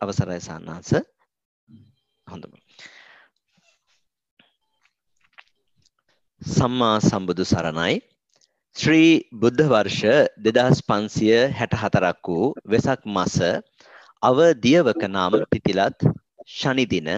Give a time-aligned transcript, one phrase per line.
[0.00, 0.90] අවසරයි සාන්නාස.
[2.26, 2.52] හොඳම.
[6.42, 7.96] සම්මා සම්බුදු සරණයි.
[8.76, 13.36] ශ්‍රී බුද්ධ වර්ෂ දෙදහස් පන්සිය හැට හතරක් වූ වෙසක් මස
[14.22, 15.98] අව දියවක නාම පිතිලත්
[16.50, 17.10] ශනිදින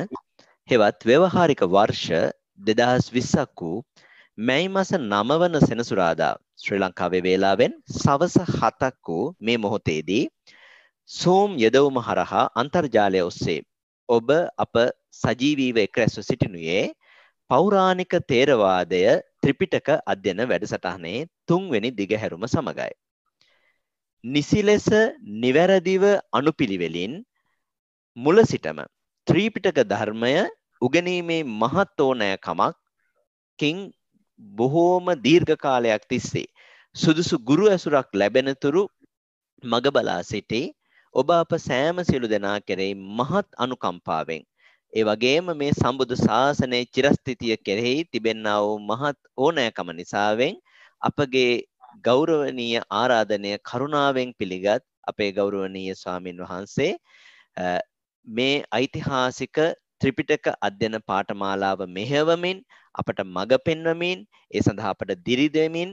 [0.68, 3.84] හෙවත් ව්‍යවහාරික වර්ෂ දෙදහස් විස්සක් වූ
[4.38, 10.24] මැයි මස නමවන සෙනසුරාදා ශ්‍රී ලංකාවේ වේලාවෙන් සවස හතක් වූ මේ මොහොතේදී
[11.12, 13.60] සූම් යෙදවුම හරහා අන්තර්ජාලය ඔස්සේ
[14.08, 14.76] ඔබ අප
[15.14, 16.84] සජීවීව එක් රැස්ව සිටිනුයේ
[17.50, 19.02] පෞරාණික තේරවාදය
[19.42, 22.92] ත්‍රිපිටක අධ්‍යන වැඩසටහනේ තුන්වෙනි දිගහැරුම සමගයි.
[24.24, 24.88] නිසි ලෙස
[25.42, 27.14] නිවැරදිව අනුපිළිවෙලින්
[28.16, 28.80] මුල සිටම
[29.26, 30.34] ත්‍රීපිටක ධර්මය
[30.82, 33.78] උගනීමේ මහත් ඕනෑකමක්කින්
[34.40, 36.48] බොහෝම දීර්ඝ කාලයක් තිස්සේ
[36.94, 38.82] සුදුසු ගුරු ඇසුරක් ලැබෙනතුරු
[39.62, 40.62] මග බලා සිටි
[41.14, 44.42] ඔබ අප සෑම සියලු දෙනා කෙරෙහි මහත් අනුකම්පාවෙන්
[44.92, 50.56] ඒ වගේම මේ සම්බුදු ශාසනයේ චිරස්ථිතිය කෙරෙහි තිබෙන්නා වූ මහත් ඕනෑකම නිසාවෙන්
[51.02, 51.50] අපගේ
[52.04, 56.90] ගෞරවනීය ආරාධනය කරුණාවෙන් පිළිගත් අපේ ගෞරවනීය ස්වාමින් වහන්සේ
[58.26, 59.60] මේ ඓතිහාසික
[59.98, 65.92] ත්‍රිපිටක අධ්‍යයන පාඨමාලාව මෙහෙවමින් අපට මඟ පෙන්වමින් ඒ සඳහා අපට දිරි දෙමින්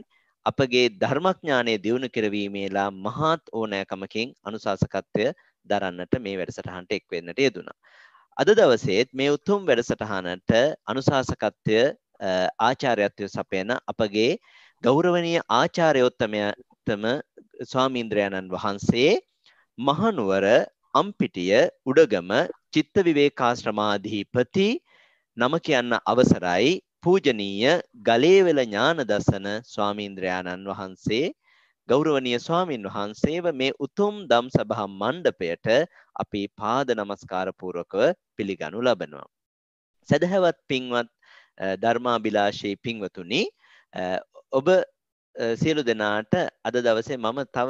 [0.50, 5.26] අපගේ ධර්මඥානය දියුණු කරවීමේලා මහත් ඕනෑකමකින් අනුශාසකත්වය
[5.70, 7.78] දරන්නට මේ වැඩසටහනට එක් වෙන්නට යෙදුණා.
[8.38, 10.52] අද දවසේත් මේ උතුම් වැඩසටහනට
[10.88, 11.80] අනුශාසකත්වය
[12.62, 14.32] ආචාර්යත්වය සපයන අපගේ
[14.84, 17.06] ගෞරවනීය ආචාර්යෝත්තමයතම
[17.64, 19.12] ස්වාමීන්ද්‍රයන්න් වහන්සේ
[19.78, 20.46] මහනුවර
[20.94, 22.32] අම්පිටිය උඩගම
[22.72, 24.70] චිත්ත විවේකාශ්‍රමාධිපති
[25.38, 26.72] නම කියන්න අවසරයි
[27.04, 27.74] පූජනීය
[28.08, 31.28] ගලේවෙල ඥානදසන ස්වාමීන්ද්‍රයාණන් වහන්සේ
[31.90, 35.68] ගෞරවනීය ස්වාමින් වහන්සේව මේ උතුම් දම් සභා මණ්ඩපයට
[36.24, 38.02] අපි පාද නමස්කාර පූර්වකව
[38.38, 39.28] පිළිගනු ලබනවා.
[40.10, 41.10] සදහැවත් පින්වත්
[41.84, 43.42] ධර්මාභිලාෂී පින්වතුනි
[44.52, 44.68] ඔබ
[45.62, 46.34] සියලු දෙනාට
[46.68, 47.70] අද දවසේ මම තව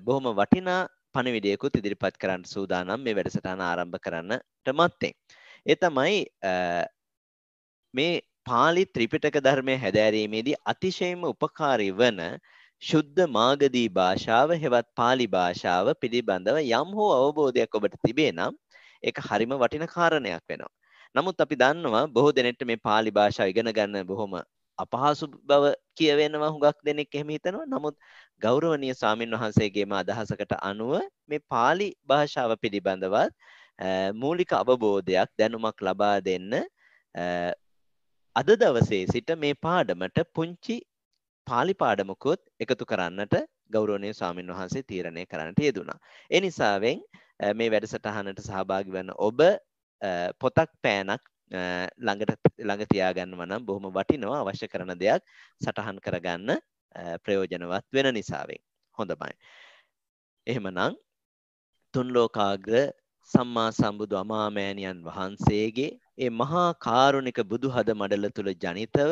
[0.00, 0.82] බොහොම වටිනා
[1.14, 5.12] පණිවිඩයකුත් ඉදිරිපත් කරන්න සූදානම් මේ වැඩසටහන ආරම්භ කරන්නට මත්තෙන්.
[5.66, 6.16] ඒ තමයි
[7.94, 8.14] මේ
[8.46, 12.20] පාලි ත්‍රිපිටක ධර්මය හැදෑරීමේදී අතිශයම උපකාරී වන
[12.82, 18.58] ශුද්ධ මාගදී භාෂාව හෙවත් පාලි භාෂාව පිළිබඳව යම් හෝ අවබෝධයක් ඔබට තිබේ නම්
[19.02, 20.72] ඒක හරිම වටින කාරණයක් වෙනවා.
[21.14, 24.36] නමුත් අපි දන්නවා බොහෝ දෙනෙක්ට මේ පාලි භාෂාව ඉගෙන ගන්න බොහොම
[24.78, 27.66] අපහසු බව කියවෙනවා හුඟක් දෙනෙක් එහෙම හිතනවා.
[27.66, 27.96] නමුත්
[28.42, 30.94] ගෞරවනීය ස්වාමින් වහන්සේගේම අදහසකට අනුව
[31.26, 33.32] මේ පාලි භාෂාව පිළිබඳවත්
[34.14, 36.52] මූලික අවබෝධයක් දැනුමක් ලබා දෙන්න
[38.36, 40.76] අද දවසේ සිට මේ පාඩමට පුංචි
[41.46, 43.34] පාලි පාඩමකුත් එකතු කරන්නට
[43.70, 45.98] ගෞරවනීය ස්වාමින් වහන්සේ තීරණය කරන්නට යෙදුණා.
[46.30, 46.98] ඒ නිසාවෙන්
[47.54, 49.38] මේ වැඩසටහනට සහභාගී වන ඔබ
[50.40, 51.22] පොතක් පෑනක්
[52.00, 55.22] ළඟට ළඟ තියාගන්නවා නම් බොහොම වටිනවා අවශ්‍ය කරන දෙයක්
[55.60, 56.50] සටහන් කරගන්න
[57.24, 58.62] ප්‍රයෝජනවත් වෙන නිසාවෙන්.
[58.98, 59.32] හොඳයි.
[60.46, 60.98] එහෙමනම්
[61.94, 62.90] තුන් ලෝකාග්‍ර
[63.30, 69.10] සම්මා සම්බුදු අමාමෑණියන් වහන්සේගේ ඒ මහා කාරුණික බුදුහද මඩල තුල ජනිතව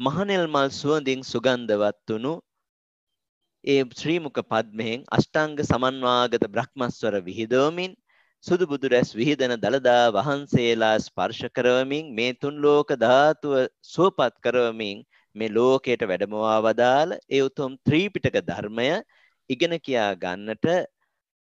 [0.00, 2.34] මහනෙල් මල් සුවඳින් සුගන්ධවත් වුණු
[3.64, 7.92] ඒ ශ්‍රීමුක පද්මයෙන් අෂ්ටාංග සමන්වාගත බ්‍රහ්මස්වර විහිදවමින්
[8.44, 13.54] සුදු බුදු රැස් විහිදෙන දළදා වහන්සේලා ස්පර්ශ කරවමින් මේ තුන් ලෝක ධාතුව
[13.86, 14.98] සුවපත් කරවමින්
[15.36, 18.88] මේ ලෝකයට වැඩමවා වදාළ ඒ උතුම් ත්‍රීපිටක ධර්මය
[19.50, 20.66] ඉගෙන කියා ගන්නට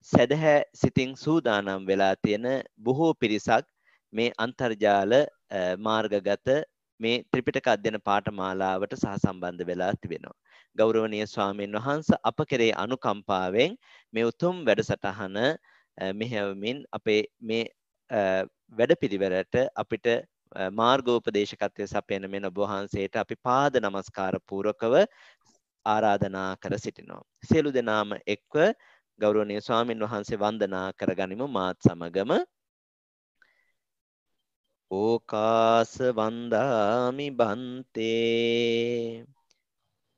[0.10, 2.48] සැදහැ සිතින් සූදානම් වෙලා තියෙන
[2.80, 3.66] බොහෝ පිරිසක්
[4.16, 5.14] මේ අන්තර්ජාල
[5.88, 6.50] මාර්ගගත
[7.00, 10.36] මේ ත්‍රිපිටක අධ්‍යයන පාඨමාලාවට සහසම්බන්ධ වෙලා තිබෙනවා.
[10.76, 13.74] ගෞරවනීය ස්වාමීන් වහන්ස අප කෙරේ අනුකම්පාවෙන්
[14.14, 15.40] මේ උතුම් වැඩසටහන
[16.14, 17.64] මෙහෙවමින් අපේ මේ
[18.78, 20.08] වැඩපිළිවෙලට අපිට
[20.72, 24.96] මාර්ගෝපදේශකත්වය සපයන මෙන ඔබ වහන්සේට අපි පාද නමස්කාර පූර්වකව
[25.86, 27.24] ආරාධනා කර සිටිනවා.
[27.44, 28.56] සියලු දෙනාම එක්ව
[29.20, 32.32] ගෞරවනීය ස්වාමින් වහන්සේ වන්දනා කරගනිමු මාත් සමගම
[34.92, 39.26] ඕකාස වන්දාමි බන්තේ.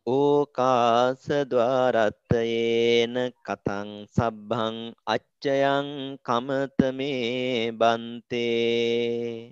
[0.08, 3.16] ඕකාස ద్వාරත්තයේන
[3.46, 4.76] කතං සබ්බං
[5.06, 9.52] අච්චයං කමතමේ බන්තේ.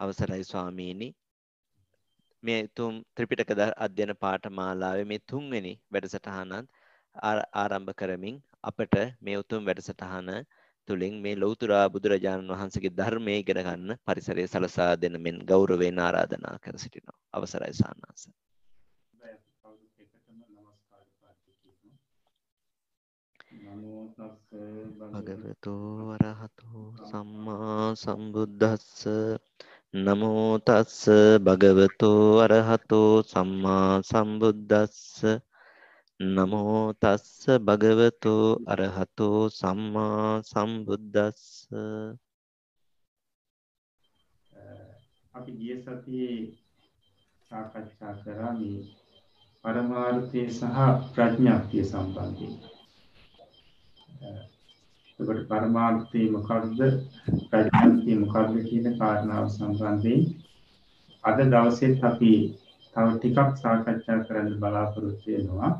[0.00, 1.21] අවසරයි ස්වාමීනි.
[2.42, 6.66] මේ තුම් ත්‍රිපිටක අධ්‍යයන පාඨමාලාවේ මේ තුන්වෙනි වැඩසටහනත්
[7.54, 10.30] ආරම්භ කරමින් අපට මේ උතුම් වැඩසටහන
[10.88, 16.76] තුළින් මේ ලෞතුරා බුදුරජාණන් වහන්සේගේ ධර්මය ඉගෙන ගන්න පරිසරය සලසා දෙන මෙන් ගෞරවයෙන් ආරාධනා කර
[16.76, 17.18] සිටිනවා.
[17.32, 18.22] අවසරයි සාන්නාස.
[25.12, 29.04] භගවතෝ වරහතෝ සම්මා සම්බුද්දස්ස
[29.94, 31.00] නමෝ තස්ස
[31.44, 35.00] භගවතෝ අරහතෝ සම්මා සම්බුද්දස්ස
[36.20, 41.42] නමෝ තස්ස භගවතෝ අරහතෝ සම්මා සම්බුද්දස්ස
[45.34, 46.40] අපි ගිය සතියේ
[47.50, 48.80] සාකච්ඡා කරා මේ
[49.64, 50.64] පරමාර්ථය සහ
[51.12, 52.56] ප්‍රඥාක්තිය සම්බන්ධයෙන්.
[55.22, 56.80] එතකොට පරමාර්ථය මොකක්ද
[57.50, 60.22] ප්‍රඥාක්තිය මොකක්ද කියන කාරණාව සම්බන්ධයෙන්
[61.24, 62.32] අද දවසෙත් අපි
[62.96, 65.70] තව ටිකක් සාකච්ඡා කරන්න බලාපොරොත්තු වෙනවා.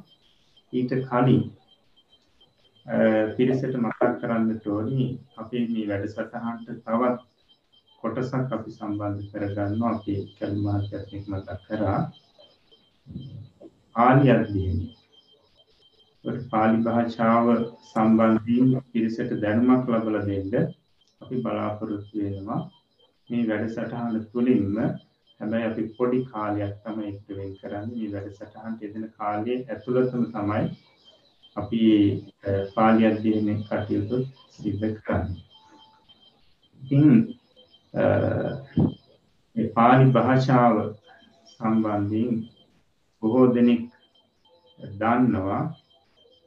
[0.73, 1.43] ඊට කලින්
[3.37, 5.03] පිරිසට මතක් කරන්නට ඕනි
[5.37, 7.21] අපේ මේ වැඩසටහනට තවත්
[8.03, 12.01] කොටසක් අපි සම්බන්ධ කරගන්නවා අපේ කැලි මහත්තයත් එක්ක මතක් කරා
[13.97, 15.02] පාලි අධ්‍යයනය.
[16.25, 17.47] පාලි භාෂාව
[17.85, 20.69] සම්බන්ධයෙන් පිරිසට දැනුමක් ලබලා දෙන්න
[21.21, 22.61] අපි බලාපොරොත්තු වෙනවා.
[23.31, 24.77] මේ වැඩසටහන තුළින්ම
[25.41, 30.65] හැබැයි අපි පොඩි කාලයක් තමයි එක්ක වෙන් කරන්නේ මේ වැඩසටහනට යෙදෙන කාලයේ ඇතුළතම තමයි
[31.57, 31.83] අපි
[32.75, 34.17] පාලි අධ්‍යයනයේ කටයුතු
[34.51, 35.43] සිදු කරන්නේ.
[36.83, 37.07] ඉතින්
[39.57, 40.77] මේ පාලි භාෂාව
[41.49, 42.33] සම්බන්ධයෙන්
[43.23, 43.83] බොහෝ දෙනෙක්
[44.95, 45.63] දන්නවා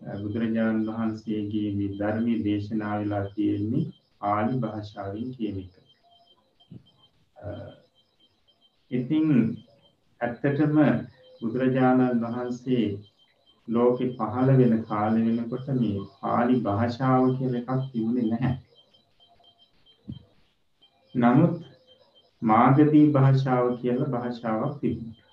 [0.06, 3.84] බුදුරජාණන් වහන්සේගේ මේ ධර්මයේ දේශනා වෙලා තියෙන්නේ
[4.22, 5.74] පාලි භාෂාවෙන් කියන එක.
[8.92, 9.28] ඉතින්
[10.22, 10.78] ඇත්තටම
[11.42, 12.86] බුදුරජාණන් වහන්සේ
[13.68, 18.56] ලෝකෙ පහළ වෙන කාලෙ වෙනකොට මේ පාලි භාෂාව කියලා එකක් තිබුණේ නැහැ.
[21.16, 21.56] නමුත්
[22.42, 25.24] මාගදී භාෂාව කියලා භාෂාවක් තිබුණා.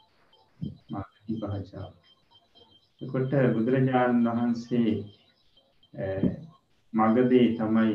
[0.91, 1.93] මාගදී භාෂාව.
[3.03, 4.91] එතකොට බුදුරජාණන් වහන්සේ
[6.93, 7.95] මගදී තමයි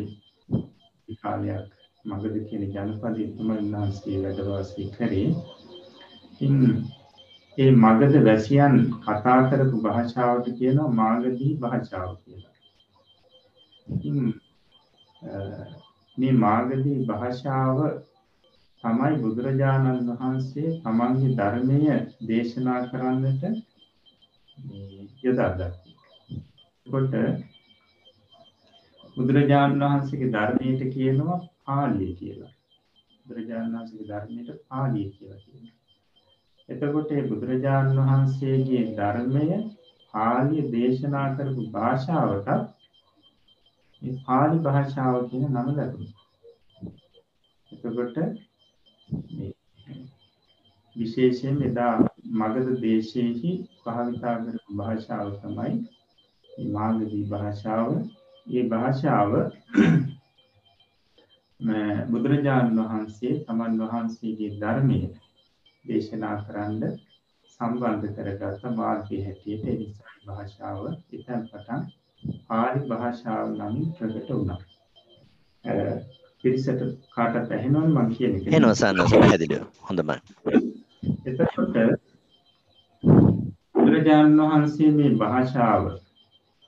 [1.19, 1.67] කාලයක්
[2.05, 5.29] මගද කියන ජනපදයේ තමයි උන්වහන්සේ වැඩ වාසය කරේ.
[6.33, 6.57] ඉතින්
[7.57, 12.55] ඒ මගද වැසියන් කතා කරපු භාෂාවට කියනවා මාගදී භාෂාව කියලා.
[13.87, 14.19] ඉතින්
[16.17, 17.79] මේ මාගදී භාෂාව
[18.83, 21.79] තමයි බුදුරජාණන් වහන්සේ තමන්ගේ ධර්මය
[22.27, 23.43] දේශනා කරන්නට
[25.23, 25.71] යොදාගත්තේ.
[26.85, 27.13] එතකොට
[29.17, 32.53] බුදුරජාණන් වහන්සේගේ ධර්මයට කියනවා පාලිය කියලා.
[33.25, 35.75] බුදුරජාණන් වහන්සේගේ ධර්මයට පාලිය කියලා කියනවා.
[36.69, 39.45] එතකොට මේ බුදුරජාණන් වහන්සේගේ ධර්මය
[40.13, 42.47] පාලිය දේශනා කරපු භාෂාවට
[44.01, 46.25] මේ පාලි භාෂාව කියන නම ලැබුණා.
[47.71, 49.51] එතකොට මේ
[50.95, 51.93] විශේෂයෙන් එදා
[52.29, 53.51] මගධ දේශයේහි
[53.83, 55.75] භාවිතා කරපු භාෂාව තමයි
[56.71, 57.89] මාගධී භාෂාව.
[58.47, 59.31] මේ භාෂාව
[62.09, 64.99] බුදුරජාණන් වහන්සේ තමන් වහන්සේගේ ධර්මය
[65.85, 66.97] දේශනා කරන්න
[67.51, 71.81] සම්බන්ධ කරගත්ත මාර්ගය හැටියට එනිසා භාෂාව එතැන් පටන්
[72.47, 74.59] පාලි භාෂාව නමින් ප්‍රකට වුණා.
[76.43, 78.51] පිරිසට කාටත් ඇහෙනවද මම කියන එක?
[78.51, 79.63] එනවා සන්නස පැහැදිලිව.
[79.83, 80.19] හොඳයි.
[81.25, 82.06] එතකොට
[83.87, 85.83] බුදුරජාණන් වහන්සේ මේ භාෂාව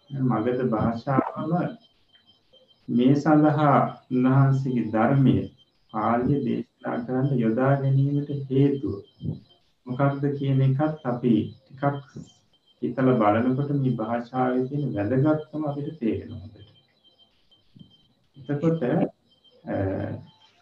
[0.09, 1.49] මගධ භාෂාවම
[2.87, 3.79] මේ සඳහා
[4.11, 5.33] උන්වහන්සේගේ ධර්මය
[5.93, 8.95] පාලිය දේශනා කරන්න යොදා ගැනීමට හේතුව
[9.85, 12.07] මොකක්ද කියන එකත් අපි ටිකක්
[12.81, 16.47] හිතලා බලනකොට මේ භාෂාවේ තියෙන වැදගත්කම අපිට තේරෙනවා.
[18.37, 18.81] එතකොට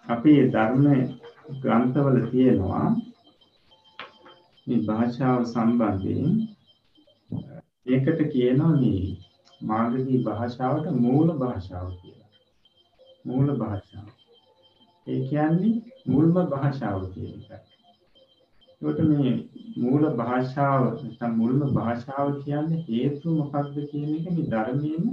[0.05, 0.85] අපි ධර්ම
[1.61, 2.87] ග්‍රන්ථවල තියෙනවා
[4.67, 6.33] මේ භාෂාව සම්බන්ධයෙන්
[7.87, 9.03] ඒකට කියනවා මේ
[9.61, 12.29] මාගදී භාෂාවට මූල භාෂාව කියලා.
[13.25, 14.09] මූල භාෂාව.
[15.07, 15.73] ඒ කියන්නේ
[16.05, 17.63] මුල්ම භාෂාව කියන එක.
[18.81, 19.33] ඒකට මේ
[19.77, 25.09] මූල භාෂාව නැත්නම් මුල්ම භාෂාව කියන්නේ හේතු මොකක්ද කියන එක මේ ධර්මයේම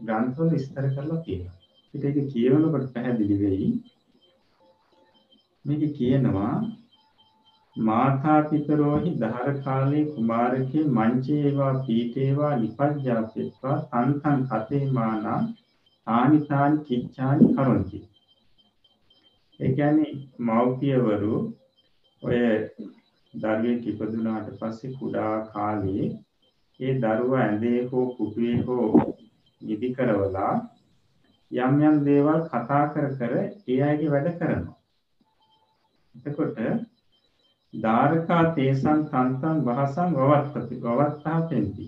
[0.00, 1.58] ග්‍රන්ථවල විස්තර කරලා තියෙනවා.
[1.94, 3.68] ඒක ඒක කියවනකොට පැහැදිලි වෙයි.
[5.64, 6.54] මේක කියනවා
[7.76, 15.38] මාතා පිතරෝහි දහර කාලේ කුමාරකේ මංචේවා පීඨේවා නිපජ්ජාපෙත්වා තන්තං කතේ මානා
[16.06, 18.02] තානි තානි කිච්ඡානි කරොන්ති
[19.60, 21.40] ඒ කියන්නේ මව්පියවරු
[22.22, 22.42] ඔය
[23.34, 26.06] දරුවෙක් ඉපදුනාට පස්සේ කුඩා කාලේ
[26.80, 29.16] ඒ දරුවා ඇඳේ හෝ කුටුවේ හෝ
[29.60, 30.54] නිදි කරවලා
[31.50, 34.76] යම් යම් දේවල් කතා කර කර ඒ අයගේ වැඩ කරනවා.
[36.14, 36.58] එතකොට
[37.74, 41.86] ධාරකා තේසං තන්තං වහසං වවත්තති වවත්තා පෙන්ති.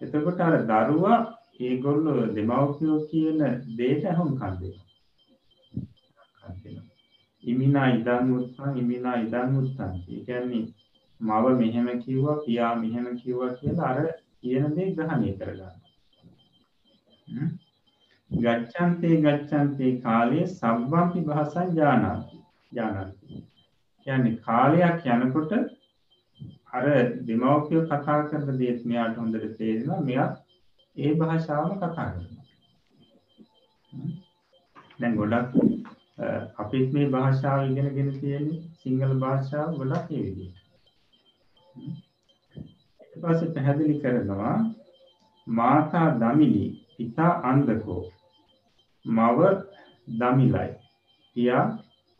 [0.00, 1.18] එතකොට අර දරුවා
[1.60, 3.40] ඒගොල්ලෝ දෙමව්පියෝ කියන
[3.78, 4.86] දේට අහුම්කම් දෙනවා.
[7.44, 9.92] ඉමිනා ඉදන් උත්සන් ඉමිනා ඉදන් උත්සන්.
[10.08, 10.64] ඒ කියන්නේ
[11.20, 13.98] මව මෙහෙම කිව්වා පියා මෙහෙම කිව්වා කියලා අර
[14.40, 15.76] කියන දේ ග්‍රහණය කරගන්න.
[18.30, 22.36] ගච්ඡන්තේ ගච්ඡන්තේ කාලයේ සබ්බම්පි භාසං ඥානාති.
[22.72, 23.44] ඥානාති.
[24.08, 25.52] කියන්නේ කාලයක් යනකොට
[26.72, 26.84] අර
[27.26, 30.28] දෙමව්පියෝ කතා කරන දේත් මෙයාට හොඳට තේරෙනවා මෙයා
[30.96, 32.44] ඒ භාෂාවම කතා කරනවා.
[35.00, 35.52] දැන් ගොඩක්
[36.58, 40.58] අපිත් මේ භාෂාව ඉගෙනගෙන තියෙන්නේ සිංහල භාෂාව ගොඩක් ඒ විදිහට.
[43.02, 44.56] ඊට පස්සේ පැහැදිලි කරනවා
[45.46, 46.64] මාතා දමිලි
[46.96, 48.02] පිතා අන්දකෝ
[49.04, 49.38] මව
[50.18, 50.70] දමිලයි
[51.36, 51.64] පියා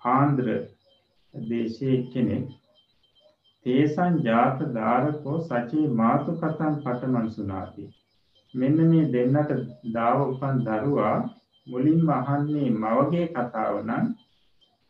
[0.03, 0.49] ආන්ද්‍ර
[1.35, 2.47] දේශයේ කෙනෙක්.
[3.67, 7.85] තේසං ජාත ධාරකෝ සචේ මාතු කතන් පටමන් සුනාති
[8.55, 9.53] මෙන්න මේ දෙන්නට
[9.93, 11.17] දාව උපන් දරුවා
[11.67, 14.07] මුලින්ම අහන්නේ මවගේ කතාව නම්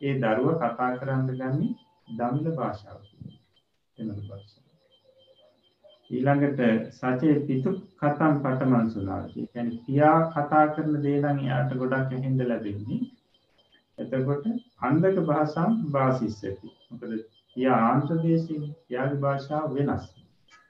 [0.01, 1.75] ඒ දරුවා කතා කරන්න ගන්නේ
[2.07, 3.01] දමිළ භාෂාව.
[3.97, 4.65] දෙමළ භාෂාව.
[6.09, 6.61] ඊළඟට
[6.93, 13.01] සචේ පිතු කතම් පටමන් සුනාති කියන්නේ පියා කතා කරන දේ නම් එයාට ගොඩක් ඇහෙන්න ලැබෙන්නේ.
[13.97, 14.45] එතකොට
[14.81, 17.11] අන්දක භාෂාම් වාසිස්සති මොකද
[17.55, 20.05] පියා ආන්ధ్‍ර දේශයේ පියාගේ භාෂාව වෙනස්.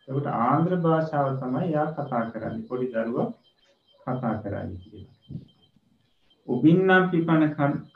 [0.07, 2.67] එතකොට ආන්ధ్‍ර භාෂාව තමයි එයා කතා කරන්නේ.
[2.69, 3.27] පොඩි දරුවා
[4.05, 5.15] කතා කරන්නේ කියලා.
[6.47, 7.43] උබින්නම් පිපන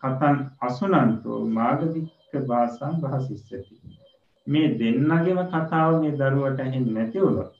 [0.01, 3.63] කතන් අසුනන්තෝ මාගදික භාෂාම් වාසිස්සති
[4.47, 7.53] මේ දෙන්නගේම කතාව මේ දරුවට ඇහෙන්නේ නැති වුණොත්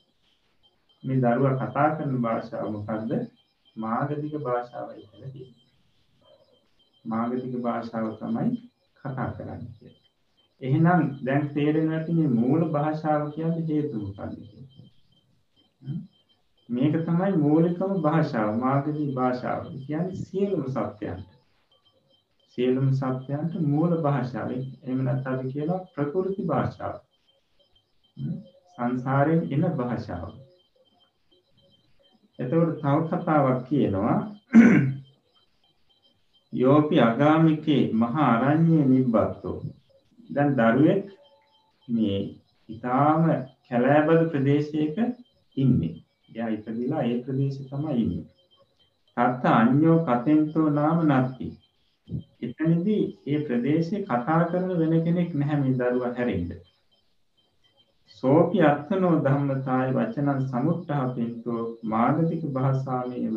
[1.04, 3.12] මේ දරුවා කතා කරන භාෂාව මොකද්ද?
[3.76, 5.63] මාගධික භාෂාවයි කියලා කියනවා.
[7.04, 8.50] මාගධික භාෂාව තමයි
[9.00, 10.02] කතා කරන්නේ කියලා.
[10.60, 14.32] එහෙනම් දැන් තේරෙන්නේ නැති මේ මූල භාෂාව කියන්නේ හේතු මොකක්ද
[16.68, 19.64] මේක තමයි මූලිකම භාෂාව මාගධික භාෂාව.
[19.80, 21.30] කියන්නේ සියලුම සත්‍යයන්ට
[22.58, 24.50] සියලුම සත්‍යයන්ට මූල භාෂාව.
[24.50, 26.96] එහෙම නැත්නම් අපි කියනවා ප්‍රකෘති භාෂාව.
[28.78, 30.32] සංසාරයෙන් එන භාෂාව.
[32.38, 34.16] එතකොට තව කතාවක් කියනවා
[36.54, 39.58] යෝපි අගාමිකේ මහා අරඤ්ඤේ නිබ්බත්තෝ.
[40.30, 41.06] දැන් දරුවෙක්
[41.88, 42.18] මේ
[42.68, 43.24] ඊටාම
[43.66, 44.96] කැලෑබදු ප්‍රදේශයක
[45.56, 45.94] ඉන්නේ.
[46.30, 48.24] එයා ඉපදිලා ඒ ප්‍රදේශේ තමයි ඉන්නේ.
[49.16, 51.50] තත්ත අඤ්ඤෝ කතෙන්තෝ නාම නත්ති.
[52.42, 56.50] එතනදී ඒ ප්‍රදේශේ කතා කරන වෙන කෙනෙක් නැහැ මේ දරුවා හැරෙන්න.
[58.18, 63.36] සෝපි අත්තනෝ ධම්මතාය වචනං සමුත්ථාපෙන්තෝ මාගතික භාෂාවේව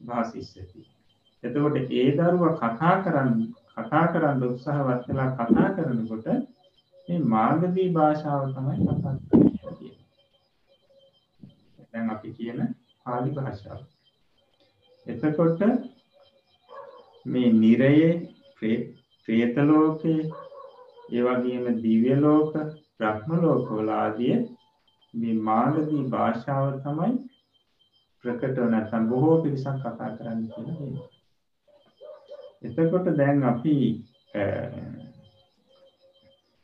[0.00, 0.90] භාසිස්සති.
[1.42, 3.36] එතකොට ඒ දරුවා කතා කරන්න
[3.76, 6.26] කතා කරන්න උත්සාහවත් වෙලා කතා කරනකොට
[7.08, 9.94] මේ මාර්ගදී භාෂාව තමයි කතා කරන්නේ.
[11.90, 12.60] දැන් අපි කියන
[13.06, 13.80] පාලි භාෂාව.
[15.06, 15.60] එතකොට
[17.26, 18.10] මේ නිරයේ
[18.58, 20.20] ප්‍රේත ලෝකේ
[21.10, 22.52] ඒ වගේම දිව්‍ය ලෝක
[22.98, 24.36] බ්‍රහ්ම ලෝකවල ආදී
[25.14, 27.12] මේ මානවී භාෂාව තමයි
[28.24, 31.09] ප්‍රකටව නැත්නම් බොහෝ පිරිසක් කතා කරන්නේ කියලා කියනවා.
[32.62, 33.74] එතකොට දැන් අපි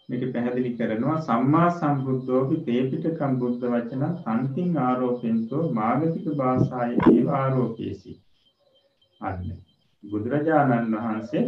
[0.08, 8.12] මේක පැහැදිලි කරනවා සම්මා සම්බුද්ධෝපි තේපිටකම් බුද්ධ වචන සම්තිං ආරෝපෙන්තෝ මාගතික භාෂායේ ඒව ආරෝපේසි.
[9.20, 9.58] අන්නේ
[10.04, 11.44] බුදුරජාණන් වහන්සේ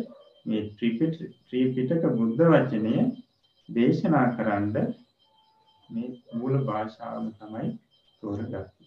[0.46, 2.96] මේ ත්‍රිපිටක බුද්ධ වචනය
[3.68, 4.74] දේශනා කරන්න
[5.90, 7.68] මේ මූල භාෂාවම තමයි
[8.22, 8.77] තෝරගත්තේ.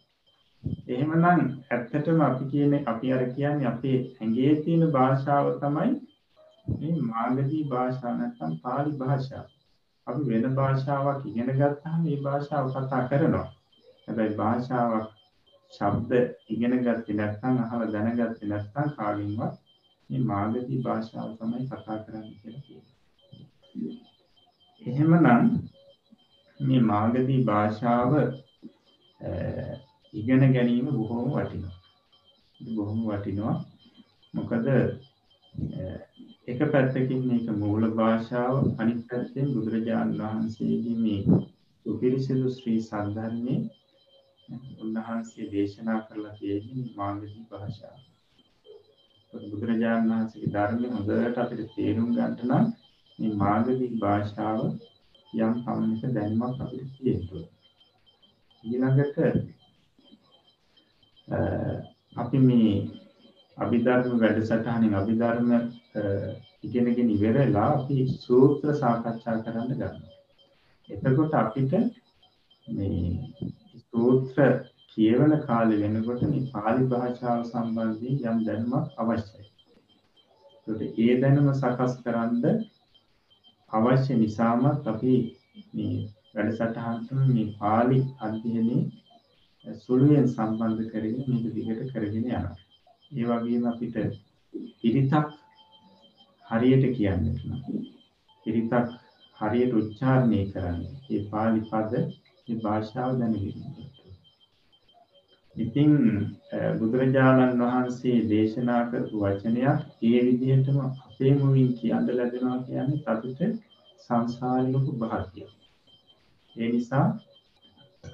[0.64, 1.24] එහෙමනම්
[1.70, 5.92] ඇත්තටම අපි කියන්නේ අපි අර කියන්නේ අපේ ඇඟේ තියෙන භාෂාව තමයි
[6.76, 9.48] මේ මාගදී භාෂාව නැත්නම් පාලි භාෂාව.
[10.08, 13.48] අපි වෙන භාෂාවක් ඉගෙන ගත්තාම මේ භාෂාව කතා කරනවා.
[14.06, 15.10] හැබැයි භාෂාවක්
[15.72, 16.12] ශබ්ද
[16.50, 19.56] ඉගෙන ගත්තේ නැත්නම් අහලා දැනගත්තේ නැත්නම් කාගෙන්වත්
[20.10, 24.10] මේ මාගදී භාෂාව තමයි කතා කරන්නේ කියලා කියනවා.
[24.82, 25.48] එහෙමනම්
[26.60, 28.12] මේ මාගදී භාෂාව
[30.14, 31.78] ඉගෙන ගැනීම බොහොම වටිනවා.
[32.60, 33.56] බොහොම වටිනවා.
[34.34, 34.66] මොකද
[36.48, 41.22] එක පැත්තකින් මේක මූල භාෂාව අනිත් පැත්තෙන් බුදුරජාණන් වහන්සේගේ මේ
[41.86, 43.60] සුපිරිසිදු ශ්‍රී සද්ධර්මයේ
[44.82, 48.00] උන්වහන්සේ දේශනා කරලා තියෙන්නේ මාගදී භාෂාව.
[49.34, 52.66] බුදුරජාණන් වහන්සේගේ ධර්මය හොඳට අපිට තේරුම් ගන්නට නම්
[53.20, 54.60] මේ මාගදී භාෂාව
[55.34, 57.50] යම් පමණක දැනුමක් අපිට තියෙන්න
[58.64, 59.18] ඊළඟට
[62.16, 62.72] අපි මේ
[63.58, 65.50] අභිධර්ම වැඩසටහනින් අභිධර්ම
[66.64, 69.92] ඉගෙනගෙන ඉවරලා අපි සූත්‍ර සාකච්ඡා කරන්න ගන්නවා.
[70.90, 71.74] එතකොට අපිට
[72.68, 73.00] මේ
[73.84, 74.52] සූත්‍ර
[74.92, 79.46] කියවන කාලෙ වෙනකොට මේ pāli භාෂාව සම්බන්ධයෙන් යම් දැනුමක් අවශ්‍යයි.
[80.68, 82.64] ඒකට ඒ දැනුම සකස් කරන්න
[83.72, 85.14] අවශ්‍ය නිසාමත් අපි
[85.74, 85.96] මේ
[86.34, 88.82] වැඩසටහනට මේ pāli අධ්‍යයනයේ
[89.66, 92.56] සුළුයෙන් සම්බන්ධ කරගෙන මේක දිගට කරගෙන යනවා.
[93.12, 93.96] ඒ වගේම අපිට
[94.80, 95.28] පිරිතක්
[96.46, 97.26] හරියට කියන්න
[98.46, 98.90] පිරිතක්
[99.40, 101.94] හරියට උච්චාරණය කරන්න ඒ පාලි පද
[102.48, 103.88] ඒ භාෂාව දැනගන්න.
[105.56, 105.94] ඉතින්
[106.80, 113.40] බුදුරජාණන් වහන්සේ දේශනා කරපු වචනයක් ඒ විදිහටම අපේ මුවින් කියන්න ලැබෙනවා කියන්නේ අපිට
[114.00, 115.52] සංසාරේ ලොකු භාග්‍යයක්.
[116.56, 117.08] ඒ නිසා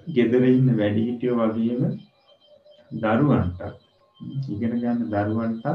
[0.07, 1.81] ගෙදර ඉන්න වැඩිහිටියෝ වගේම
[2.91, 3.61] දරුවන්ට
[4.49, 5.65] ඉගෙන ගන්න දරුවන්ට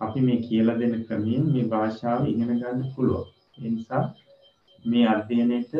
[0.00, 3.28] අපි මේ කියලා දෙන ක්‍රමයෙන් මේ භාෂාව ඉගෙන ගන්න පුළුවන්.
[3.58, 4.04] ඒ නිසා
[4.84, 5.72] මේ අධ්‍යයනයට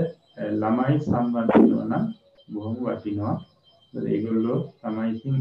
[0.55, 2.05] ළමයි සම්බන්ධ වෙනවා නම්
[2.49, 3.37] බොහොම වටිනවා.
[3.93, 5.37] මොකද ඒගොල්ලෝ තමයි ඉතින්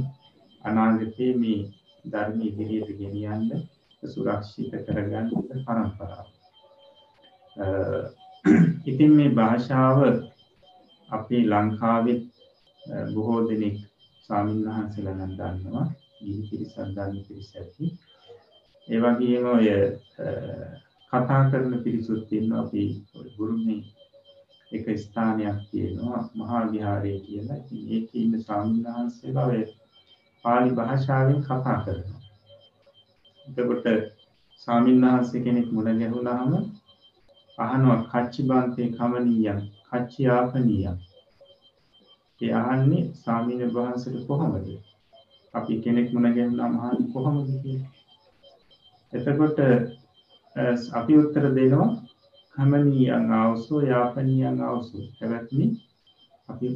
[0.61, 1.59] අනාගතයේ මේ
[2.05, 3.47] ධර්ම ඉදිරියට ගෙනියන්න
[4.03, 5.29] සුරක්ෂිත කරගන්න
[5.65, 6.27] පරම්පරාව.
[8.85, 9.97] ඉතින් මේ භාෂාව
[11.09, 12.19] අපේ ලංකාවේ
[13.13, 13.77] බොහෝ දෙනෙක්
[14.23, 15.87] ස්වාමීන් වහන්සේලා නම් දන්නවා
[16.21, 17.85] ගිහි පිරිසක් දන්න පිරිස ඇති
[18.87, 19.67] ඒ වගේම ඔය
[21.13, 22.81] කතා කරන පිරිසුත් ඉන්නවා අපි
[23.37, 23.81] ගුරුමේ
[24.71, 27.57] එක ස්ථානයක් තියෙනවා මහා විහාරය කියලා.
[27.57, 29.61] ඉතින් ඒකේ ඉන්න ස්වාමීන් වහන්සේලා ඔය
[30.45, 32.21] පාලි භාෂාවෙන් කතා කරනවා.
[33.47, 33.85] එතකොට
[34.59, 36.51] ස්වාමීන් වහන්සේ කෙනෙක් මුණ ගැහුණාම
[37.57, 41.12] අහනවා කච්චිබන්තේ කමනීයම් කච්චියාපනීයම් ඒ
[42.51, 44.67] අහන්නේ ස්වාමීන් වහන්සේට කොහොමද?
[45.53, 47.91] අපි කෙනෙක් මුණ ගැහුණාම අහන්නේ කොහොමද කියලා.
[49.13, 49.59] එතකොට
[50.93, 51.89] අපි උත්තර දෙනවා
[52.55, 55.65] කමනීයන් අවසෝ යාපනීයන් අවසෝ පැවැත්මි
[56.49, 56.67] අපි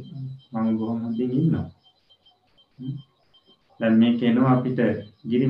[0.52, 1.68] මම බොහොම හොඳින් ඉන්නවා.
[3.80, 4.80] දැන් මේක එනවා අපිට
[5.28, 5.46] ගිරි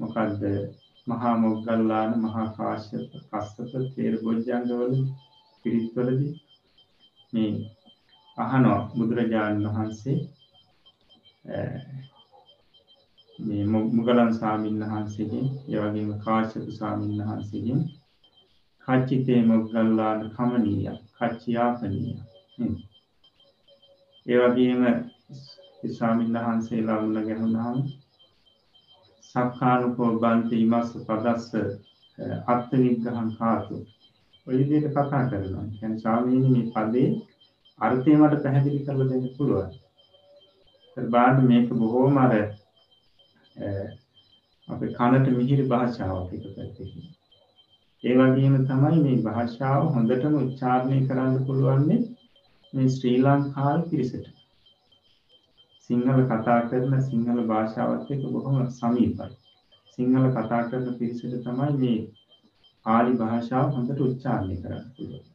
[0.00, 0.42] මොකද්ද?
[1.06, 4.94] මහා මොග්ගල්ලාන මහා කාශ්‍යප කස්සප තේර බොජ්ජංගවල
[5.64, 6.34] පිරිත්වලදී.
[7.32, 7.52] මේ
[8.38, 10.18] අහනවා බුදුරජාණන් වහන්සේ.
[13.38, 17.80] මේ මුගලන් සාමීන් වහන්සේගෙන් ඒ වගේම කාශ්‍යප සාමීන් වහන්සේගෙන්
[18.88, 22.16] කච්චිතේ මොග්ගල්ලාන කමනීය කච්චියාපනීය
[24.26, 24.82] ඒ වගේම
[25.88, 27.78] ස්වාමීන් වහන්සේලා වුණ ගැහුණාම
[29.24, 31.50] සක්කානුකෝ බන්ති ඉමස්ස පදස්ස
[32.46, 33.76] අත්ථ විග්‍රහං කාතු.
[34.46, 35.66] ඔය විදිහට කතා කරනවා.
[35.70, 37.10] කියන්නේ ස්වාමීනි මේ පදේ
[37.82, 39.72] අර්ථය මට පැහැදිලි කරලා දෙන්න පුළුවන්.
[40.96, 42.32] ඒ බාහිර මේක බොහෝම අර
[44.68, 47.06] අපේ කනට මිහිරි භාෂාවක් එක පැත්තකින්.
[48.04, 51.90] ඒ වගේම තමයි මේ භාෂාව හොඳටම උච්චාරණය කරන්න පුළුවන්
[52.72, 54.26] මේ ශ්‍රී ලංකාවේ පිරිසට.
[55.90, 59.32] සිංහල කතා කරන සිංහල භාෂාවත් එක්ක බොහොම සමීපයි.
[59.98, 62.00] සිංහල කතා කරන පිරිසට තමයි මේ
[62.86, 65.31] පාලි භාෂාව හොඳට උච්චාරණය කරන්න පුළුවන්.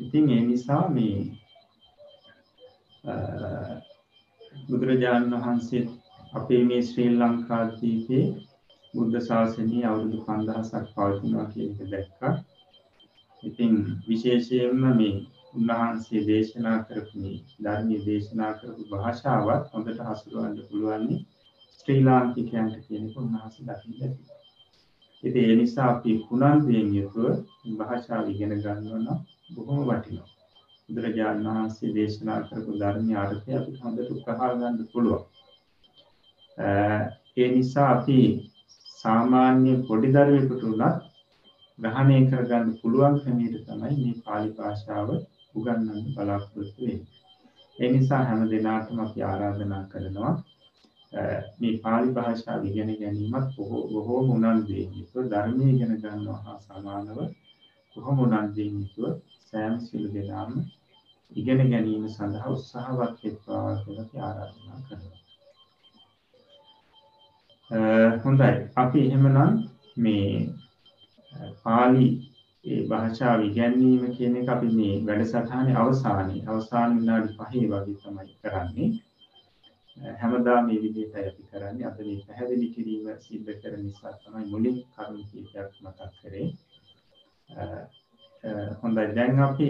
[0.00, 1.16] ඉතින් ඒ නිසා මේ
[4.66, 5.84] බුදුරජාණන් වහන්සේ
[6.32, 8.24] අපේ මේ ශ්‍රී ලංකාදීපේ
[8.94, 12.34] බුද්ධ ශාසනය අවුරුදු 5000ක් පවතිනවා කියන එක දැක්කා.
[13.42, 13.74] ඉතින්
[14.08, 15.14] විශේෂයෙන්ම මේ
[15.54, 21.06] උන්වහන්සේ දේශනා කරපු මේ ධර්මයේ දේශනා කරපු භාෂාවත් හොඳට හසුරවන්න පුළුවන්
[21.78, 24.22] ශ්‍රී ලාංකිකයන්ට කියන එක උන්වහන්සේ දකින්න ඇති.
[25.22, 27.36] ඉතින් ඒ නිසා අපි කුණන්දයෙන් යුතුව
[27.78, 30.28] භාෂාව ඉගෙන ගන්නවා නම් බොහොම වටිනවා.
[30.88, 35.22] බුදුරජාණන් වහන්සේ දේශනා කරපු ධර්මයේ අර්ථය අපිට හොඳට උකහා ගන්න පුළුවන්.
[37.36, 38.18] ඒ නිසා අපි
[38.96, 41.06] සාමාන්‍ය පොඩි දරුවෙකුට උනත්
[41.78, 45.08] ග්‍රහණය කරගන්න පුළුවන් ක්‍රමයට තමයි මේ පාලි භාෂාව
[45.54, 47.08] උගන්වන්න බලාපොරොත්තු වෙන්නේ.
[47.76, 50.34] ඒ නිසා හැම දිනකටම අපි ආරාධනා කරනවා
[51.58, 57.18] මේ පාලි භාෂාව ඉගෙන ගැනීමත් බොහෝ උනන්දුවෙන් යුතුව ධර්මයේ ඉගෙන ගන්නවා හා සමානව
[57.96, 59.12] බොහොම උනන්දුවෙන් යුතුව
[59.52, 60.52] සෑම සිළු දෙනාම
[61.32, 65.18] ඉගෙන ගැනීම සඳහා උත්සාහවත් වෙත්වා කියලා අපි ආරාධනා කරනවා.
[68.24, 68.50] හොඳයි.
[68.76, 69.52] අපි එහෙමනම්
[69.96, 70.30] මේ
[71.64, 72.06] පාලි
[72.64, 78.90] ඒ භාෂාව ඉගැන්වීම කියන එක අපි මේ වැඩසටහනේ අවසානයේ අවසාන විනාඩි 5 වගේ තමයි කරන්නේ.
[80.20, 85.22] හැමදාම මේ විදිහටයි අපි කරන්නේ අද මේ පැහැදිලි කිරීම සිද්ධ කරන නිසා තමයි මුලින් කරුණු
[85.30, 86.48] කීපයක් මතක් කරේ.
[88.80, 89.68] හොඳයි දැන් අපි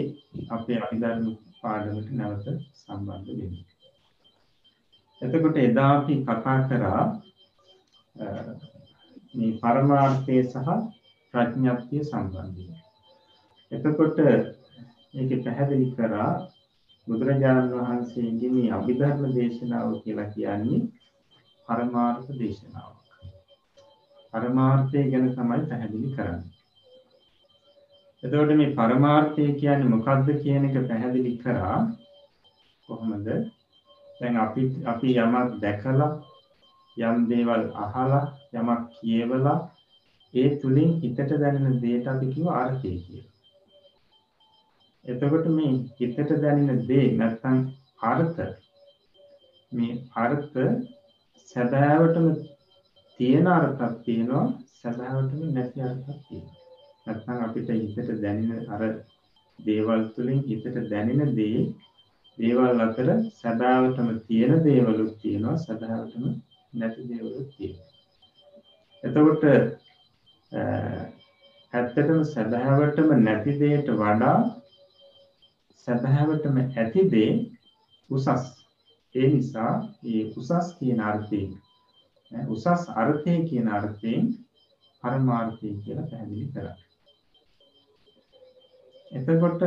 [0.49, 1.25] අපේ අභිධර්ම
[1.61, 3.59] පාඩමට නැවත සම්බන්ධ වෙමු
[5.21, 7.03] එතකොට එදා අපි කතා කරා
[9.33, 10.55] මේ පරමාර්ථය සහ
[11.33, 12.65] ප්‍රඥප්තිය සම්බන්ධය.
[13.71, 14.17] එතකොට
[15.13, 16.31] මේක පැහැදිලි කරා
[17.07, 20.81] බුදුරජාණන් වහන්සේගේ මේ අභිධර්ම දේශනාව කියලා කියන්නේ
[21.67, 22.99] පරමාර්ථ දේශනාවක්.
[24.33, 26.60] පරමාර්ථය ගැන තමයි පැහැදිලි කරන්නේ.
[28.23, 31.79] එතකොට මේ පරමාර්ථය කියන්නේ මොකක්ද කියන එක පැහැදිලි කරා
[32.89, 33.27] කොහොමද?
[34.19, 36.11] දැන් අපි අපි යමක් දැකලා
[36.97, 39.57] යම් දේවල් අහලා යමක් කියවලා
[40.33, 43.29] ඒ තුලින් හිතට දැනෙන දේට අපි කියව අර්ථය කියලා.
[45.05, 47.59] එතකොට මේ හිතට දැනෙන දේ නැත්නම්
[48.03, 48.41] අර්ථ
[49.71, 50.57] මේ අර්ථ
[51.49, 52.27] සැබෑවටම
[53.19, 54.47] තියෙන අර්ථයක් තියෙනවා
[54.79, 56.60] සැබෑවටම නැති අර්ථයක් තියෙනවා.
[57.05, 58.83] නැත්නම් අපිට හිතට දැනෙන අර
[59.59, 61.61] දේවල් තුලින් හිතට දැනෙන දේ
[62.37, 66.25] දේවල් අතර සැබෑවටම තියෙන දේවලුත් තියෙනවා සැබෑවටම
[66.73, 67.89] නැති දේවලුත් තියෙනවා.
[69.03, 69.43] එතකොට
[71.73, 74.37] ඇත්තටම සැබෑවටම නැති දෙයට වඩා
[75.87, 77.31] සැබෑවටම ඇති දේ
[78.09, 78.47] උසස්.
[79.15, 81.51] ඒ නිසා මේ උසස් කියන අර්ථයෙන්
[82.49, 84.31] උසස් අර්ථය කියන අර්ථයෙන්
[85.03, 86.75] පරමාර්ථය කියලා පැහැදිලි කරා.
[89.11, 89.61] එතකොට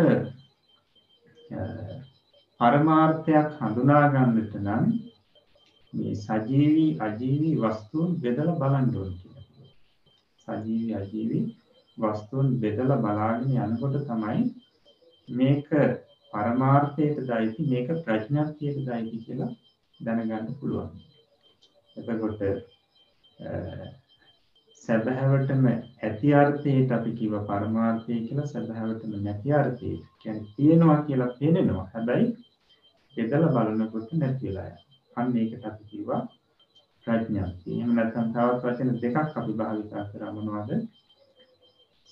[2.61, 4.85] පරමාර්ථයක් හඳුනා ගන්නට නම්
[5.93, 9.45] මේ සජීවී අජීවී වස්තුන් බෙදලා බලන්න ඕන කියලා.
[10.49, 11.45] සජීවී අජීවී
[11.97, 14.41] වස්තුන් බෙදලා බලාගෙන යනකොට තමයි
[15.29, 15.69] මේක
[16.33, 19.53] පරමාර්ථයට දයිති මේක ප්‍රඥාත්තියට දයිති කියලා
[20.01, 20.91] දැනගන්න පුළුවන්.
[21.97, 22.41] එතකොට
[24.87, 31.87] සැබෑවටම ඇති අර්ථයට අපි කිව්ව පරමාර්ථය කියලා සැබෑවටම නැති අර්ථයට කියන්නේ තියෙනවා කියලා පේනෙනවා.
[31.95, 32.27] හැබැයි
[33.17, 34.83] බෙදලා බලනකොට නැති වෙලා යනවා.
[35.17, 36.23] අන්න ඒකට අපි කිව්වා
[37.07, 37.79] ප්‍රඥාක්තිය.
[37.79, 40.71] එහෙම නැත්නම් තවත් වචන දෙකක් අපි භාවිතා කරා මොනවද?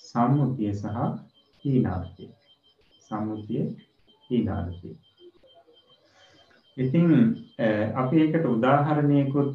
[0.04, 0.86] සම්මුතිය සහ
[1.64, 2.26] හීනාර්ථය.
[3.08, 3.64] සම්මුතිය
[4.30, 4.90] හීනාර්ථය.
[6.76, 7.08] ඉතින්
[8.02, 9.50] අපි ඒකට උදාහරණයකුත්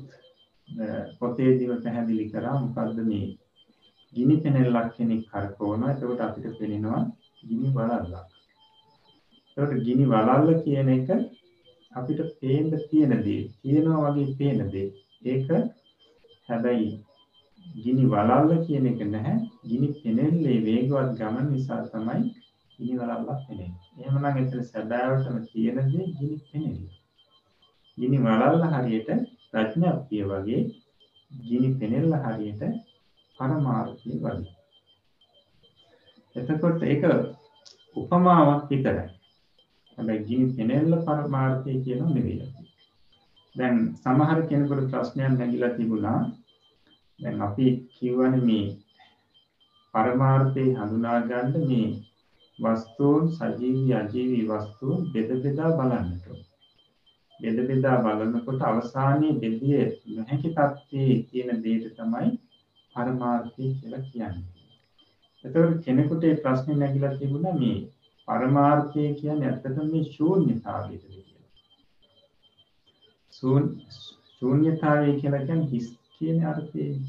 [1.19, 3.27] පොතේදීම පැහැදිලි කරා මොකද්ද මේ
[4.13, 7.01] ගිනි පෙනෙල්ලක් කෙනෙක් කරකවනවා එතකොට අපිට පෙනෙනවා
[7.43, 8.27] ගිනි වලල්ලක්.
[9.57, 11.09] එතකොට ගිනි වලල්ල කියන එක
[11.91, 14.89] අපිට පේන්න තියෙන දේ, තියෙනවා වගේ පේන දේ.
[15.23, 15.47] ඒක
[16.49, 16.89] හැබැයි
[17.65, 19.37] ගිනි වලල්ල කියන එක නැහැ.
[19.69, 22.21] ගිනි පෙනෙල්ලේ වේගවත් ගමන නිසා තමයි
[22.79, 23.81] ගිනි වලල්ලක් පෙනෙන්නේ.
[23.99, 26.85] එහෙමනම් එතන සැබෑවටම තියෙන දේ ගිනි පෙනෙල්ල.
[27.97, 30.61] ගිනි වලල්ල හරියට ප්‍රඥාප්තිය වගේ
[31.31, 32.61] ගිනි පෙනෙල්ල හරියට
[33.39, 34.55] පරමාර්ථය වගේ.
[36.35, 37.03] එතකොට ඒක
[37.95, 39.05] උපමාවක් විතරයි.
[39.97, 42.47] හැබැයි ගිනි පෙනෙල්ල පරමාර්ථය කියන නෙවෙයි.
[43.55, 46.19] දැන් සමහර කෙනෙකුට ප්‍රශ්නයක් නැගිලා තිබුණා.
[47.19, 48.65] දැන් අපි කියවනේ මේ
[49.93, 51.87] පරමාර්ථය හඳුනා ගන්න මේ
[52.59, 56.46] වස්තුන් සජීවී අජීවී වස්තුන් බෙද බෙදා බලන්නට
[57.39, 62.29] බෙද බෙදා බලනකොට අවසානයේ බෙදිය නොහැකි තත්ත්වයේ තියෙන දෙයට තමයි
[62.95, 64.45] පරමාර්ථය කියලා කියන්නේ.
[65.45, 67.77] එතකොට කෙනෙකුට ඒ ප්‍රශ්නේ නැගිලා තිබුණා මේ
[68.27, 71.51] පරමාර්ථය කියන්නේ ඇත්තටම මේ ශූන්‍යතාවයද කියලා.
[74.37, 76.99] ශූන්‍යතාවය කියලා කියන්නේ හිස් කියන අර්ථයෙන්.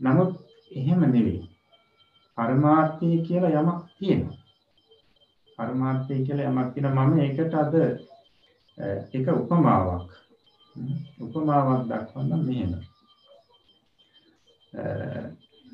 [0.00, 0.32] නමුත්
[0.70, 1.44] එහෙම නෙවෙයි.
[2.38, 4.38] පරමාර්ථය කියලා යමක් තියෙනවා.
[5.58, 7.74] පරමාර්ථය කියලා යමක් තියෙනවා මම ඒකට අද
[8.78, 10.10] Eh, එක උපමාවක්
[11.18, 12.72] උපමාවක් දක්වන්න මෙහෙම.
[14.72, 15.24] Eh,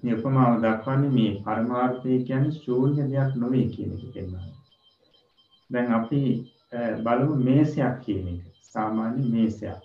[0.03, 4.55] මේ උපමාව දක්වන්නේ මේ පරමාර්ථය කියන්නේ ශූන්‍ය දෙයක් නොවේ කියන එක පෙන්වනවා.
[5.71, 6.21] දැන් අපි
[6.73, 8.43] eh, බලමු මේසයක් කියන එක.
[8.65, 9.83] සාමාන්‍ය මේසයක්.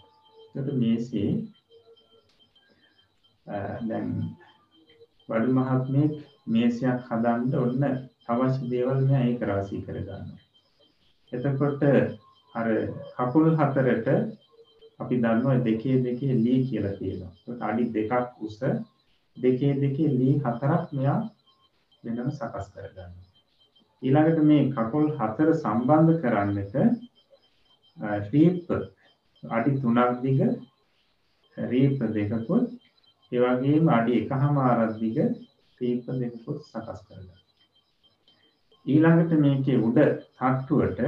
[0.47, 1.31] එතකොට මේසේ
[3.87, 4.07] දැන්
[5.29, 6.13] වඩු මහත්මයෙක්
[6.47, 7.83] මේසයක් හදන්න ඔන්න
[8.29, 10.39] අවශ්‍ය දේවල් මෙයා ඒක රාශී කරගන්නවා.
[11.31, 11.81] එතකොට
[12.55, 12.67] අර
[13.17, 14.07] කකුල් හතරට
[14.99, 17.31] අපි දන්නවා දෙකේ දෙකේ ලී කියලා තියෙනවා.
[17.39, 18.59] ඒකට අඩි දෙකක් උස
[19.37, 21.19] දෙකේ දෙකේ ලී හතරක් මෙයා
[22.03, 23.27] වෙනම සකස් කරගන්නවා.
[24.01, 26.75] ඊළඟට මේ කකුල් හතර සම්බන්ධ කරන්නට
[28.31, 28.67] රීප්
[29.43, 30.39] අඩි 3ක් දිග
[31.57, 32.67] රීප් දෙකකුත්
[33.31, 35.17] ඒ වගේම අඩි 1කමාරක් දිග
[35.81, 37.41] රීප් දෙකකුත් සකස් කරගන්නවා.
[38.85, 39.99] ඊළඟට මේකේ උඩ
[40.37, 40.99] තට්ටුවට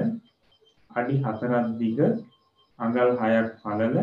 [0.99, 1.99] අඩි 4ක් දිග
[2.79, 3.95] අඟල් 6ක් පළල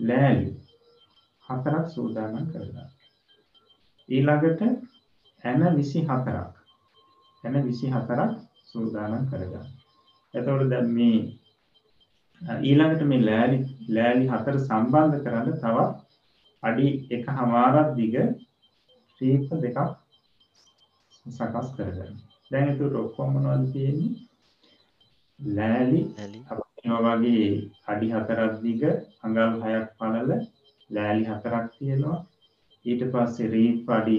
[0.00, 0.50] ලෑලි
[1.46, 2.90] හතරක් සූදානම් කරගන්න.
[4.08, 4.60] ඊළඟට
[5.44, 6.28] ඇන 24ක්
[7.44, 8.20] ඇන 24ක්
[8.72, 9.66] සූදානම් කරගන්න.
[10.34, 11.18] එතකොට දැන් මේ
[12.62, 13.58] ඊළඟට මේ ලෑලි
[13.96, 15.92] ලෑලි හතර සම්බන්ධ කරන්න තවත්
[16.62, 18.14] අඩි එක හමාරක් දිග
[19.20, 19.78] ශීප දෙකක්
[21.26, 22.23] සකස් කරගන්න
[22.54, 24.12] දැන් එතුට ඔක්කොම මොනවද තියෙන්නේ?
[25.40, 26.00] ලෑලි.
[26.84, 27.46] වගේ
[27.86, 28.82] අඩි හතරක් දිග
[29.24, 30.30] අඟල් හයක් පළල
[30.90, 32.18] ලෑලි හතරක් තියෙනවා.
[32.84, 34.18] ඊට පස්සේ රීප් අඩි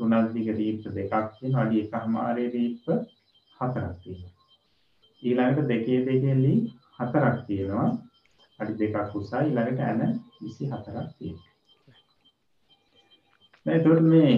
[0.00, 2.86] තුනක් දිග රීප්ප දෙකක් තියෙන අඩි එක හමාරේ රීප්ප
[3.56, 4.34] හතරක් තියෙනවා.
[5.22, 6.54] ඊළඟට දෙකේ දෙකෙලි
[6.98, 7.88] හතරක් තියෙනවා.
[8.58, 9.46] අඩි දෙකක් උසයි.
[9.46, 10.00] ඊළඟට ඇන
[10.40, 11.48] විසි හතරක් තියෙනවා.
[13.66, 14.32] එතකොට මේ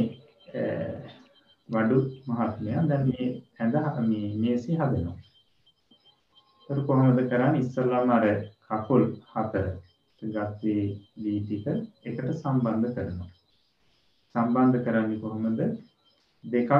[1.73, 2.87] වඩු මහත්මයා.
[2.87, 3.75] දැන් මේ ඇඳ
[4.09, 5.19] මේ මේසි හදනවා.
[6.61, 7.61] එතකොට කොහොමද කරන්නේ?
[7.61, 8.25] ඉස්සල්ලාම අර
[8.69, 9.67] කකුල් හතර
[10.23, 10.83] ගත්තේ
[11.17, 11.67] ලී ටික
[12.05, 13.31] එකට සම්බන්ධ කරනවා.
[14.35, 15.61] සම්බන්ධ කරන්නේ කොහොමද?
[16.45, 16.71] දෙකක්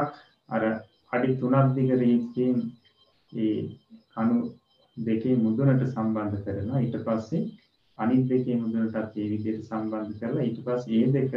[0.49, 0.63] අර
[1.13, 2.59] අඩි තුනක් දිග රීතියෙන්
[3.33, 3.59] ඒ
[4.13, 4.37] කණු
[4.97, 6.81] දෙකේ මුදුනට සම්බන්ධ කරනවා.
[6.81, 7.43] ඊට පස්සේ
[7.99, 11.33] අනිත් දෙකේ මුදුනටත් ඒ විදිහට සම්බන්ධ කරලා ඊට පස්සේ ඒ දෙක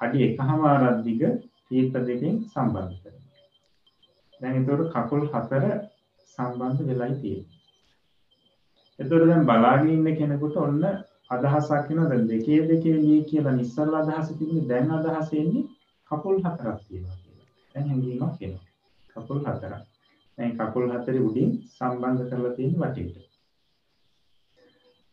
[0.00, 1.22] අඩි එකහමාරක් දිග
[1.70, 3.28] තීර්ථ දෙකෙන් සම්බන්ධ කරනවා.
[4.40, 5.64] දැන් ඒතකොට කකුල් හතර
[6.28, 7.56] සම්බන්ධ වෙලයි තියෙන්නේ.
[8.98, 10.82] එතකොට දැන් බලාගෙන ඉන්න කෙනෙකුට ඔන්න
[11.30, 15.68] අදහසක් වෙනවා දැන් දෙකේ දෙකේ මේ කියලා ඉස්සල්ල අදහස තිබුණේ දැන් අදහස එන්නේ
[16.10, 17.48] කකුල් හතරක් තියෙනවා කියලා.
[17.74, 18.66] දැන් හැඟීමක් එනවා.
[19.16, 19.82] කකුල් හතරක්.
[20.38, 23.28] දැන් කකුල් හතරේ උඩින් සම්බන්ධ කරලා තියෙන වටේට.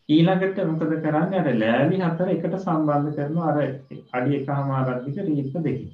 [0.10, 3.60] ඊළඟට මොකද කරන්නේ අර ලෑලි හතර එකට සම්බන්ධ කරනවා අර
[4.14, 5.94] අඩි එකහමාරක් දිග රීප්ප දෙකකින්.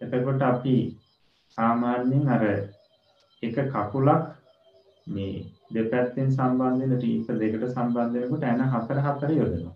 [0.00, 0.76] එතකොට අපි
[1.58, 2.42] සාමාන්‍යයෙන් අර
[3.42, 4.24] එක කකුලක්
[5.06, 9.74] මේ දෙපැත්තෙන් සම්බන්ධ වෙන රීප්ප දෙකට සම්බන්ධ වෙනකොට ඇන හතර හතර යොදනවා.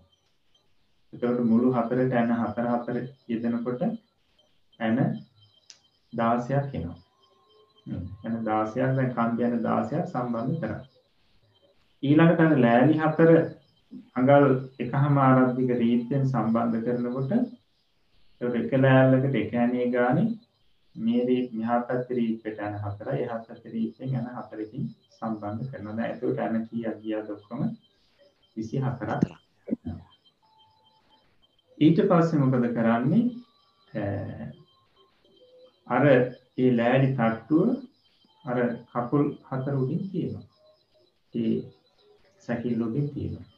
[1.13, 2.97] එතකොට මුළු හතරට ඇන හතර හතර
[3.29, 3.83] යෙදෙනකොට
[4.79, 4.99] ඇන
[6.13, 6.99] 16ක් එනවා.
[8.25, 10.81] එන 16ක් දැන් කන්ද යන 16ක් සම්බන්ධ කරා.
[12.03, 13.31] ඊළඟට අර ලෑලි හතර
[14.17, 14.47] අඟල්
[14.79, 17.33] එකහමාරක් දිග රීත්යෙන් සම්බන්ධ කරනකොට
[18.42, 20.28] ඒකට එක ලෑල්ලකට එක ඇණේ ගානේ
[20.94, 25.96] මේ රීත් මෙහා පැත්තේ රීත්ට යන හතරයි එහා පැත්තේ රීත්ෙන් යන හතරකින් සම්බන්ධ කරනවා.
[25.96, 27.62] දැන් ඒකට යන කීයක් ගියාද ඔක්කොම
[28.57, 29.37] 24ක්.
[31.78, 33.22] ඊට පස්සේ මොකද කරන්නේ?
[35.87, 37.68] අර ඒ ලෑලි තට්ටුව
[38.44, 38.59] අර
[38.92, 40.44] කකුල් හතර උඩින් තියෙනවා.
[41.35, 41.55] ඒ
[42.42, 43.52] සැකිල්ල උඩින් තියෙනවා.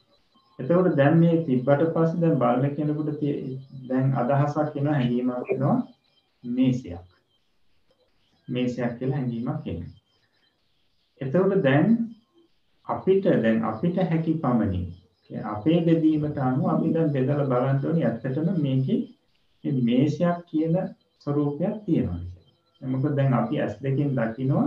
[0.59, 3.21] එතකොට දැන් මේ තිබ්බට පස්සේ දැන් බලන කෙනෙකුට
[3.89, 5.77] දැන් අදහසක් එනවා හැඟීමක් එනවා
[6.45, 7.07] මේසයක්.
[8.49, 9.95] මේසයක් කියලා හැඟීමක් එනවා.
[11.21, 11.89] එතකොට දැන්
[12.87, 14.87] අපිට දැන් අපිට හැකි පමණින්
[15.47, 19.01] අපේ බෙදීමට අනුව අපි දැන් බෙදලා බලන්න ඕනේ ඇත්තටම මේකේ
[19.65, 20.75] මේ මේසයක් කියන
[21.21, 22.21] ස්වરૂපයක් තියෙනවා.
[22.81, 24.67] මොකද දැන් අපි ඇස් දෙකෙන් දකිනවා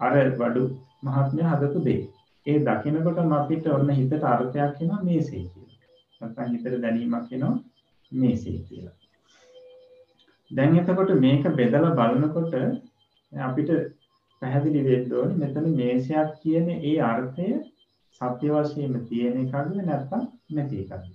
[0.00, 0.62] අර වඩු
[1.02, 2.00] මහත්මයා හදපු දේ.
[2.46, 5.78] ඒ දකිනකොටම අපිට ඔන්න හිතට අර්ථයක් එනවා මේසේ කියලා.
[6.20, 7.54] නැත්නම් හිතට දැනීමක් එනවා
[8.12, 8.96] මේසේ කියලා.
[10.50, 12.54] දැන් එතකොට මේක බෙදලා බලනකොට
[13.32, 13.70] අපිට
[14.42, 17.48] පැහැදිලි වෙන්න ඕනේ මෙතන මේසයක් කියන ඒ අර්ථය
[18.20, 21.12] සත්‍ය වශයෙන්ම තියෙන එකක්ද නැත්නම් නැති එකක්ද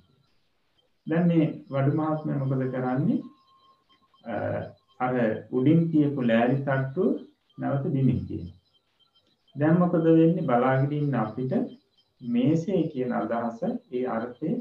[1.07, 3.19] දැන් මේ වඩු මහත්මයා මොකද කරන්නේ
[4.99, 5.13] අර
[5.51, 7.05] උඩින් තියපු ලෑලි තට්ටු
[7.57, 8.58] නැවත බිමින් තියෙනවා.
[9.55, 11.53] දැන් මොකද වෙන්නේ බලාගෙන ඉන්න අපිට
[12.21, 13.59] මේසේ කියන අදහස
[13.91, 14.51] ඒ අර්ථය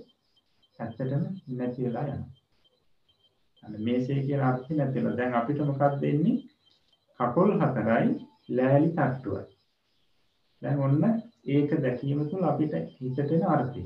[0.78, 1.24] ඇත්තටම
[1.58, 2.32] නැති වෙලා යනවා.
[3.62, 6.36] අන්න මේසේ කියන අර්ථය නැති වෙලා දැන් අපිට මොකක්ද දෙන්නේ?
[7.20, 8.08] කකුල් හතරයි
[8.50, 9.44] ලෑලි තට්ටුවයි.
[10.62, 11.02] දැන් ඔන්න
[11.46, 13.84] ඒක දැකීම තුළ අපිට හිතට එන අර්ථය.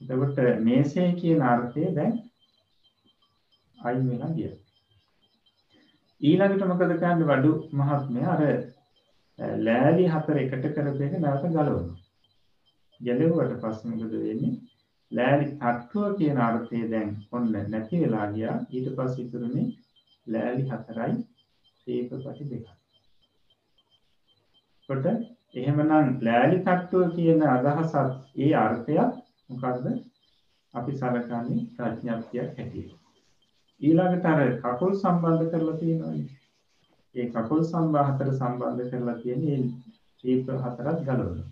[0.00, 2.14] එතකොට මේසේ කියන අර්ථය දැන්
[3.78, 4.56] අයින් වෙලා ගියා.
[6.20, 8.42] ඊළඟට මොකද කරන්නේ වඩු මහත්මයා අර
[9.38, 11.96] ලෑලි හතර එකට කරපු එක නැවත ගලවනවා.
[13.00, 14.54] ගැලවුවට පස්සේ මොකද වෙන්නේ?
[15.10, 18.56] ලෑලි තට්ටුව කියන අර්ථය දැන් ඔන්න නැති වෙලා ගියා.
[18.70, 19.66] ඊට පස්සේ ඉතුරුනේ
[20.26, 21.14] ලෑලි හතරයි
[21.78, 22.74] සීපපටි දෙකයි.
[24.88, 25.06] කොට
[25.54, 27.96] එහෙමනම් ලෑලි තට්ටුව කියන අදහසත්
[28.38, 29.86] ඒ අර්ථයත් මොකද්ද?
[30.74, 32.94] අපි සලකන්නේ ප්‍රඥාප්තියක් හැටියට.
[33.80, 36.43] ඊළඟට අර කකුල් සම්බන්ධ කරලා තියෙනවානේ.
[37.14, 39.60] ඒ කකුල් සම්බන්ධ හතර සම්බන්ධ කරලා තියෙන ඒ
[40.18, 41.48] ශීප හතරක් ගලවනවා.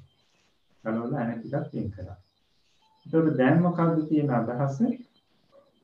[0.84, 2.18] ගලවලා අනෙක් ටිකක් වෙන් කරා.
[3.06, 4.78] ඒතකොට දැන් මොකද්ද තියෙන අදහස?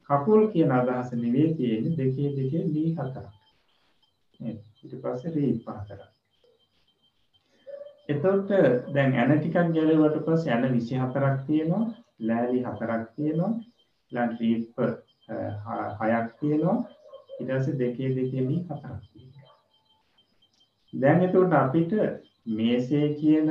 [0.09, 3.27] කකුල් කියන අදහස නෙවෙයි තියෙන්නේ දෙකේ දෙකේ දී හතරක්.
[4.41, 4.59] නේද?
[4.83, 6.03] ඊට පස්සේ රීප් හතරක්.
[8.09, 8.51] එතකොට
[8.95, 11.85] දැන් ඇන ටිකක් ගැලෙවට පස්සේ ඇන 24ක් තියෙනවා,
[12.21, 13.53] ලෑලි හතරක් තියෙනවා,
[14.13, 14.79] ඊළඟ රීප්
[15.29, 16.77] හයක් තියෙනවා
[17.39, 19.18] ඊට පස්සේ දෙකේ දෙකේ මේ හතරක් තියෙනවා
[20.93, 21.93] දැන් එතකොට අපිට
[22.53, 23.49] මේසේ කියන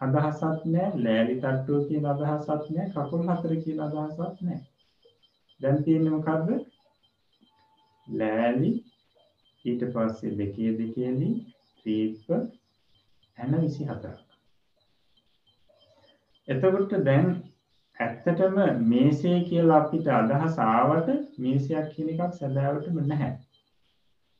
[0.00, 4.66] අදහසක් නැහැ ලෑලි තට්ටුව කියන අදහසක් නැහැ කකුල් හතර කියන අදහසක් නැහැ
[5.60, 6.50] දැන් තියෙන්නේ මොකද්ද?
[8.06, 8.70] ලෑලි
[9.64, 11.30] ඊට පස්සේ දෙකේ දෙකේලි
[11.78, 12.28] ත්‍රීප්ප
[13.38, 14.14] හැන 24ක්
[16.48, 17.28] එතකොට දැන්
[17.96, 23.32] ඇත්තටම මේසේ කියලා අපිට අදහස ආවට මේසයක් කියන එකක් සැබෑවටම නැහැ.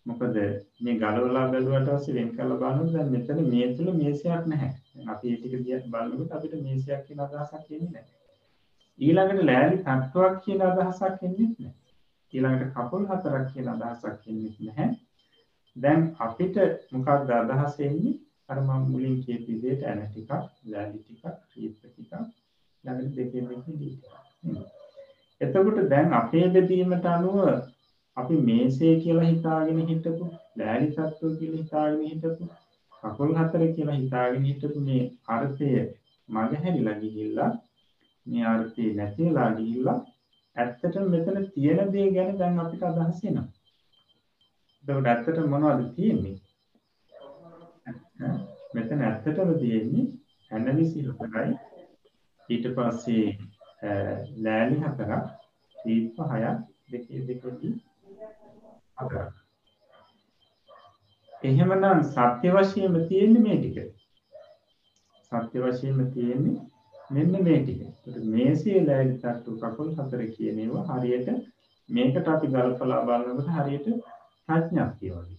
[0.09, 0.37] මොකද
[0.81, 4.71] මේ ගලවලා බැලුවට පස්සේ වෙන් කරලා බලනකොට දැන් මෙතන මේ තුල මේසයක් නැහැ.
[4.93, 8.17] දැන් අපි ඒ ටික දිහා බලනකොට අපිට මේසයක් කියන අදහසක් එන්නේ නැහැ.
[8.99, 11.75] ඊළඟට ලෑලි තට්ටුවක් කියන අදහසක් එන්නේ නැහැ.
[12.33, 14.89] ඊළඟට කකුල් හතරක් කියන අදහසක් එන්නේ නැහැ.
[15.77, 16.57] දැන් අපිට
[16.93, 18.17] මොකක්ද අදහස එන්නේ?
[18.49, 20.31] අර මම මුලින් කියපු විදිහට ඇන ටිකක්,
[20.67, 22.13] ලෑලි ටිකක්, ක්‍රීප් ටිකක්,
[22.85, 24.15] ළඟට දෙකෙන් එකේ දී ටිකක්.
[25.41, 27.37] එතකොට දැන් අපේ බෙදීමට අනුව
[28.19, 32.51] අපි මේසේ කියලා හිතාගෙන හිටපු ලෑලි තත්ත්ව කියලා හිතාගෙන හිටපු
[33.03, 35.69] කකුල් හතර කියලා හිතාගෙන හිටපු මේ අර්ථය
[36.29, 37.51] මග හැරිලා ගිහිල්ලා
[38.27, 39.99] මේ අර්ථය නැති වෙලා ගිහිල්ලා
[40.57, 43.47] ඇත්තටම මෙතන තියෙන දේ ගැන දැන් අපිට අදහස් එනවා.
[44.85, 46.37] එතකොට ඇත්තටම මොනවද තියෙන්නේ?
[48.75, 50.07] මෙතන ඇත්තටම තියෙන්නේ
[50.51, 51.53] ඇනලිසි හතරයි
[52.49, 53.27] ඊට පස්සේ
[54.45, 55.13] ලෑලි හතරක්
[55.77, 56.59] දීප හයක්
[56.91, 57.88] දෙකේ දෙකදී හතරක්.
[61.43, 63.77] එහෙමනම් සත්‍ය වශයෙන්ම තියෙන්නේ මේ ටික.
[65.33, 66.57] සත්‍ය වශයෙන්ම තියෙන්නේ
[67.11, 67.81] මෙන්න මේ ටික.
[67.83, 71.29] ඒකට මේසේ ලෑලි තට්ටු කකුල් හතර කියන ඒවා හරියට
[71.89, 73.87] මේකට අපි ගල්පලා බලනකොට හරියට
[74.49, 75.39] ප්‍රඥාක්තිය වගේ.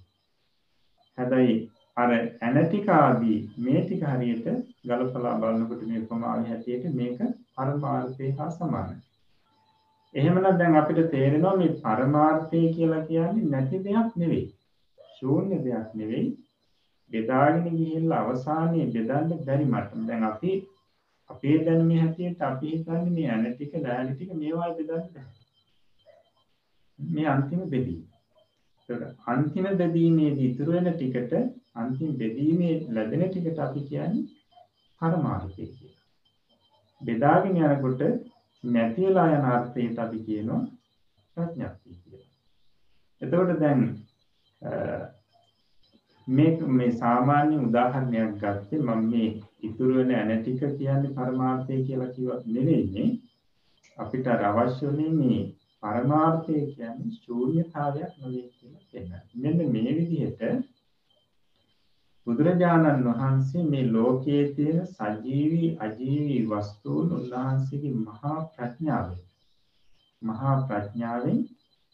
[1.18, 1.60] හැබැයි
[1.98, 4.48] අර ඇනටික ආදී මේ ටික හරියට
[4.86, 7.20] ගලපලා බලනකොට මේ උපමාවේ හැටියට මේක
[7.56, 8.98] පරමාර්ථය හා සමානයි.
[10.16, 14.46] එහෙමනම් දැන් අපිට තේරෙනවා මේ පරමාර්ථය කියලා කියන්නේ නැති දෙයක් නෙවෙයි.
[15.18, 16.28] ශූන්‍ය දෙයක් නෙවෙයි.
[17.12, 20.08] බෙදාගෙන ගිහිල්ලා අවසානයේ බෙදන්න බැරි මට්ටම.
[20.08, 20.52] දැන් අපි
[21.30, 25.38] අපේ දැනුමේ හැටියට අපි හිතන්නේ මේ ඇන ටික ලෑලි ටික මේවා බෙදන්න බැහැ.
[27.00, 28.02] මේ අන්තිම බෙදීම.
[28.90, 31.34] ඒකට අන්තිම බෙදීමේදී ඉතුරු වෙන ටිකට
[31.76, 34.26] අන්තිම බෙදීමේ ලැබෙන ටිකට අපි කියන්නේ
[35.02, 35.98] පරමාර්ථය කියලා.
[37.02, 38.02] බෙදාගෙන යනකොට
[38.64, 40.62] නැති වෙලා යන අර්ථයට අපි කියනවා
[41.38, 42.30] ප්‍රඥප්තිය කියලා.
[43.22, 43.82] එතකොට දැන්
[46.28, 49.30] මේ මේ සාමාන්‍ය උදාහරණයක් ගත්තේ මම මේ
[49.64, 53.10] ඉතුරු වෙන ඇන ටික කියන්නේ පරමාර්ථය කියලා කිව්වත් නෙවෙයිනේ.
[53.98, 55.42] අපිට අවශ්‍යනේ මේ
[55.84, 59.24] පරමාර්ථය කියන්නේ ශූන්‍යතාවයක් නෙවෙයි කියලා කියනවා.
[59.36, 60.42] මෙන්න මේ විදිහට
[62.30, 69.24] බුදුරජාණන් වහන්සේ මේ ලෝකයේ තියෙන සජීවී අජීවී වස්තුන් උන්වහන්සේගේ මහා ප්‍රඥාවෙන්
[70.22, 71.40] මහා ප්‍රඥාවෙන්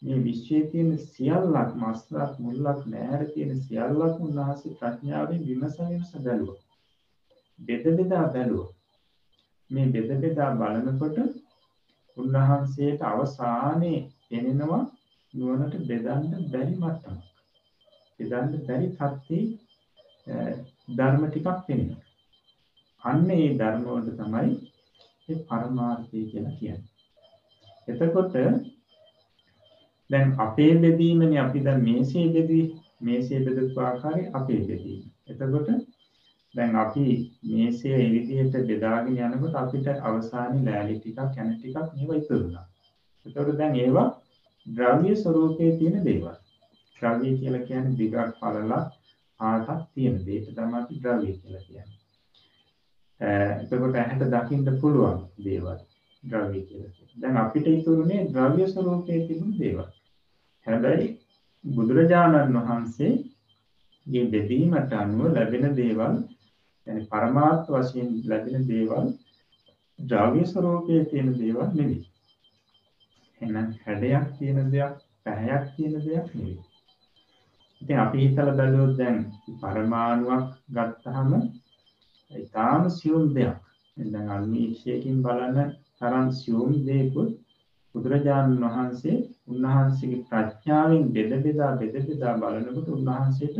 [0.02, 6.60] මේ විශ්වයේ තියෙන සියල්ලක් මස්ලක් මුල්ලක් නෑර තියෙන සියල්ලක් උන්වහන්සේ ප්‍රඥාවෙන් විමස විමස බැලුවා.
[7.58, 8.72] බෙද බෙදා බැලුවා.
[9.70, 11.18] මේ බෙද බෙදා බලනකොට
[12.16, 14.84] උන්වහන්සේට අවසානයේ පෙනෙනවා
[15.34, 17.24] නුවණට බෙදන්න බැරි මට්ටමක්.
[18.20, 19.65] බෙදන්න බැරි තත්ත්වයේ
[20.26, 22.04] ධර්ම ටිකක් පෙනෙනවා.
[23.02, 24.54] අන්න ඒ ධර්ම වලට තමයි
[25.28, 26.94] ඒ පරමාර්ථය කියලා කියන්නේ.
[27.88, 28.34] එතකොට
[30.10, 32.64] දැන් අපේ බෙදීමනේ අපි දැන් මේසේ බෙදී
[33.00, 35.04] මේසේ බෙදපු ආකාරය අපේ බෙදීම.
[35.28, 35.68] එතකොට
[36.54, 37.04] දැන් අපි
[37.44, 42.66] මේසේ ඒ විදිහට බෙදාගෙන යනකොට අපිට අවසානයේ ලෑලි ටිකක් යන ටිකක් මේවා ඉතුරුනා.
[43.26, 44.08] එතකොට දැන් ඒවා
[44.66, 46.36] ද්‍රව්‍ය ස්වરૂපයේ තියෙන දේවල්.
[46.96, 48.95] ද්‍රව්‍ය කියලා කියන්නේ දිගක් පළලක්
[49.40, 51.98] පාටක් තියෙන දෙයක තමයි අපි ද්‍රව්‍ය කියලා කියන්නේ.
[53.62, 55.78] එතකොට ඇහැට දකින්න පුළුවන් දේවල්
[56.22, 57.20] ද්‍රව්‍ය කියලා කියනවා.
[57.20, 59.88] දැන් අපිට ඉතුරුනේ ද්‍රව්‍ය ස්වરૂපයේ තිබුණු දේවල්.
[60.66, 61.06] හැබැයි
[61.64, 66.16] බුදුරජාණන් වහන්සේගේ බෙදීමට අනුව ලැබෙන දේවල්
[66.86, 69.08] يعني පරමාර්ථ වශයෙන් ලැබෙන දේවල්
[69.98, 72.06] ද්‍රව්‍ය ස්වરૂපයේ තියෙන දේවල් නෙවෙයි.
[73.40, 76.75] එහෙනම් හැඩයක් තියෙන දෙයක්, පැහැයක් තියෙන දෙයක් නෙවෙයි.
[77.80, 79.16] ඉතින් අපි හිතලා බැලුවොත් දැන්
[79.60, 81.30] පරමාණුවක් ගත්තාම
[82.30, 83.56] ඊටාම සියුම් දෙයක්.
[83.96, 85.58] දැන් අන්වීක්ෂයකින් බලන
[85.98, 87.30] තරම් සියුම් දෙයකුත්
[87.94, 89.16] බුදුරජාණන් වහන්සේ
[89.48, 93.56] උන්වහන්සේගේ ප්‍රඥාවෙන් බෙද බෙදා බෙද බෙදා බලනකොට උන්වහන්සේට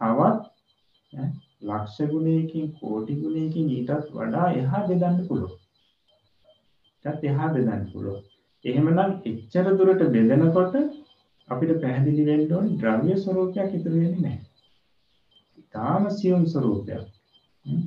[0.00, 1.24] තවත්
[1.62, 5.58] ලක්ෂ ගුණයකින් කෝටි ගුණයකින් ඊටත් වඩා එහා බෙදන්න පුළුවන්.
[7.04, 8.22] ඊටත් එහා බෙදන්න පුළුවන්.
[8.64, 10.74] එහෙමනම් එච්චර දුරට බෙදනකොට
[11.48, 14.40] අපිට පැහැදිලි වෙන්න ඕනේ ද්‍රව්‍ය ස්වરૂපයක් ඉතුරු වෙන්නේ නැහැ.
[15.58, 17.04] ඊටාම සියුම් ස්වરૂපයක්.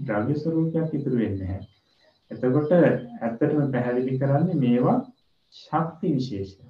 [0.06, 1.68] ද්‍රව්‍ය ස්වરૂපයක් ඉතුරු වෙන්නේ නැහැ.
[2.32, 4.98] එතකොට ඇත්තටම පැහැදිලි කරන්නේ මේවා
[5.56, 6.64] ශක්ති විශේෂය.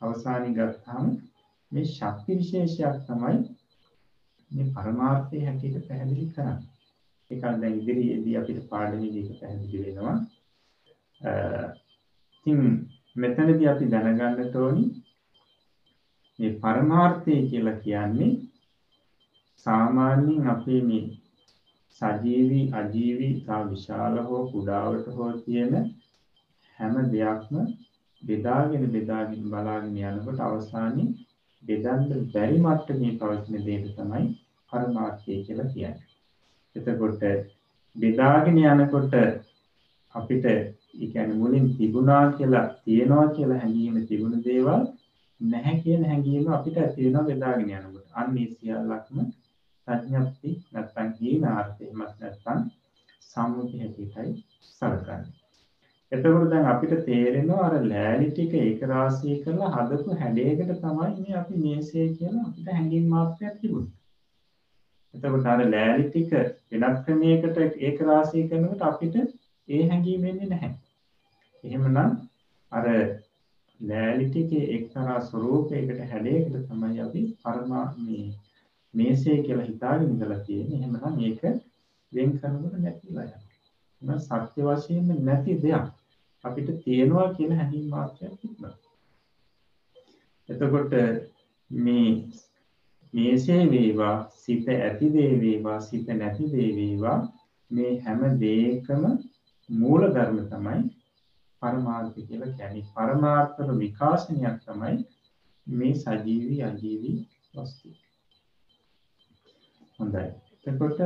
[0.00, 1.06] අවසානයේ ගත්තාම
[1.72, 3.38] මේ ශක්ති විශේෂයක් තමයි
[4.50, 6.68] මේ පරමාර්ථය හැටියට පැහැදිලි කරන්නේ.
[7.30, 10.16] ඒක දැන් ඉදිරියේදී අපිට පාඩමේදී ඒක පැහැදිලි වෙනවා.
[11.20, 11.32] අ
[12.46, 12.60] ඉතින්
[13.16, 15.03] මෙතනදී අපි දැනගන්න ඕනේ
[16.38, 18.30] මේ පරමාර්ථය කියලා කියන්නේ
[19.66, 21.04] සාමාන්‍යයෙන් අපේ මේ
[22.00, 25.74] සජීවී අජීවී තා විශාල හෝ කුඩාවට හෝ තියෙන
[26.78, 27.60] හැම දෙයක්ම
[28.22, 31.12] බෙදාගෙන බෙදාගෙන බලාගෙන යනකොට අවසානයේ
[31.62, 34.24] බෙදන්න බැරි මට්ටමේ පවතින දෙයට තමයි
[34.72, 36.06] පරමාර්ථය කියලා කියන්නේ.
[36.76, 37.22] එතකොට
[37.96, 39.14] බෙදාගෙන යනකොට
[40.14, 40.58] අපිට ඒ
[40.94, 44.84] කියන්නේ මුලින් තිබුණා කියලා තියනවා කියලා හැඟීම තිබුණ දේවල්
[45.40, 48.08] නැහැ කියන හැඟීම අපිට ඇති වෙනවා බෙදාගෙන යනකොට.
[48.14, 49.22] අන්න ඒ සියල්ලක්ම
[49.88, 52.60] ප්‍රඥප්ති නැත්නම් හීනාර්ථය එහෙමත් නැත්නම්
[53.22, 54.32] සම්මුති හැටියටයි
[54.70, 55.34] සලකන්නේ.
[56.12, 61.60] එතකොට දැන් අපිට තේරෙනවා අර ලෑලි ටික ඒක රාශී කරලා හදපු හැඩයකට තමයි මේ අපි
[61.62, 63.94] මේසය කියලා අපිට හැඟීම් මාත්‍රයක් තිබුණේ.
[65.14, 66.32] එතකොට අර ලෑලි ටික
[66.74, 69.16] වෙනත් ක්‍රමයකට ඒක රාශී කරනකොට අපිට
[69.68, 70.72] ඒ හැඟීම එන්නේ නැහැ.
[71.64, 72.16] එහෙමනම්
[72.72, 72.86] අර
[73.88, 78.26] ලෑලි ටිකේ එක්තරා ස්වરૂපයකට හැඩයකට තමයි අපි පරමා මේ
[78.94, 80.78] මේසේ කියලා හිතාගෙන ඉඳලා තියෙන්නේ.
[80.78, 81.42] එහෙමනම් මේක
[82.12, 84.18] වෙන් කරනකොට නැතිලා යනවා.
[84.20, 85.86] සත්‍ය වශයෙන්ම නැති දෙයක්
[86.44, 88.74] අපිට තියෙනවා කියන හැඟීම් මාත්‍රයක් තිබුණා.
[90.48, 90.92] එතකොට
[91.70, 92.08] මේ
[93.14, 97.18] මේසේ වේවා සිත ඇති දේ වේවා සිත නැති දේ වේවා
[97.70, 99.04] මේ හැම දෙයකම
[99.68, 100.80] මූල ධර්ම තමයි
[101.64, 102.86] පරමාර්ථ කියලා කියන්නේ.
[102.94, 104.96] පරමාර්ථක විකාශනයක් තමයි
[105.66, 107.18] මේ සජීවී අජීවී
[107.54, 107.88] වස්තු.
[109.98, 110.26] හොඳයි.
[110.66, 110.98] එතකොට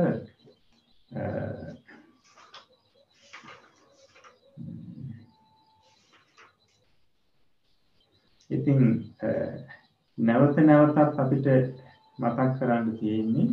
[8.49, 8.81] ඉතින්
[10.17, 11.47] නැවත නැවතත් අපිට
[12.19, 13.47] මතක් කරන්න තියෙන්නේ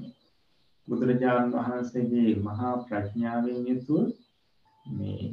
[0.88, 4.06] බුදුරජාණන් වහන්සේගේ මහා ප්‍රඥාවෙන් යුතුව
[4.86, 5.26] මේ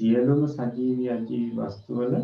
[0.00, 2.14] සියලුම සජීවී අජීවී වස්තුවල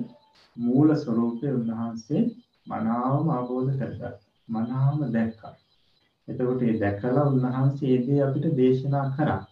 [0.57, 2.22] මූල ස්වરૂපය උන්වහන්සේ
[2.66, 4.12] මනාවම අවබෝධ කරගත්තා.
[4.49, 5.53] මනාවම දැක්කා.
[6.29, 9.43] එතකොට ඒ දැකලා උන්වහන්සේ ඒ අපිට දේශනා කරා.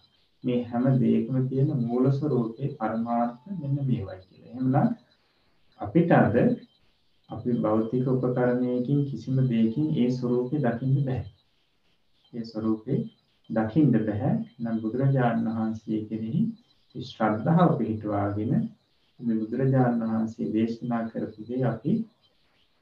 [0.43, 4.49] මේ හැම දෙයකම තියෙන මූල ස්වરૂපේ පරමාර්ථ මෙන්න මේවයි කියලා.
[4.49, 4.89] එහෙමනම්
[5.79, 6.35] අපිට අද
[7.29, 11.23] අපි භෞතික උපකරණයකින් කිසිම දෙයකින් ඒ ස්වરૂපේ දකින්න බෑ.
[12.33, 12.99] ඒ ස්වરૂපේ
[13.49, 14.35] දකින්න බෑ.
[14.59, 16.45] නම් බුදුරජාණන් වහන්සේ කෙරෙහි
[17.03, 18.51] ශ්‍රද්ධාව පිහිටුවාගෙන
[19.19, 21.93] මේ බුදුරජාණන් වහන්සේ දේශනා කරපු දේ අපි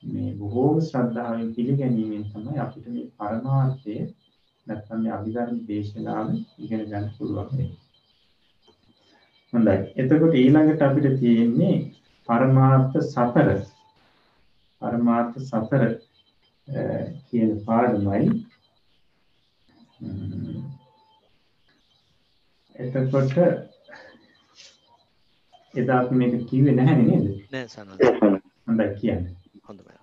[0.04, 3.98] මේ බොහෝම ශ්‍රද්ධාවෙන් පිළිගැනීමෙන් තමයි අපිට මේ පරමාර්ථය
[4.68, 6.28] නැත්නම් මේ අභිධර්ම දේශනාව
[6.60, 7.72] ඉගෙන ගන්න පුළුවන් වෙන්නේ.
[9.54, 9.78] හොඳයි.
[9.96, 11.76] එතකොට ඊළඟට අපිට තියෙන්නේ
[12.30, 13.50] පරමාර්ථ සතර.
[14.82, 15.84] පරමාර්ථ සතර
[17.28, 18.32] කියන පාඩමයි.
[22.76, 23.38] එතකොට
[25.74, 27.26] එදා අපි මේක කිව්වේ නැහැ නේද?
[27.52, 28.00] නෑ සනන්ද.
[28.68, 29.34] හොඳයි කියන්නේ.
[29.64, 29.94] හොඳයි.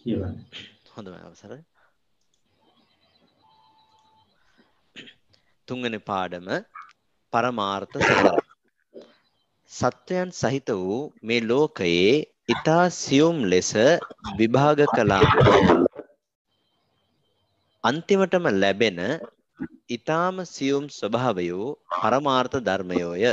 [0.00, 0.36] කියවන්න.
[0.94, 1.60] හොඳයි අවසරයි.
[5.68, 6.48] තුන්වෙනි පාඩම
[7.32, 8.40] පරමාර්ථ සතර.
[9.70, 12.14] සත්වයන් සහිත වූ මේ ලෝකයේ
[12.48, 13.70] ඊතා සියුම් ලෙස
[14.38, 15.28] විභාග කළාම
[17.84, 19.00] අන්තිමටම ලැබෙන
[19.88, 23.24] ඊ타ම සියුම් ස්වභාවයෝ පරමාර්ථ ධර්මයෝය.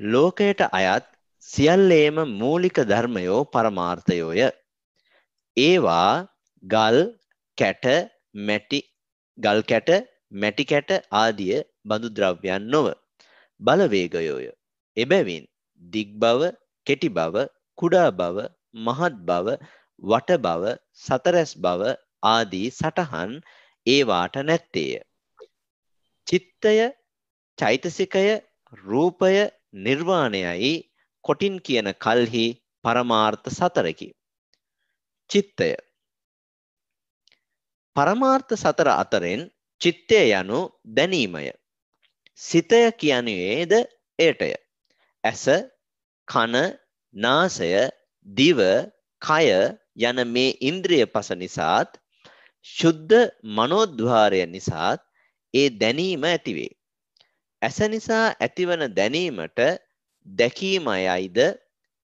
[0.00, 1.04] ලෝකයට අයත්
[1.48, 4.40] සියල්ලේම මූලික ධර්මයෝ පරමාර්ථයෝය.
[5.56, 6.12] ඒවා
[6.62, 6.98] ගල්
[7.58, 7.84] කැට
[8.40, 8.80] මැටි
[9.38, 9.90] ගල් කැට
[10.34, 12.86] මැටි කැට ආදිය බඳු ද්‍රව්‍යයන් නොව
[13.60, 14.46] බලවේගයෝය.
[14.96, 15.44] එබැවින්
[15.82, 16.40] දිග් බව
[16.86, 17.34] කෙටි බව
[17.78, 18.36] කුඩා බව
[18.76, 19.46] මහත් බව
[20.02, 20.62] වට බව
[20.98, 21.82] සතරැස් බව
[22.26, 23.32] ආදී සටහන්
[23.86, 25.02] ඒවාට නැත්තේය.
[26.26, 26.74] චිත්තය
[27.58, 28.26] චෛතසිකය
[28.84, 29.32] රූපය
[29.74, 30.74] නිර්වාණයයි
[31.24, 32.46] කොටින් කියන කල්හි
[32.84, 34.08] පරමාර්ථ සතරකි.
[35.30, 35.70] චිත්තය
[37.96, 39.40] පරමාර්ථ සතර අතරෙන්
[39.80, 41.50] චිත්තය යනු දැනීමය.
[42.38, 43.72] සිතය කියනුයේද
[44.18, 44.50] එයටය.
[45.24, 45.44] ඇස
[46.28, 46.54] කන
[47.14, 47.72] නාසය
[48.26, 48.60] දිව
[49.22, 49.46] කය
[50.00, 52.01] යන මේ ඉන්ද්‍රිය පස නිසාත්
[52.66, 53.14] ශුද්ධ
[53.56, 55.00] මනෝද්වාරය නිසාත්
[55.54, 56.70] ඒ දැනීම ඇතිවේ.
[57.62, 59.60] ඇස නිසා ඇතිවන දැනීමට
[60.26, 61.38] දැකීමයයිද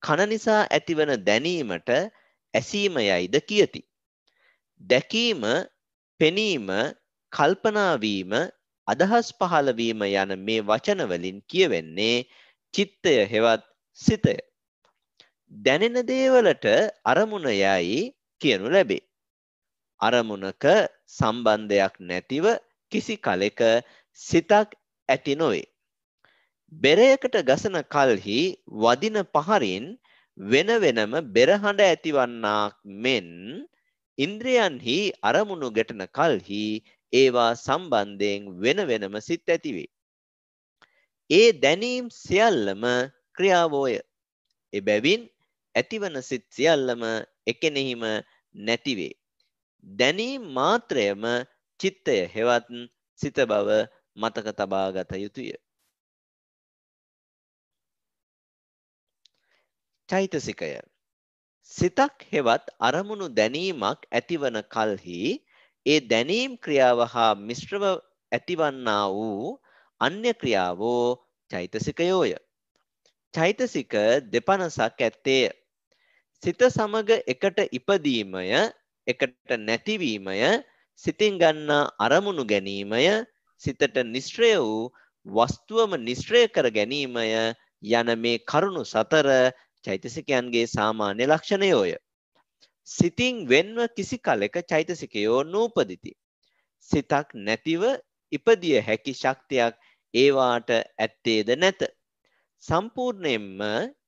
[0.02, 1.90] කන නිසා ඇතිවන දැනීමට
[2.54, 3.80] ඇසීමයයිද කියති.
[4.80, 5.42] දැකීම
[6.20, 6.68] පෙනීම
[7.32, 8.32] කල්පනාවීම
[8.88, 12.16] අදහස් පහළවීම යන මේ වචනවලින් කියවෙන්නේ
[12.74, 13.64] චිත්තය හෙවත්
[13.98, 14.36] සිතය.
[15.52, 16.66] දැනෙන දේවලට
[17.04, 18.00] අරමුණ යයි
[18.40, 19.07] කියනු ලැබේ.
[20.00, 20.64] අරමුණක
[21.08, 22.44] සම්බන්ධයක් නැතිව
[22.92, 23.60] කිසි කලෙක
[24.18, 24.68] සිතක්
[25.08, 25.66] ඇති නොවේ.
[26.72, 28.40] බෙරයකට ගසන කල්හි
[28.76, 29.84] වදින පහරින්
[30.38, 33.28] වෙන වෙනම බෙරහඬ ඇතිවන්නාක් මෙන්
[34.18, 36.64] ඉන්ද්‍රයන්හි අරමුණු ගැටන කල්හි
[37.12, 39.88] ඒවා සම්බන්ධයෙන් වෙන වෙනම සිත් ඇතිවේ.
[41.30, 42.84] ඒ දැනීම් සියල්ලම
[43.36, 43.94] ක්‍රියාවෝය.
[44.72, 45.22] එබැවින්
[45.74, 47.02] ඇතිවන සිත් සියල්ලම
[47.46, 48.02] එකෙනෙහිම
[48.54, 49.17] නැතිවේ.
[49.88, 51.22] දැනීම් මාත්‍රයම
[51.80, 52.68] චිත්තය හෙවත්
[53.20, 53.68] සිත බව
[54.16, 55.56] මතක තබාගත යුතුය.
[60.08, 60.80] චෛතසිකය
[61.72, 65.20] සිතක් හෙවත් අරමුණු දැනීමක් ඇතිවන කල්හි
[65.86, 67.84] ඒ දැනීම් ක්‍රියාව හා මිශ්‍රව
[68.32, 69.60] ඇතිවන්නා වූ
[70.00, 71.16] අන්‍ය ක්‍රියාවෝ
[71.50, 72.32] චෛතසිකයෝය.
[73.34, 73.92] චෛතසික
[74.32, 75.48] දෙපනසක් ඇත්තේය.
[76.42, 78.44] සිත සමග එකට ඉපදීමය
[79.08, 80.38] එකට නැතිවීමය
[81.00, 83.04] සිතින් ගන්නා අරමුණු ගැනීමය
[83.62, 84.90] සිතට නිශ්්‍රය වූ
[85.26, 87.24] වස්තුවම නිශ්්‍රය කර ගැනීමය
[87.92, 89.28] යන මේ කරුණු සතර
[89.84, 91.92] චෛතසිකයන්ගේ සාමාන්‍ය ලක්ෂණයෝය.
[92.88, 96.12] සිතින් වෙන්ව කිසි කලෙක චෛතසිකයෝ නූපදිති.
[96.88, 97.82] සිතක් නැතිව
[98.32, 99.74] ඉපදිය හැකි ශක්තියක්
[100.14, 101.80] ඒවාට ඇත්තේද නැත.
[102.62, 103.60] සම්පූර්ණයෙන්ම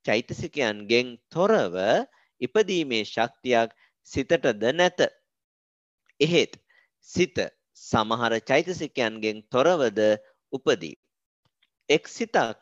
[0.04, 1.74] චෛතසිකයන්ගෙන් තොරව
[2.40, 3.70] ඉපදීමේ ශක්තියක්
[4.10, 5.00] සිතටද නැත.
[6.20, 6.56] එහෙත්
[7.08, 7.38] සිත
[7.82, 10.00] සමහර චෛතසිකයන්ගෙන් තොරවද
[10.52, 10.96] උපදී.
[11.88, 12.60] එක් සිතක්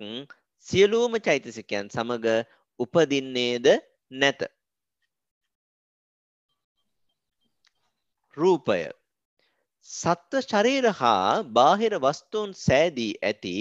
[0.66, 2.26] සියලූම චෛතසිකයන් සමග
[2.80, 3.66] උපදින්නේද
[4.12, 4.40] නැත.
[8.36, 8.82] රූපය
[9.88, 13.54] සත්ව ශරීර හා බාහිර වස්තුන් සෑදී ඇති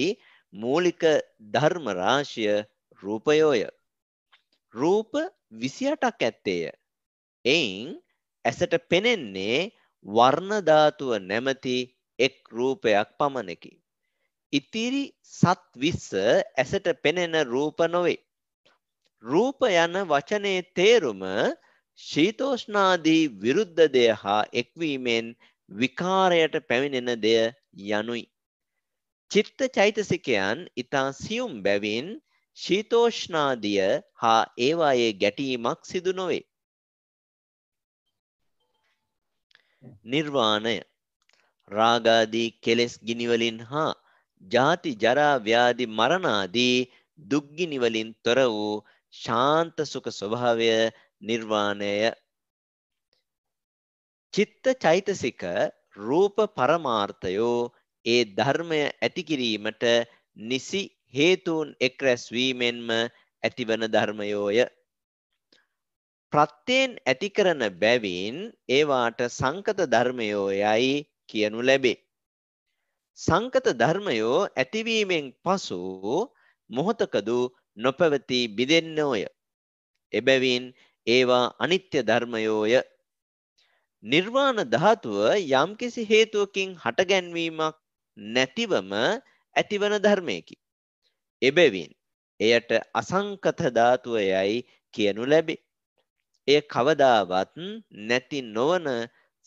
[0.54, 1.04] මූලික
[1.54, 2.58] ධර්ම රාශිය
[3.04, 3.64] රූපයෝය.
[4.74, 5.12] රූප
[5.54, 6.77] 28ක් ඇත්තේය.
[7.48, 7.90] එයින්
[8.46, 9.60] ඇසට පෙනෙන්නේ
[10.06, 11.78] වර්ණ ධාතුව නැමැති
[12.20, 13.72] එක් රූපයක් පමණකි.
[14.54, 16.24] ඉතිරි සත් 20
[16.56, 18.24] ඇසට පෙනෙන රූප නොවේ.
[19.24, 21.24] රූප යන වචනේ තේරුම
[22.00, 25.36] ශීතෝෂ්ණාදී විරුද්ධ දෙය හා එක්වීමෙන්
[25.72, 27.52] විකාරයට පැමිණෙන දෙය
[27.92, 28.24] යනුයි.
[29.32, 32.08] චිත්ත චෛතසිකයන් ඊතා සියුම් බැවින්
[32.58, 33.90] ශීතෝෂ්ණාදිය
[34.22, 36.44] හා ඒවායේ ගැටීමක් සිදු නොවේ.
[40.06, 40.76] නිර්වාණය
[41.72, 43.94] රාගාදී කෙලෙස් ගිනිවලින් හා
[44.44, 46.78] ජාති ජරා ව්‍යාධි මරණාදී
[47.20, 48.76] දුක්ගිනිවලින් තොර වූ
[49.14, 50.70] ශාන්ත සුඛ ස්වභාවය
[51.22, 51.94] නිර්වාණය
[54.34, 55.44] චිත්ත චෛතසික
[55.98, 57.72] රූප පරමාර්ථයෝ
[58.06, 59.84] ඒ ධර්මය ඇති කිරීමට
[60.38, 60.82] නිසි
[61.14, 62.90] හේතුන් එක් රැස්වීමෙන්ම
[63.44, 64.60] ඇතිවන ධර්මයෝය.
[66.34, 68.38] ප්‍රත්‍යයෙන් ඇති කරන බැවින්
[68.70, 70.90] ඒවාට සංකත ධර්මයෝ යයි
[71.30, 71.98] කියනු ලැබේ.
[73.18, 75.80] සංකත ධර්මයෝ ඇතිවීමෙන් පසු
[76.70, 77.40] මොහොතකදු
[77.78, 79.24] නොපැවති බිදෙන්නෝය.
[80.14, 80.64] එබැවින්
[81.08, 82.74] ඒවා අනිත්‍ය ධර්මයෝය.
[84.04, 85.18] නිර්වාණ ධාතුව
[85.54, 87.76] යම්කිසි හේතුවකින් හටගැන්වීමක්
[88.18, 88.92] නැතිවම
[89.56, 90.56] ඇතිවන ධර්මයකි.
[91.42, 91.92] එබැවින්
[92.40, 94.58] එයට අසංකත ධාතුව යයි
[94.94, 95.62] කියනු ලැබේ.
[96.48, 97.54] එය කවදාවත්
[98.04, 98.88] නැති නොවන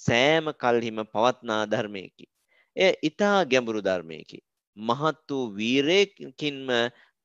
[0.01, 2.27] සෑම කල්හිම පවත්නා ධර්මයකි.
[2.77, 4.39] එය ඊතා ගැඹුරු ධර්මයකි.
[4.77, 6.69] මහත් වූ වීරයකින්ම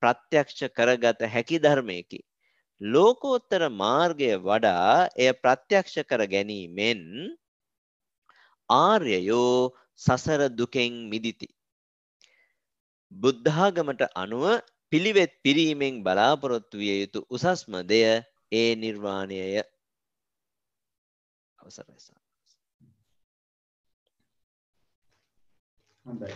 [0.02, 2.20] ප්‍රත්‍යක්ෂ කරගත හැකි ධර්මයකි.
[2.82, 7.02] ලෝකෝත්තර මාර්ගය වඩා එය ප්‍රත්‍යක්ෂ කර ගැනීමෙන්
[8.70, 9.72] ආර්යයෝ
[10.02, 11.48] සසර දුකෙන් මිදිති.
[13.12, 14.46] බුද්ධාගමට අනුව
[14.92, 18.04] පිළිවෙත් පිරීමෙන් බලාපොරොත්තු විය යුතු උසස්ම දෙය
[18.52, 19.62] ඒ නිර්වාණයය.
[21.60, 22.16] අවසරයි.
[26.06, 26.34] හොඳයි.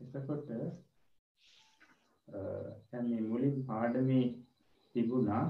[0.00, 0.48] එතකොට
[2.28, 4.24] දැන් මේ මුලින් පාඩමේ
[4.94, 5.44] තිබුණා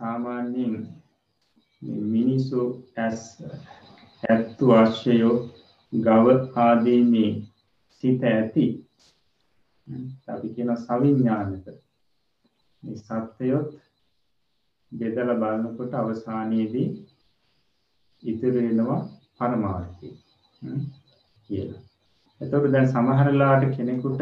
[0.00, 0.74] සාමාන්‍යයෙන්
[2.12, 2.60] මිනිසු
[2.96, 3.22] ඇස්
[4.22, 5.36] ඇත්තු ආශ්‍රයෝ
[5.92, 6.26] ගව
[6.58, 7.32] ආදී මේ
[8.02, 8.66] සිත ඇති
[10.28, 11.66] අපි කියන සවිඥානික
[12.82, 13.70] මේ සත්‍යයොත්
[14.92, 16.88] බෙදලා බලනකොට අවසානයේදී
[18.22, 19.00] ඉතුරු වෙනවා
[19.38, 20.08] පරමාර්ථය
[21.50, 21.82] කියලා.
[22.40, 24.20] එතකොට දැන් සමහරලාට කෙනෙකුට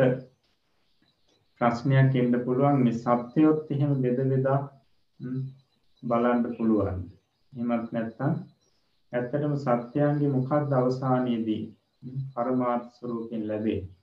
[1.61, 4.61] ප්‍රශ්නයක් එන්න පුළුවන් මේ සත්‍යයොත් එහෙම බෙද බෙදා
[6.03, 7.01] බලන්න පුළුවන්.
[7.53, 8.35] එහෙමත් නැත්නම්
[9.13, 11.63] ඇත්තටම සත්‍යයන්ගේ මොකක්ද අවසානයේදී
[12.33, 13.95] පරමාර්ථ ස්වરૂපයෙන් ලැබෙන්නේ.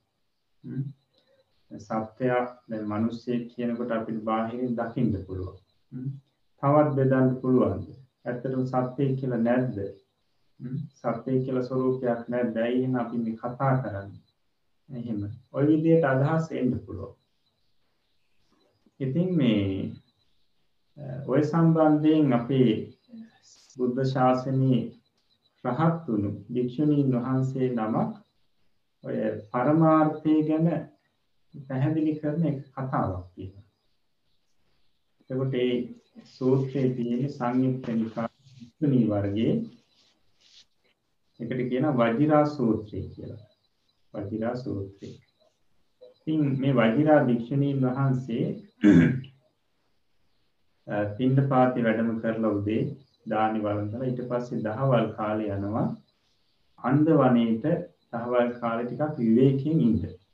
[1.70, 2.30] සත්‍යය
[2.68, 5.58] දැන් මිනිස්සෙක් කියනකොට අපිට බාහිරින් දකින්න පුළුවන්.
[6.62, 7.86] තවත් බෙදන්න පුළුවන්.
[8.24, 9.76] ඇත්තටම සත්‍යය කියලා නැද්ද?
[10.94, 12.56] සත්‍යය කියලා ස්වરૂපයක් නැද්ද?
[12.56, 14.24] ඇයි එහෙනම් අපි මේ කතා කරන්නේ?
[14.88, 15.22] එහෙම.
[15.52, 17.14] ওই විදිහට අදහස් එන්න පුළුවන්.
[19.00, 19.92] ඉතින් මේ
[21.26, 22.72] ওই සම්බන්ධයෙන් අපේ
[23.76, 24.82] බුද්ධ ශාසනයේ
[25.64, 28.12] රහත් වුණු භික්ෂුණීන් වහන්සේ නමක්
[29.04, 29.16] ඔය
[29.52, 30.68] පරමාර්ථය ගැන
[31.68, 33.64] පැහැදිලි කරන එක කතාවක් තියෙනවා.
[35.20, 35.94] එතකොට ඒ
[36.26, 38.28] සූත්‍රයේ තියෙන සංයුක්ත නිකාය
[39.08, 39.62] වර්ගයේ
[41.40, 43.46] එකට කියන වජිරා සූත්‍රය කියලා.
[44.14, 45.08] වජිරා සූත්‍රය.
[46.18, 48.56] ඉතින් මේ වජිරා භික්ෂුණීන් වහන්සේ
[51.18, 52.96] පින්ඩපාතේ වැඩම කරලා උදේ
[53.30, 55.96] දානි වළඳලා ඊට පස්සේ දහවල් කාලේ යනවා
[56.80, 57.64] අන්ද වනයේට
[58.12, 60.25] දහවල් කාලේ ටිකක් විවේකයෙන් ඉන්න.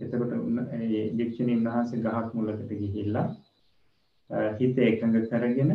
[0.00, 0.32] එතකොට
[0.74, 3.26] ඒ භික්ෂුණීන් වහන්සේ ගහක් මුලකට ගිහිල්ලා
[4.58, 5.72] හිත එකඟ කරගෙන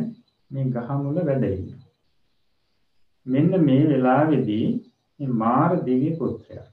[0.50, 1.84] මේ ගහ මුල වැඩ ඉන්නවා.
[3.26, 4.66] මෙන්න මේ වෙලාවේදී
[5.20, 6.66] මේ මාර දිව්‍ය පුත්‍රයා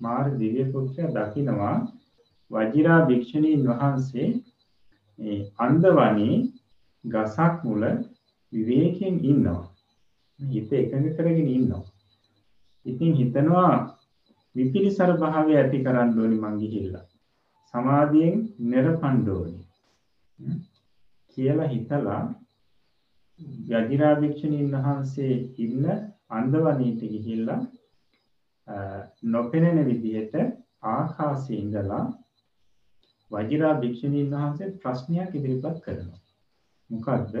[0.00, 1.76] මාර දිව්‍ය පුත්‍රයා දකිනවා
[2.50, 4.28] වජිරා භික්ෂුණීන් වහන්සේ
[5.18, 6.34] මේ අන්දවනේ
[7.04, 7.82] ගසක් මුල
[8.52, 9.64] විවේකයෙන් ඉන්නවා.
[10.38, 11.84] හිත එකඟ කරගෙන ඉන්නවා.
[12.86, 13.74] ඉතින් හිතනවා
[14.56, 17.06] විපිලිසර භාවය ඇති කරන්න ඕනි මං ගිහිල්ලා.
[17.74, 18.38] සමාධියෙන්
[18.70, 19.60] නිරපන්න ඕනි.
[21.36, 22.22] කියලා හිතලා
[23.74, 25.84] යදිරා භික්ෂුණීන් වහන්සේ ඉන්න
[26.30, 27.60] අන්දවනීට ගිහිල්ලා
[29.24, 30.34] නොපෙනෙන විදිහට
[30.88, 32.04] ආකාශයේ ඉඳලා
[33.30, 36.20] වජිරා භික්ෂුණීන් වහන්සේ ප්‍රශ්නයක් ඉදිරිපත් කරනවා.
[36.90, 37.34] මොකද්ද?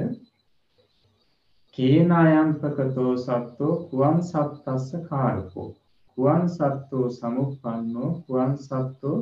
[1.78, 5.68] කේනායම්පකතෝ සත්තෝ කුවන් සත්තස්ස කාරකෝ
[6.14, 9.16] කුවන් සත්තෝ සමුප්පන්නෝ කුවන් සත්තෝ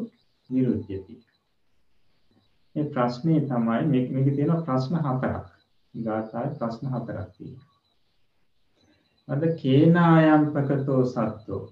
[0.51, 1.15] නිරුද්ධති.
[2.77, 5.47] මේ ප්‍රශ්නේ තමයි මේකේ තියෙන ප්‍රශ්න හතරක්.
[5.95, 7.69] ගාථාවේ ප්‍රශ්න හතරක් තියෙනවා.
[9.29, 11.63] අද කේනායම්පකතෝ සත්තෝ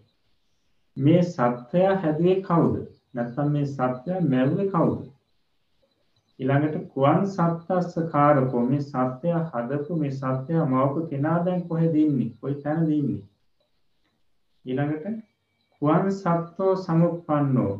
[0.97, 2.75] මේ සත්‍යය හැදුවේ කවුද?
[3.15, 5.05] නැත්නම් මේ සත්‍යය මැව්වේ කවුද?
[6.39, 12.31] ඊළඟට කුවන් සත්තස්ස කාරකෝ මේ සත්‍යය හදපු මේ සත්‍යය මවපු කෙනා දැන් කොහෙද ඉන්නේ?
[12.41, 13.23] කොයි තැනද ඉන්නේ?
[14.67, 15.19] ඊළඟට
[15.83, 17.73] කුවන් සත්තෝ සමුප්පන්නෝ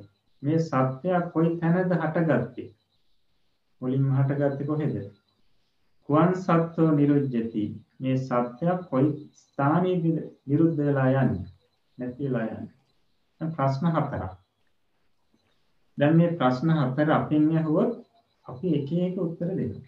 [0.43, 2.67] මේ සත්‍යය කොයි තැනද හටගත්තේ?
[3.81, 4.95] මුලින්ම හටගත්තේ කොහෙද?
[6.09, 7.65] කුවන් සත්වෝ නිරුද්ධති.
[8.01, 10.05] මේ සත්‍යය කොයි ස්ථානයේද
[10.47, 11.47] නිරුද්ධ වෙලා යන්නේ?
[11.99, 12.75] නැති වෙලා යන්නේ.
[13.41, 14.37] දැන් ප්‍රශ්න හතරක්.
[15.99, 17.93] දැන් මේ ප්‍රශ්න හතර අපින් අහුවොත්
[18.47, 19.85] අපි එක එක උත්තර දෙනවා.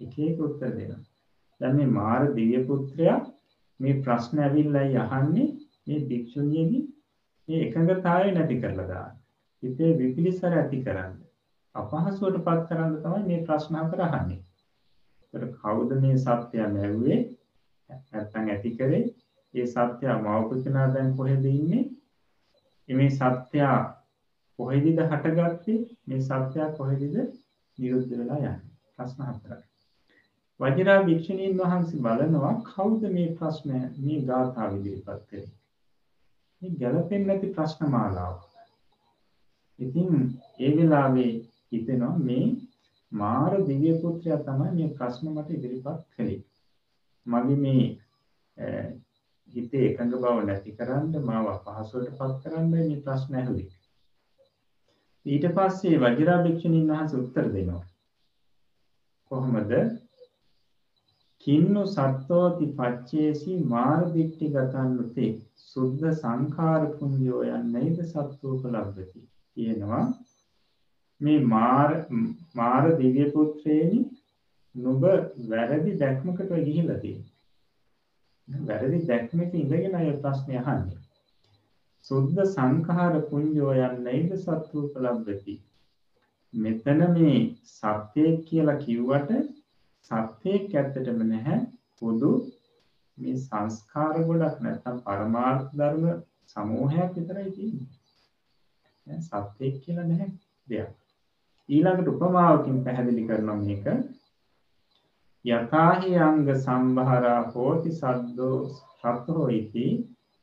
[0.00, 1.02] එක එක උත්තර දෙනවා.
[1.60, 3.20] දැන් මේ මාර දිව්‍ය පුත්‍රයා
[3.80, 5.48] මේ ප්‍රශ්න ඇවිල්ලා අහන්නේ
[5.86, 6.82] මේ භික්ෂුණියගේ
[7.48, 9.14] මේ එකඟතාවය නැති කරලා දාන්න.
[9.62, 11.14] හිතේ විපිලිසර ඇති කරන්න.
[11.74, 14.40] අපහසුවට පත් කරන්න තමයි මේ ප්‍රශ්න හතර අහන්නේ.
[15.34, 17.18] ඒතර කවුද මේ සත්‍යය නැවුවේ?
[17.90, 19.02] නැත්තම් ඇති කරේ?
[19.54, 21.84] ඒ සත්‍යය මවපුතනා දැන් කොහෙද ඉන්නේ?
[22.88, 23.66] මේ සත්‍යය
[24.58, 25.78] කොහෙදද හටගත්තේ?
[26.06, 27.04] මේ සත්‍යය කොහෙදද
[27.78, 28.56] නිරුද්ධ වෙලා යන්නේ?
[28.94, 29.62] ප්‍රශ්න හතරයි.
[30.60, 33.70] වජිරා භික්ෂුණීන් වහන්සේ බලනවා කවුද මේ ප්‍රශ්න
[34.00, 35.46] මේ ගාථා ඉදිරිපත් කරේ?
[36.64, 38.42] මේ ගැළපෙන්නේ නැති ප්‍රශ්න මාලාවක්.
[39.78, 40.10] ඉතින්
[40.60, 41.32] ඒ වෙලාවේ
[41.72, 42.44] හිතෙනවා මේ
[43.12, 46.42] මාර දිව්‍ය පුත්‍රයා තමයි මේ ප්‍රශ්න මට ඉදිරිපත් කළේ.
[47.26, 47.84] මගේ මේ
[49.48, 53.68] හිතේ එකඟ බව නැති කරන්න මාව අපහසුවට පත් කරන්න මේ ප්‍රශ්න ඇහුවේ.
[55.26, 57.84] ඊට පස්සේ වජිරා භික්ෂුණීන් වහන්සේ උත්තර දෙනවා.
[59.30, 59.72] කොහොමද?
[61.46, 65.32] කින්නු සත්තෝති පච්චේසි මාර දිට්ටි ගතන්නුතේ
[65.64, 69.24] සුද්ධ සංඛාර පුඤ්ජෝ යන්නේද සත්වෝපලබ්ධති
[69.56, 70.04] කියනවා
[71.20, 71.90] මේ මාර
[72.54, 74.00] මාර දිව්‍ය පුත්‍රයනි
[74.74, 75.04] නුඹ
[75.48, 77.32] වැරදි දැක්මකට ගිහිල්ලා තියෙනවා.
[78.48, 81.02] වැරදි දැක්මක ඉඳගෙන අය ප්‍රශ්නේ අහන්නේ.
[82.04, 85.54] සුද්ධ සංඛාර පුඤ්ජෝ යන්නේද සත්වෝපලබ්ධති.
[86.54, 87.36] මෙතන මේ
[87.70, 89.30] සත්‍යය කියලා කිව්වට
[90.10, 91.58] සත්‍යයක් ඇත්තටම නැහැ.
[91.98, 92.30] පොදු
[93.18, 96.04] මේ සංස්කාර ගොඩක් නැත්නම් පරමාර්ථ ධර්ම
[96.48, 99.20] සමූහයක් විතරයි තියෙන්නේ.
[99.22, 100.30] සත්‍යයක් කියලා නැහැ
[100.68, 100.90] දෙයක්.
[101.68, 103.86] ඊළඟට උපමාවකින් පැහැදිලි කරනවා මේක
[105.44, 109.86] යකාහි අංග සම්භාරා හෝති සද්දෝ සත්හෝ ඉති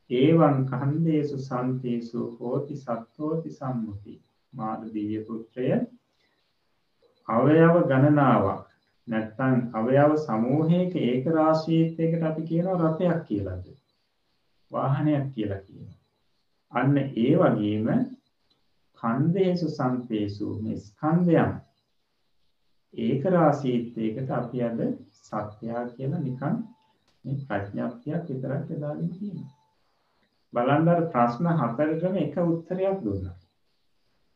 [0.09, 4.14] ඒවං කන්දේසු සන්තේසු හෝති සත්හෝති සම්මුති
[4.53, 5.70] මාර දිව්‍ය පුත්‍රය
[7.28, 8.70] අවයව ගණනාවක්
[9.12, 13.66] නැත්තම් අවයව සමූහයක ඒක රාශීත්වයකට අපි කියනවා රථයක් කියලාද
[14.72, 15.99] වාහනයක් කියලා කියනවා
[16.74, 17.88] අන්න ඒ වගේම
[18.99, 21.53] කන්දේසු සම්පේසු මේ ස්කන්ධයන්
[22.93, 24.80] ඒක රාශීත්වයකට අපි අද
[25.20, 26.55] සත්‍යයා කියලා නිකන්
[27.26, 29.51] මේ ප්‍රඥාප්තියක් විතරක් යදාගෙන තියෙනවා.
[30.53, 33.38] බලන්න අර ප්‍රශ්න හතරටම එක උත්තරයක් දුන්නා.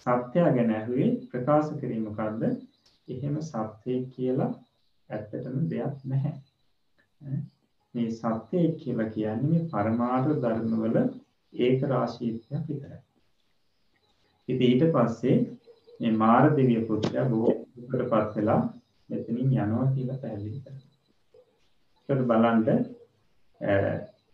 [0.05, 2.43] සත්‍යය ගැන ඇහුවේ ප්‍රකාශ කිරීම මොකද්ද?
[3.07, 4.51] එහෙම සත්‍යය කියලා
[5.09, 6.35] ඇත්තටම දෙයක් නැහැ.
[7.95, 10.97] මේ සත්‍යය කියලා කියන්නේ මේ පරමාර්ථ ධර්මවල
[11.53, 13.01] ඒක රාශීත්වයක් විතරයි.
[14.49, 15.37] ඉතින් ඊට පස්සේ
[15.99, 18.61] මේ මාර දෙවිය පුත්‍රයා බොහෝ දුකටපත් වෙලා
[19.09, 20.91] මෙතනින් යනවා කියලා පැහැදිලි කරනවා.
[22.09, 22.63] ඒකට බලන්න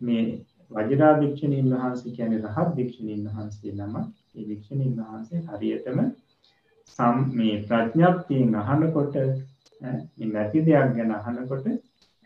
[0.01, 0.23] මේ
[0.71, 3.95] වජිරා භික්ෂුණීන් වහන්සේ කියන්නේ රහත් භික්ෂුණීන් වහන්සේ නම.
[4.31, 5.99] මේ භික්ෂුණීන් වහන්සේ හරියටම
[6.89, 9.50] සම් මේ ප්‍රඥප්තියෙන් අහනකොට මේ
[9.81, 11.65] නැති දෙයක් ගැන අහනකොට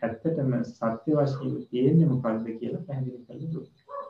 [0.02, 4.04] ඇත්තටම සත්‍ය වශයෙන් තියෙන්නේ මොකක්ද කියලා පැහැදිලි කරලා දුන්නා.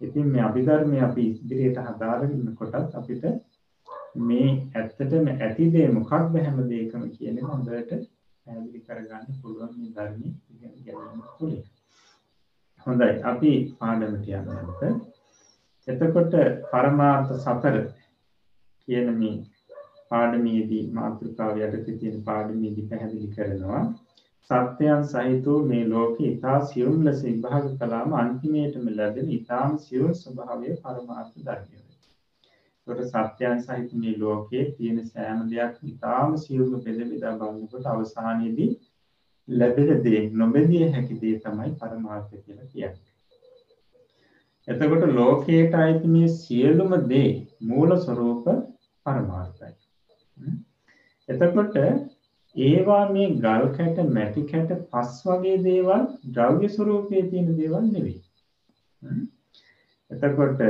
[0.00, 3.24] ඉතින් මේ අභිධර්මය අපි ඉදිරියට හදාගෙන කොටත් අපිට
[4.22, 7.70] මේ ඇත්තටම ඇති දේ මොකක්ද හැම දෙයකම කියන්නේ හොඳට
[8.46, 11.64] පැහැදිලි කරගන්න පුළුවන් මේ ධර්මයේ ඉගෙන ගැනීම තුළින්.
[12.86, 14.82] හොඳයි අපි පාඩමට යනකොට
[15.88, 16.34] එතකොට
[16.70, 17.76] පරමාර්ථ සතර
[18.88, 19.36] කියන මේ
[20.10, 23.82] පාඩමේදී මාතෘකාව යටතේ තියෙන පාඩමේදී පැහැදිලි කරනවා
[24.50, 31.38] සත්‍යයන් සහිත මේ ලෝකේ ඊතා සියුම් ලෙස විභාග කළාම අන්තිමේටම ලැබෙන ඊතාම සියුම් ස්වභාවය පරමාර්ථ
[31.40, 31.78] ධර්මය.
[32.86, 38.70] ඒකට සත්‍යයන් සහිත මේ ලෝකයේ තියෙන සෑම දෙයක් ඊතාම සියුම් බෙද බෙදා බලනකොට අවසානයේදී
[39.48, 43.10] ලැබෙන දේ නොබෙදිය හැකි දේ තමයි පරමාර්ථ කියලා කියන්නේ.
[44.68, 47.30] එතකොට ලෝකයට අයිති මේ සියලුම දේ
[47.62, 48.44] මූල ස්වરૂප
[49.06, 49.74] පරමාර්ථයි.
[51.28, 51.76] එතකොට
[52.56, 58.20] ඒවා මේ ගල් කැට මැටි කැට පස් වගේ දේවල් ද්‍රව්‍ය ස්වරූපයේ තියෙන දේවල් නෙවෙයි.
[60.10, 60.60] එතකොට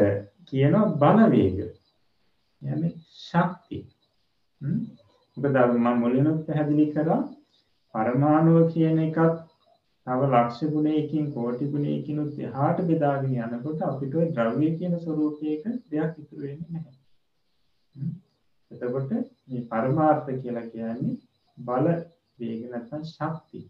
[0.47, 1.59] කියනවා බල වේග.
[2.63, 3.83] යන්නේ ශක්තිය.
[5.37, 7.21] මොකද මම මුලින්ම පැහැදිලි කරා
[7.95, 9.37] පරමාණුව කියන එකත්
[10.07, 16.21] තව ලක්ෂ ගුණයකින් කෝටි ගුණයකින් උත් එහාට බෙදාගෙන යනකොට අපිට ওই ද්‍රව්‍ය කියන ස්වરૂපයක දෙයක්
[16.21, 17.04] ඉතුරු වෙන්නේ නැහැ.
[18.75, 21.17] එතකොට මේ පරමාර්ථ කියලා කියන්නේ
[21.59, 21.91] බල
[22.39, 23.67] වේග නැත්නම් ශක්තිය.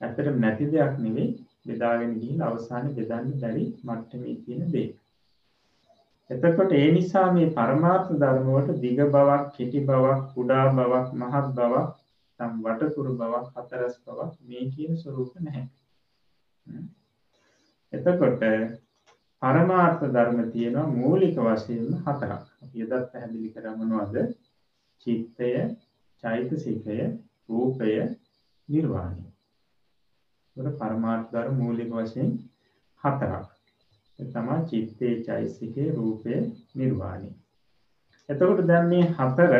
[0.00, 1.30] ඇත්තටම නැති දෙයක් නෙවෙයි
[1.66, 4.88] බෙදාගෙන ගිහින් අවසානයේ බෙදන්න බැරි මට්ටමේ තියෙන දේ.
[6.30, 11.88] එතකොට ඒ නිසා මේ පරමාර්ථ ධර්ම වලට දිග බවක්, කෙටි බවක්, කුඩා බවක්, මහත් බවක්,
[12.40, 15.66] සම් වටකුරු බවක්, හතරස් බවක් මේ කියන ස්වરૂප නැහැ.
[17.92, 18.46] එතකොට
[19.42, 22.49] පරමාර්ථ ධර්ම තියෙනවා මූලික වශයෙන්ම හතරක්.
[22.62, 24.16] අපි එදත් පැහැදිලි කරා මොනවද?
[25.02, 25.50] චිත්තය,
[26.22, 26.98] චෛතසිකය,
[27.48, 27.90] රූපය,
[28.68, 29.24] නිර්වාණය.
[30.56, 32.30] ඒකට පරමාර්ථ ධර්ම මූලික වශයෙන්
[33.04, 33.46] හතරක්.
[34.18, 36.40] ඒ තමයි චිත්තේ, චෛතසිකේ, රූපේ,
[36.74, 37.30] නිර්වාණය.
[38.28, 39.54] එතකොට දැන් මේ හතර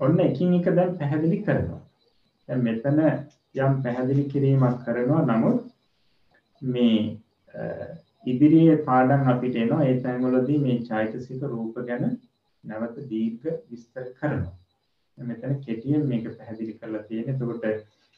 [0.00, 1.82] ඔන්න එකින් එක දැන් පැහැදිලි කරනවා.
[2.48, 3.00] දැන් මෙතන
[3.56, 5.58] යම් පැහැදිලි කිරීමක් කරනවා නමුත්
[6.62, 6.98] මේ
[8.30, 12.04] ඉදිරියේ පාඩම් අපිට එනවා ඒ තැන්වලදී මේ චෛතසික රූප ගැන
[12.64, 14.56] නැවත දීර්ඝ විස්තර කරනවා.
[15.18, 17.34] මෙතන කෙටියෙන් මේක පැහැදිලි කරලා තියෙනවා.
[17.34, 17.64] එතකොට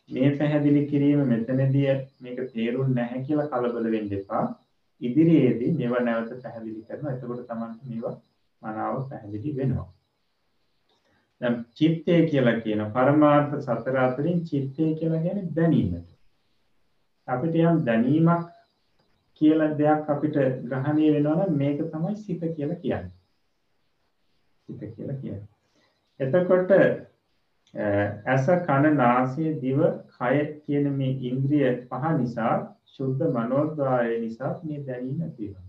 [0.08, 4.44] මේ පැහැදිලි කිරීම මෙතනදී මේක තේරුම් නැහැ කියලා කලබල වෙන්න එපා.
[5.00, 7.12] ඉදිරියේදී මේවා නැවත පැහැදිලි කරනවා.
[7.12, 8.14] එතකොට තමයි මේවා
[8.62, 9.88] මනාව පැහැදිලි වෙනවා.
[11.40, 16.08] දැන් චිත්තය කියලා කියන පරමාර්ථ සතර අතරින් චිත්තය කියලා කියන්නේ දැනීමට.
[17.28, 18.49] අපිට යම් දැනීමක්
[19.40, 23.12] කියලා දෙයක් අපිට ග්‍රහණය වෙනවා නම් මේක තමයි සිත කියලා කියන්නේ.
[24.68, 25.48] සිත කියලා කියන්නේ.
[26.20, 26.70] එතකොට
[28.26, 29.80] ඇස කන නාසය දිව
[30.10, 32.54] කය කියන මේ ඉන්ද්‍රිය පහ නිසා
[32.94, 35.68] ශුද්ධ මනෝද්වාරය නිසා මේ දැනීම ඇති වෙනවා.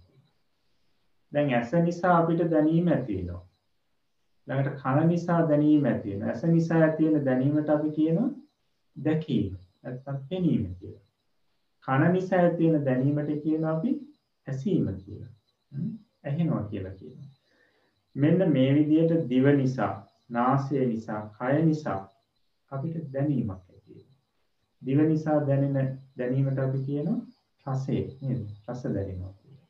[1.32, 3.43] දැන් ඇස නිසා අපිට දැනීම ඇති වෙනවා.
[4.47, 6.30] ළඟට කන නිසා දැනීම ඇති වෙනවා.
[6.30, 8.30] ඇස නිසා ඇති වෙන දැනීමට අපි කියනවා
[8.95, 9.55] දැකීම.
[9.84, 11.05] නැත්නම් පෙනීම කියලා.
[11.88, 13.91] කන නිසා ඇති වෙන දැනීමට කියනවා අපි
[14.47, 15.32] ඇසීම කියලා.
[16.23, 17.29] ඇහෙනවා කියලා කියනවා.
[18.15, 19.93] මෙන්න මේ විදිහට දිව නිසා,
[20.29, 21.99] නාසය නිසා, කය නිසා
[22.71, 23.71] අපිට දැනීමක් ඇති
[24.82, 27.19] දිව නිසා දැනෙන දැනීමට අපි කියනවා
[27.65, 28.45] රසය නේද?
[28.67, 29.67] රස දැනෙනවා කියලා.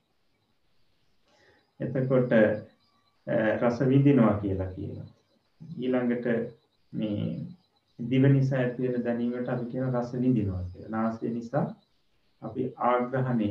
[1.79, 2.31] එතකොට
[3.61, 5.07] රස විඳිනවා කියලා කියනවා.
[5.77, 6.27] ඊළඟට
[6.93, 7.23] මේ
[7.99, 10.89] දිව නිසා ඇති වෙන දැනීමට අපි කියන රස විඳිනවා කියලා.
[10.89, 11.65] නාසය නිසා
[12.41, 13.49] අපි ආග්‍රහණය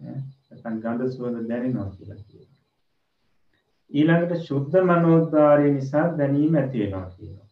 [0.00, 2.64] නැත්නම් ගඳ සුවඳ දැනෙනවා කියලා කියනවා.
[3.90, 7.48] ඊළඟට ශුද්ධ මනෝද්වාරය නිසා දැනීම ඇති වෙනවා කියනවා.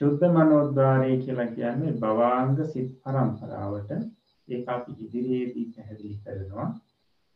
[0.00, 3.92] ශුද්ධ මනෝද්වාරය කියලා කියන්නේ භවාංග සිත් පරම්පරාවට
[4.48, 6.68] ඒක අපි ඉදිරියේදී පැහැදිලි කරනවා.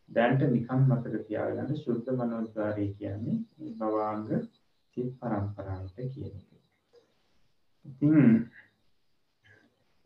[0.08, 3.38] දැන්ට නිකන් මතක තියාගන්න ශුද්ධ මනෝද්වාරය කියන්නේ
[3.78, 4.28] භවාංග
[4.96, 6.48] සිත් පරම්පරාවට කියන එක.
[7.84, 8.16] ඉතින්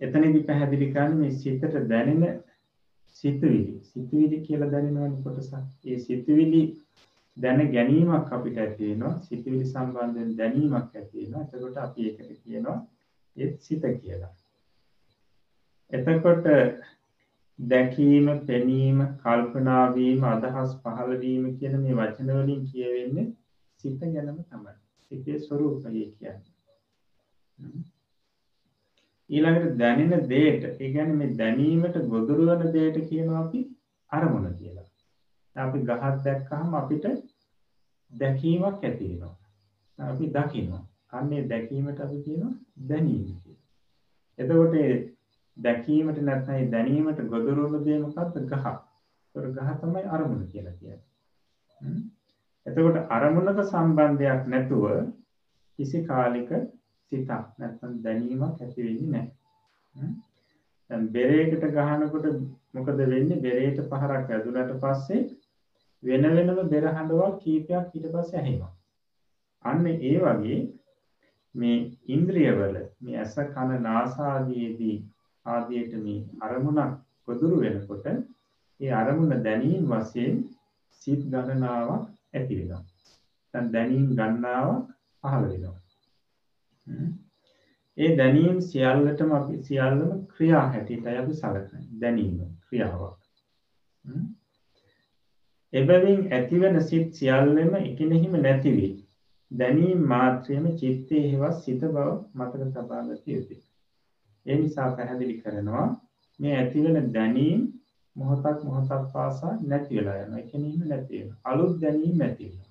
[0.03, 2.41] එතනදි පැහැදිලි කරන්නේ මේ සිතට දැනෙන
[3.21, 5.55] සිතුවිලි සිතුවිලි කියලා දැනෙනවනේ කොටසක්.
[5.87, 6.63] ඒ සිතුවිලි
[7.37, 9.15] දැන ගැනීමක් අපිට ඇති වෙනවා.
[9.21, 11.45] සිතුවිලි සම්බන්ධයෙන් දැනීමක් ඇති වෙනවා.
[11.45, 12.79] එතකොට අපි ඒකට කියනවා
[13.37, 14.33] ඒත් සිත කියලා.
[15.93, 16.47] එතකොට
[17.59, 23.29] දැකීම, පෙනීම, කල්පනා වීම, අදහස් පහළ වීම කියන මේ වචන වලින් කියවෙන්නේ
[23.81, 24.75] සිත ගැනම තමයි.
[25.11, 25.89] සිතේ ස්වરૂපය
[26.19, 27.92] කියන්නේ.
[29.33, 33.61] ඊළඟට දැනෙන දේට, ඒ කියන්නේ මේ දැනීමට ගොදුරු වෙන දේට කියනවා අපි
[34.13, 34.89] අරමුණ කියලා.
[35.57, 37.07] අපි ගහක් දැක්කහම අපිට
[38.11, 39.35] දැකීමක් ඇති වෙනවා.
[39.99, 40.83] අපි දකිනවා.
[41.13, 42.55] අන්නේ දැකීමට අපි කියනවා
[42.89, 43.67] දැනීම කියලා.
[44.39, 44.75] එතකොට
[45.57, 48.67] දැකීමට නැත්නම් දැනීමට ගොදුරු වුණු දේ මොකක්ද ගහ.
[49.35, 51.01] ඒතර ගහ තමයි අරමුණ කියලා කියන්නේ.
[52.67, 54.85] එතකොට අරමුණක සම්බන්ධයක් නැතුව
[55.79, 56.51] කිසි කාලික
[57.13, 60.13] සිතක් නැත්නම් දැනීමක් ඇති වෙන්නේ නැහැ.
[60.91, 62.27] දැන් බෙරේකට ගහනකොට
[62.73, 63.41] මොකද වෙන්නේ?
[63.41, 65.23] බෙරේට පහරක් ඇදුනට පස්සේ
[66.03, 68.73] වෙන වෙනම බෙර හඬවල් කීපයක් ඊට පස්සේ ඇහෙනවා.
[69.65, 70.61] අන්න ඒ වගේ
[71.55, 74.97] මේ ඉන්ද්‍රියවල මේ ඇස කන නාස ආදීදී
[75.47, 76.97] ආදියට මේ අරමුණක්
[77.29, 80.43] ගොදුරු වෙනකොට ඒ අරමුණ දැනීම වශයෙන්
[81.03, 82.83] සිත් ගණනාවක් ඇති වෙනවා.
[83.55, 84.91] දැන් දැනීම් ගණනාවක්
[85.25, 85.82] පහළ වෙනවා.
[86.87, 92.01] ඒ දැනීම් සියල්ලටම අපි සියල්ලම ක්‍රියා හැටියටයි අපි සැලකන්නේ.
[92.01, 93.19] දැනීම ක්‍රියාවක්.
[95.73, 98.95] එබැවින් ඇතිවන සිත් සියල්ලම එකිනෙහිම නැති වේ.
[99.51, 103.63] දැනීම් මාත්‍රයේම චිත්තයේ හෙවත් සිත බව මතක තබා ගත යුතුයි.
[104.47, 105.87] ඒ නිසා පැහැදිලි කරනවා
[106.39, 107.63] මේ ඇතිවෙන දැනීම්
[108.17, 110.39] මොහොතක් මොහොතක් පාසා නැති වෙලා යනවා.
[110.39, 111.41] ඒ කියන්නේ නැති වෙනවා.
[111.45, 112.71] අලුත් දැනීම් ඇති වෙනවා.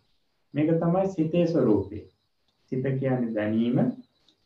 [0.54, 2.00] මේක තමයි සිතේ ස්වરૂපය.
[2.72, 3.78] සිත කියන්නේ දැනීම.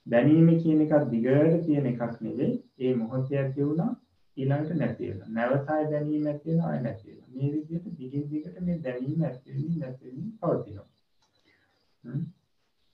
[0.06, 2.52] දැනීම කියන එකක් දිගට තියෙන එකක් නෙවෙයි.
[2.80, 3.92] ඒ මොහොතේ ඇති වුණා
[4.38, 5.30] ඊළඟට නැති වෙනවා.
[5.30, 7.30] නැවතයි දැනීම ඇති වෙනවා ආය නැති වෙනවා.
[7.36, 10.88] මේ විදිහට දිගින් දිගට මේ දැනීම ඇති වෙමින් නැති වෙමින් පවතිනවා.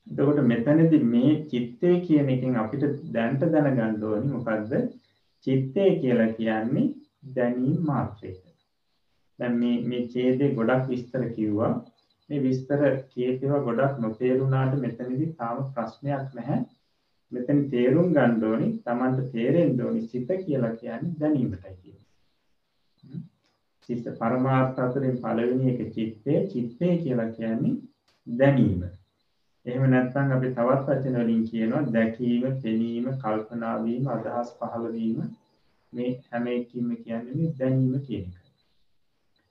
[0.08, 2.84] එතකොට මෙතනදී මේ චිත්තය කියන එකෙන් අපිට
[3.14, 4.74] දැනට දැනගන්න ඕනි මොකද්ද?
[5.48, 6.88] චිත්තය කියලා කියන්නේ
[7.36, 8.42] දැනීම මාත්‍රයක.
[9.40, 11.74] දැන් මේ මේ ඡේදේ ගොඩක් විස්තර කිව්වා.
[12.30, 12.82] මේ විස්තර
[13.14, 16.60] කියේවා ගොඩක් නොතේරුණාට මෙතනදී තාම ප්‍රශ්නයක් නැහැ.
[17.32, 23.22] මෙතන තේරුම් ගන්න ඕනි Tamanට තේරෙන්න ඕනි සිත කියලා කියන්නේ දැනීමටයි කියන්නේ.
[23.90, 27.76] සිත පරමාර්ථ අතරින් පළවෙනි එක චිත්තය චිත්තය කියලා කියන්නේ
[28.28, 28.82] දැනීම.
[29.66, 35.20] එහෙම නැත්නම් අපි තවත් වචන වලින් කියනවා දැකීම, පෙනීම, කල්පනා වීම, අදහස් පහළ වීම
[35.94, 38.46] මේ හැම එකකින්ම කියන්නේ මේ දැනීම කියන එක.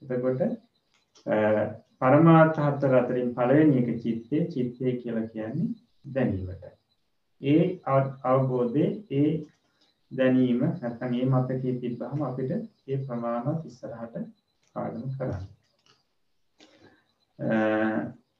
[0.01, 0.41] එතකොට
[2.01, 5.73] පරමාර්ථ හතර අතරින් පළවෙනි එක චිත්තේ, චිත්තේ කියලා කියන්නේ
[6.15, 6.80] දැනීමට.
[7.41, 7.63] ඒ
[8.25, 9.29] අවබෝධයේ ඒ
[10.11, 12.51] දැනීම නැත්නම් ඒ මතකයේ තිබ්බහම අපිට
[12.87, 14.15] ඒ ප්‍රමාණවත් ඉස්සරහට
[14.75, 15.45] පාඩම කරන්න.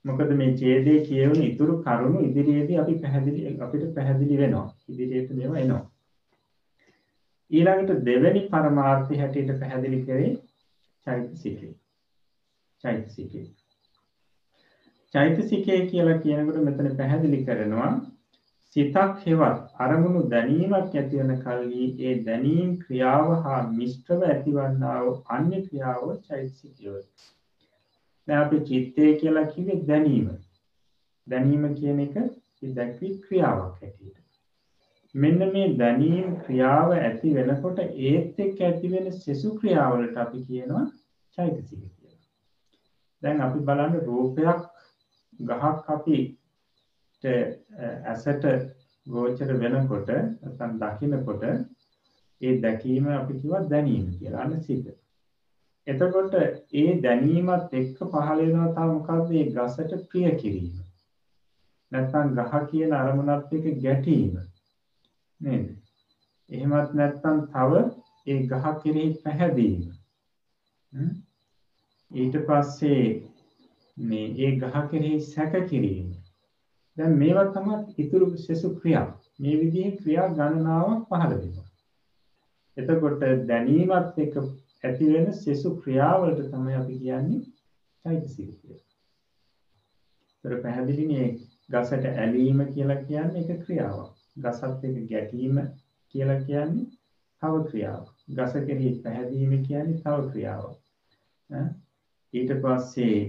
[0.05, 4.67] මොකද මේ ඡේදයේ කියවන ඉතුරු කරුණු ඉදිරියේදී අපි පැහැදිලි අපිට පැහැදිලි වෙනවා.
[4.89, 5.83] ඉදිරියට මේවා එනවා.
[7.51, 10.31] ඊළඟට දෙවෙනි පරමාර්ථය හැටියට පැහැදිලි කරේ
[11.07, 11.69] චෛතසිකය.
[12.83, 13.41] චෛතසිකය.
[15.13, 17.93] චෛතසිකය කියලා කියනකොට මෙතන පැහැදිලි කරනවා
[18.75, 25.59] සිතක් හෙවත් අරමුණු දැනීමක් ඇති වෙන කල්හි ඒ දැනීම් ක්‍රියාව හා මිශ්‍රව ඇතිවන්නා වූ අන්‍ය
[25.65, 26.93] ක්‍රියාව චෛතසිකය.
[28.27, 30.31] දැන් අපි චිත්තය කියලා කිව්වේ දැනීම.
[31.27, 32.17] දැනීම කියන එක
[32.71, 34.17] දැක්වි ක්‍රියාවක් හැටියට.
[35.15, 40.85] මෙන්න මේ දැනීම් ක්‍රියාව ඇති වෙනකොට ඒත් එක්ක ඇති වෙන සෙසු ක්‍රියාවලට අපි කියනවා
[41.37, 42.21] චෛතසික කියලා.
[43.21, 44.61] දැන් අපි බලන්න රූපයක්
[45.39, 46.19] ගහක් අපි
[47.23, 48.45] ඇසට
[49.05, 51.43] ගෝචර වෙනකොට නැත්නම් දකිනකොට
[52.41, 54.41] ඒ දැකීම අපි කිව්වා දැනීම කියලා.
[54.41, 54.85] අන්න සිත.
[55.87, 56.33] එතකොට
[56.73, 60.77] ඒ දැනීමත් එක්ක පහළ වෙනවා තව මොකද්ද මේ ගසට ප්‍රිය කිරීම.
[61.91, 64.37] නැත්නම් ගහ කියන අරමුණත් එක්ක ගැටීම.
[65.39, 65.65] නේද?
[66.49, 67.83] එහෙමත් නැත්නම් තව
[68.27, 69.83] ඒ ගහ කෙරෙහි පැහැදීම.
[72.11, 73.05] ඊට පස්සේ
[73.97, 76.10] මේ ඒ ගහ කෙරෙහි සැක කිරීම.
[76.97, 79.07] දැන් මේවා තමයි ඉතුරු සෙසු ක්‍රියා.
[79.39, 81.67] මේ විදිහේ ක්‍රියා ගණනාවක් පහළ වෙනවා.
[82.77, 84.35] එතකොට දැනීමත් එක්ක
[84.83, 87.41] ඇති වෙන සෙසු ක්‍රියාවලට තමයි අපි කියන්නේ
[88.05, 88.87] චෛතසික කියලා.
[90.43, 91.27] ඒතර පැහැදිලිනේ
[91.69, 94.15] ගසට ඇලීම කියලා කියන්නේ එක ක්‍රියාවක්.
[94.37, 95.61] ගසත් එක්ක ගැටීම
[96.15, 96.89] කියලා කියන්නේ
[97.41, 98.09] තව ක්‍රියාවක්.
[98.35, 100.77] ගස කෙරෙහි පැහැදීම කියන්නේ තව ක්‍රියාවක්.
[102.33, 103.19] ඊට පස්සේ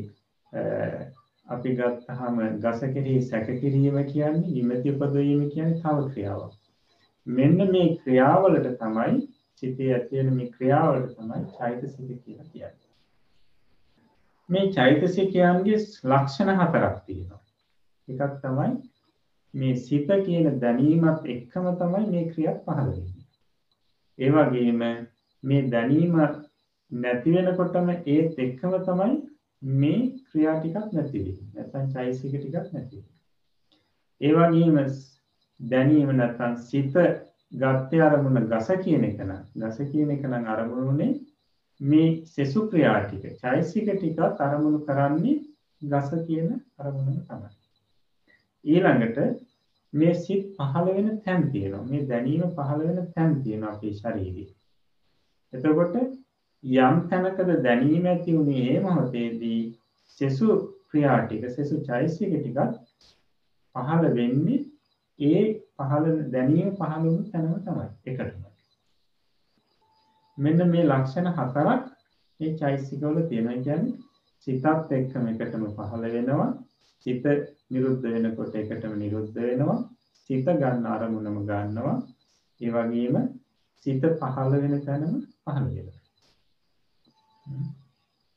[1.46, 6.52] අපි ගත්තහම ගස කෙරෙහි සැක කිරීම කියන්නේ විමති උපදවීම කියන්නේ තව ක්‍රියාවක්.
[7.26, 9.18] මෙන්න මේ ක්‍රියාවලට තමයි
[9.62, 12.90] සිතේ ඇති වෙන මේ ක්‍රියාවලට තමයි චෛතසික කියලා කියන්නේ.
[14.48, 17.42] මේ චෛතසිකයන්ගේ ලක්ෂණ හතරක් තියෙනවා.
[18.08, 18.70] එකක් තමයි
[19.54, 23.26] මේ සිත කියන දැනීමත් එක්කම තමයි මේ ක්‍රියාව පහළ වෙන්නේ.
[24.18, 24.82] ඒ වගේම
[25.42, 26.16] මේ දැනීම
[26.92, 29.14] නැති වෙනකොටම ඒත් එක්කම තමයි
[29.62, 31.48] මේ ක්‍රියා ටිකක් නැති වෙන්නේ.
[31.54, 33.12] නැත්නම් චෛතසික ටිකක් නැති වෙන්නේ.
[34.20, 34.76] ඒ වගේම
[35.60, 36.94] දැනීම නැත්නම් සිත
[37.52, 41.12] ගත්තේ අරමුණ ගස කියන එක නම් ගස කියන එක නම් අරමුණුනේ
[41.80, 45.38] මේ සෙසු ක්‍රියා ටික චෛතසික ටිකත් අරමුණු කරන්නේ
[45.82, 46.48] ගස කියන
[46.78, 47.50] අරමුණම තමයි.
[48.64, 49.18] ඊළඟට
[49.92, 51.84] මේ සිත් පහළ වෙන තැන් තියෙනවා.
[51.84, 54.50] මේ දැනීම පහළ වෙන තැන් තියෙනවා අපේ ශරීරයේ.
[55.52, 55.94] එතකොට
[56.64, 59.60] යම් තැනකද දැනීම ඇති වුණේ ඒ මොහොතේදී
[60.20, 60.48] සෙසු
[60.88, 62.76] ක්‍රියා ටික සෙසු චෛතසික ටිකත්
[63.74, 64.60] පහළ වෙන්නේ
[65.18, 65.42] ඒ
[65.78, 68.44] පහළ දැනීම පහළ වුණු තැනම තමයි එකටම.
[70.38, 71.82] මෙන්න මේ ලක්ෂණ හතරක්
[72.40, 73.58] මේ චෛතසිකවල තියෙනවා.
[73.60, 73.98] කියන්නේ
[74.46, 76.48] සිතත් එක්කම එකටම පහළ වෙනවා.
[77.06, 77.24] සිත
[77.70, 79.78] නිරුද්ධ වෙනකොට එකටම නිරුද්ධ වෙනවා.
[80.30, 81.96] සිත ගන්න අරමුණම ගන්නවා.
[82.60, 83.16] ඒ වගේම
[83.86, 86.01] සිත පහළ වෙන තැනම පහළ වෙනවා.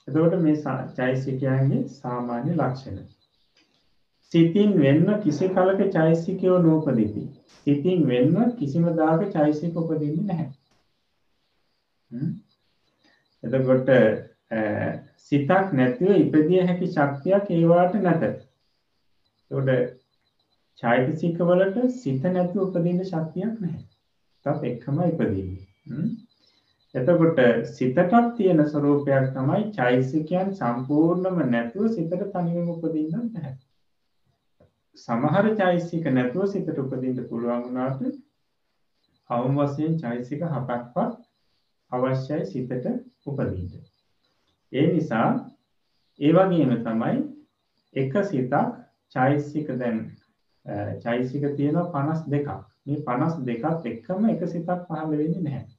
[0.08, 0.56] එතකොට මේ
[0.96, 3.00] චෛතසිකයන්ගේ සාමාන්‍ය ලක්ෂණ.
[4.32, 7.24] සිතින් වෙන්න කිසි කලක චෛතසිකයෝ නූපදිති.
[7.68, 10.48] සිතින් වෙන්න කිසිම දාක චෛතසික උපදින්නේ නැහැ.
[13.44, 13.90] එතකොට
[15.26, 18.24] සිතක් නැතිව ඉපදිය හැකි ශක්තියක් ඒවාට නැත.
[19.52, 19.70] එතකොට
[20.84, 23.84] චෛතසික වලට සිත නැතිව උපදින්න ශක්තියක් නැහැ.
[24.46, 25.66] තත් එක්කම ඉපදින්නේ.
[26.96, 33.52] එතකොට සිතටත් තියෙන ස්වરૂපයක් තමයි චෛතසිකයන් සම්පූර්ණම නැතුව සිතට තනියම උපදින්න බෑ.
[34.98, 38.00] සමහර චෛතසික නැතුව සිතට උපදින්න පුළුවන් වුණාට
[39.30, 41.20] අවම වශයෙන් චෛතසික හතක්වත්
[41.92, 42.88] අවශ්‍යයි සිතට
[43.26, 43.84] උපදින්න.
[44.72, 45.30] ඒ නිසා
[46.20, 47.16] ඒ වගේම තමයි
[47.96, 48.54] එක සිතක්
[49.16, 50.06] චෛතසික දැන්
[51.02, 52.62] චෛතසික තියෙනවා 52ක්.
[52.86, 55.75] මේ 52ත් එක්කම එක සිතක් පහළ වෙන්නේ නැහැ.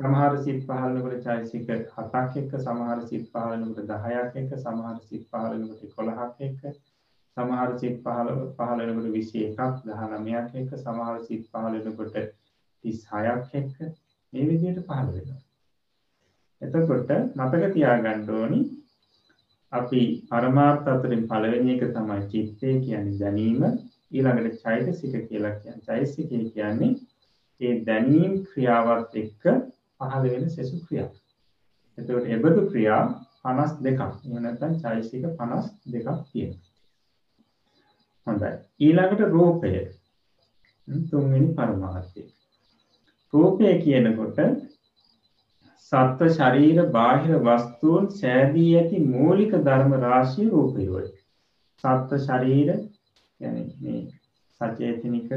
[0.00, 5.24] සමහර සිත් පහළ වෙනකොට චෛතසික 7ක් එක්ක සමහර සිත් පහළ වෙනකොට 10ක් එක්ක සමහර සිත්
[5.26, 6.62] පහළ වෙනකොට 11ක් එක්ක
[7.36, 12.16] සමහර සිත් පහළ පහළ වෙනකොට 21ක් 19ක් එක්ක සමහර සිත් පහළ වෙනකොට
[12.84, 13.76] 36ක් එක්ක
[14.32, 15.40] මේ විදිහට පහළ වෙනවා.
[16.62, 18.60] එතකොට මතක තියාගන්න ඕනි
[19.72, 26.90] අපි පරමාර්ථ අතරින් පළවෙනි එක තමයි චිත්තය කියන්නේ දැනීම ඊළඟට චෛතසික කියලා කියන්නේ චෛතසිකය කියන්නේ
[27.60, 29.46] ඒ දැනීම් ක්‍රියාවත් එක්ක
[30.00, 31.10] පහළ වෙන සෙසු ක්‍රියා.
[31.98, 33.02] එතකොට එබඳු ක්‍රියා
[33.44, 34.00] 52ක්.
[34.24, 36.68] එහෙම නැත්නම් චෛතසික 52ක් තියෙනවා.
[38.26, 38.50] හොඳයි.
[38.80, 39.72] ඊළඟට රූපය.
[41.06, 42.26] තුන්වෙනි පරමාර්ථය.
[43.32, 44.38] රූපය කියනකොට
[45.92, 51.10] සත්ව ශරීර බාහිර වස්තුන් සෑදී ඇති මූලික ධර්ම රාශිය රූපයෝයි.
[51.84, 52.68] සත්ව ශරීර
[53.40, 54.00] මේ
[54.60, 55.30] සචේතනික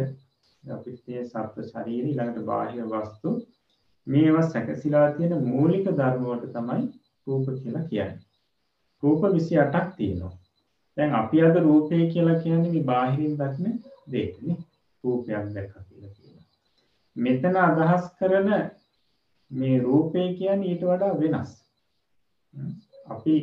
[0.63, 3.35] අපිත්තේ සත්ව ශරීර ඊළඟට බාහිර වස්තු
[4.07, 6.83] මේවා සැකසිලා තියෙන මූලික ධර්මවලට තමයි
[7.27, 8.19] රූප කියලා කියන්නේ.
[9.03, 10.33] රූප 28ක් තියෙනවා.
[10.97, 13.79] දැන් අපි අද රූපය කියලා කියන්නේ මේ බාහිරින් දක්න
[14.11, 14.57] දෙයක්නේ.
[15.03, 16.45] රූපයක් දැක්කා කියලා කියනවා.
[17.15, 18.49] මෙතන අදහස් කරන
[19.51, 21.51] මේ රූපය කියන්නේ ඊට වඩා වෙනස්.
[23.07, 23.35] අපි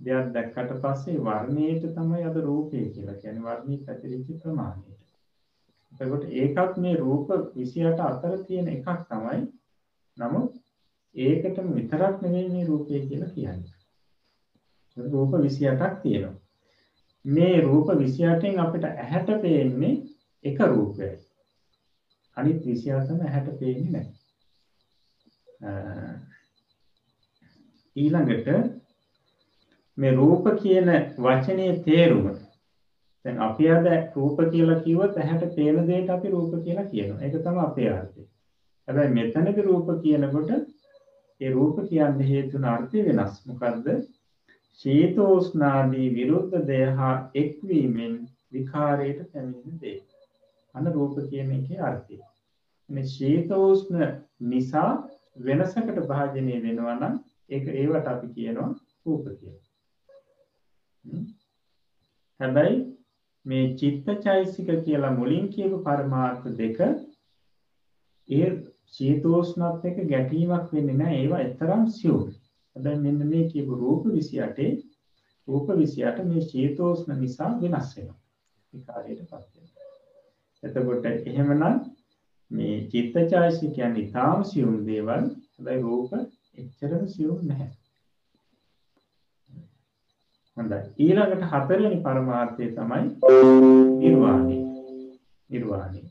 [0.00, 5.00] දෙයක් දැක්කට පස්සේ වර්ණයට තමයි අද රූපය කියලා කියන්නේ වර්ණී පැතිරිච්ච ප්‍රමාණයට.
[5.92, 9.42] එතකොට ඒකත් මේ රූප 28 අතර තියෙන එකක් තමයි.
[10.16, 10.52] නමුත්
[11.14, 13.74] ඒකටම විතරක් නෙවෙයි මේ රූපය කියලා කියන්නේ.
[14.96, 16.34] රූප 28ක් තියෙනවා.
[17.24, 19.94] මේ රූප 28න් අපිට ඇහැට පේන්නේ
[20.44, 21.16] එක රූපයයි.
[22.36, 24.20] අනිත් 28ම ඇහැට පේන්නේ නැහැ.
[27.96, 28.46] ඊළඟට
[29.98, 30.88] මේ රූප කියන
[31.18, 32.26] වචනේ තේරුම
[33.24, 33.86] දැන් අපි අද
[34.16, 37.22] රූප කියලා කිව්වොත් ඇහැට පේන දෙයට අපි රූප කියලා කියනවා.
[37.22, 38.22] ඒක තමයි අපේ අර්ථය.
[38.88, 40.50] හැබැයි මෙතනදී රූප කියනකොට
[41.40, 43.34] ඒ රූප කියන්න හේතුන අර්ථය වෙනස්.
[43.46, 43.86] මොකද්ද?
[44.80, 48.14] ශීතෝෂ්ණාදී විරුද්ධ දෙය හා එක්වීමෙන්
[48.52, 49.98] විකාරයට පැමිණෙන දේ.
[50.74, 52.20] අන්න රූප කියන එකේ අර්ථය.
[52.88, 54.06] මේ ශීතෝෂ්ණ
[54.46, 54.90] නිසා
[55.40, 57.20] වෙනසකට භාජනය වෙනවා නම්
[57.50, 58.70] ඒක ඒවට අපි කියනවා
[59.06, 59.62] රූප කියලා.
[62.40, 62.76] හැබැයි
[63.46, 66.78] මේ චිත්ත චෛසික කියලා මුලින් කියපු පරමාර්ථ දෙක
[68.28, 68.50] ඒ
[68.94, 72.24] ශීතෝෂ්ණත් එක ගැටීමක් වෙන්නේ නැහැ ඒවා එතරම් සියුම්
[72.76, 74.92] හැබැයි මෙන්න මේ කියපු රූප 28
[75.48, 78.18] රූප 28 මේ චේතෝස්න නිසා වෙනස් වෙනවා.
[78.72, 79.88] විකාරයටපත් වෙනවා.
[80.62, 81.80] එතකොට එහෙමනම්
[82.50, 85.24] මේ චිත්තචෛසික කියන්නේ ඊටාම සියුම් දේවල්.
[85.54, 86.12] හැබැයි රූප
[86.58, 87.70] එච්චරම සියුම් නැහැ.
[90.56, 90.80] හොඳයි.
[90.98, 93.04] ඊළඟට හතරවෙනි පරමාර්ථය තමයි
[94.00, 94.58] නිර්වාණය.
[95.50, 96.02] නිර්වාණය.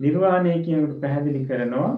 [0.00, 1.90] නිර්වාණය කියනකට පැහැදිලි කරනවා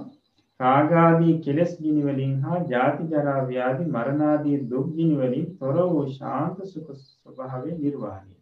[0.60, 6.62] රාගාදී කෙලෙස් ගිනි වලින් හා ජාති ජරා ව්‍යාධි මරණාදී දුක් ගිනි වලින් තොර වූ ශාන්ත
[6.66, 8.34] සුඛ ස්වභාවය නිර්වාණය.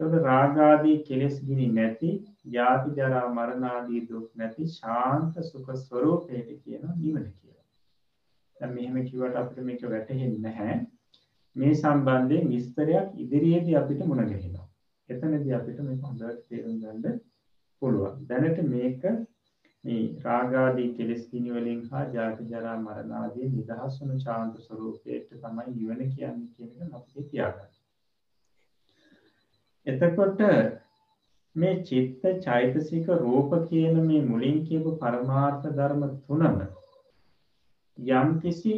[0.00, 2.10] එතකොට රාගාදී කෙලෙස් ගිනි නැති
[2.48, 7.66] ජාති ජරා මරණාදී දුක් නැති ශාන්ත සුඛ ස්වરૂපයට කියන නිවන කියලා.
[8.56, 10.78] දැන් මෙහෙම කිව්වට අපිට මේක වැටහෙන්නේ නැහැ.
[11.56, 14.68] මේ සම්බන්ධයෙන් විස්තරයක් ඉදිරියේදී අපිට මුණ ගැහෙනවා.
[15.08, 17.20] එතනදී අපිට මේක හොඳට තේරුම් ගන්න
[17.82, 18.16] පුළුවන්.
[18.26, 19.02] දැනට මේක
[19.84, 25.66] මේ රාගාදී කෙලෙස් කිනි වලින් හා ජාති ජරා මරණ ආදී නිදහස් වන ශාන්ත ස්වરૂපයට තමයි
[25.70, 27.72] නිවන කියන්නේ කියන එක අපිට තියාගන්න.
[29.86, 30.40] එතකොට
[31.56, 36.60] මේ චිත්ත චෛතසික රූප කියන මේ මුලින් කියපු පරමාර්ථ ධර්ම තුනම
[37.98, 38.74] යම්කිසි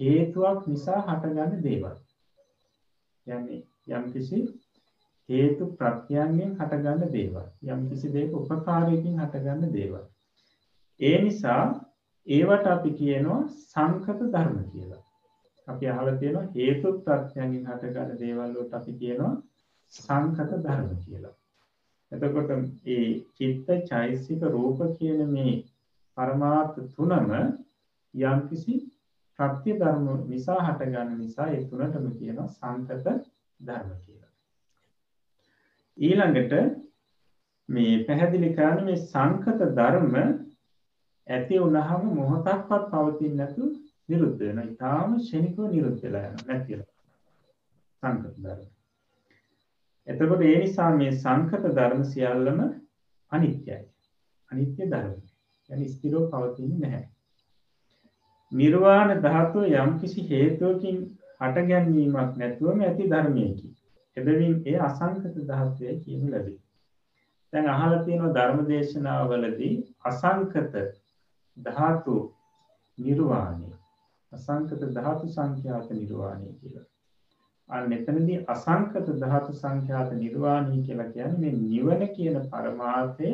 [0.00, 1.96] හේතුවක් නිසා හටගන්න දේවල්.
[3.26, 4.38] යන්නේ යම්කිසි
[5.28, 7.46] හේතු ප්‍රත්‍යයන්ගෙන් හටගන්න දේවල්.
[7.68, 10.04] යම්කිසි දෙයක උපකාරයකින් හටගන්න දේවල්.
[11.00, 11.62] ඒ නිසා
[12.26, 15.02] ඒවට අපි කියනවා සංකත ධර්ම කියලා.
[15.68, 19.34] අපි අහලා තියෙනවා හේතු ප්‍රත්‍යයෙන් හටගන්න දේවල් වලට අපි කියනවා
[19.92, 21.34] සංකත ධර්ම කියලා.
[22.12, 22.50] එතකොට
[22.86, 23.06] ඒ
[23.36, 25.54] චිත්ත චෛසික රූප කියන මේ
[26.16, 27.30] පරමාර්ථ තුනම
[28.14, 28.74] යම්කිසි
[29.38, 33.06] ප්‍රත්‍ය ධර්ම නිසා හටගන්න නිසා ඒ තුනටම කියනවා සංකත
[33.60, 34.13] ධර්ම කියලා.
[35.97, 36.53] ඊළඟට
[37.69, 40.15] මේ පැහැදිලි කරන මේ සංකත ධර්ම
[41.27, 43.69] ඇති වුණහම මොහොතක්වත් පවතින්නේ නැතු
[44.09, 44.65] නිරුද්ධ වෙනවා.
[44.65, 46.89] ඊටාම ශනිකව නිරුද්ධ වෙලා යනවා නැතිලා.
[48.03, 48.67] සංකත ධර්ම.
[50.07, 52.59] එතකොට ඒ නිසා මේ සංකත ධර්ම සියල්ලම
[53.31, 53.79] අනිත්‍යයි.
[54.51, 55.15] අනිත්‍ය ධර්ම.
[55.69, 57.05] يعني ස්ථිරව පවතින්නේ නැහැ.
[58.51, 60.97] නිර්වාණ ධාතුව යම්කිසි හේතුවකින්
[61.41, 63.67] හටගැන්වීමක් නැතුවම ඇති ධර්මයකි.
[64.16, 66.58] එබැවින් ඒ අසංකත ධාතුවයි කියනු ලැබේ.
[67.52, 70.74] දැන් අහලා තියෙනවා ධර්ම දේශනාවලදී අසංකත
[71.56, 72.16] ධාතු
[72.98, 73.70] නිර්වාණය
[74.32, 76.86] අසංකත ධාතු සංඛ්‍යාත නිර්වාණය කියලා.
[77.68, 83.30] අන්න එතනදී අසංකත ධාතු සංඛ්‍යාත නිර්වාණය කියලා කියන්නේ මේ නිවන කියන පරමාර්ථය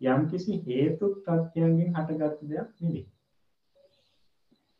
[0.00, 3.06] යම්කිසි හේතු ප්‍රත්‍යයෙන් හටගත් දෙයක් නෙවෙයි.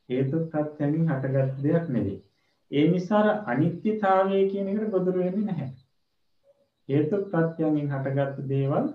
[0.09, 2.18] හේතු ප්‍රත්‍යයෙන් හටගත් දෙයක් නෙවෙයි.
[2.71, 5.71] ඒ නිසා අනිත්‍යතාවය කියන එකට ගොදුරු වෙන්නේ නැහැ.
[6.89, 8.91] හේතු ප්‍රත්‍යයෙන් හටගත් දේවල්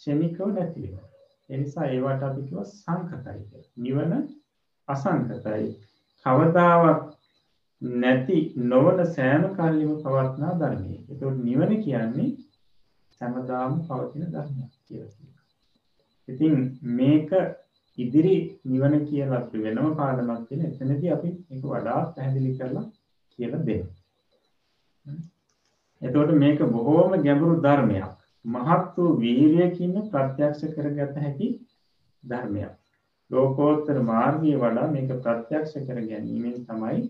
[0.00, 1.06] ෂෙමිකව නැති වෙනවා.
[1.50, 4.12] එනිසා ඒවට අපි කිව්ව සංකතයි නිවන
[4.88, 5.68] අසංකතයි.
[6.26, 7.04] කවදාවත්
[7.82, 10.96] නැති නොවන සෑම කල්ලිම පවත්නා ධර්මය.
[11.10, 12.28] එතකොට නිවන කියන්නේ
[13.20, 15.14] සැමදාම පවතින ධර්මයක් කියලා.
[16.28, 16.54] ඉතින්
[16.92, 17.30] මේක
[17.98, 20.66] ඉදිරි නිවන කියලා අපි වෙනම පාඩමක් තියෙන.
[20.66, 22.86] එතනදී අපි මේක වඩා පැහැදිලි කරලා
[23.38, 23.94] කියලා දෙනවා.
[26.02, 28.16] එතකොට මේක බොහෝම ගැඹුරු ධර්මයක්.
[28.44, 31.48] මහත් වූ වීරියකින් ප්‍රත්‍යක්ෂ කරගත හැකි
[32.24, 32.74] ධර්මයක්.
[33.30, 37.00] ලෝකෝත්තර මාර්ගය වඩා මේක ප්‍රත්‍යක්ෂ කර ගැනීමෙන් තමයි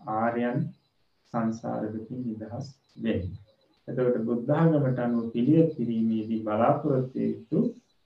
[0.00, 0.58] ආර්යයන්
[1.32, 2.66] සංසාර දුකින් නිදහස්
[2.96, 3.40] වෙන්නේ.
[3.88, 7.58] එතකොට බුද්ධාගමට අනුව පිළිවෙත් කිරීමේදී බලාපොරොත්තු යුතු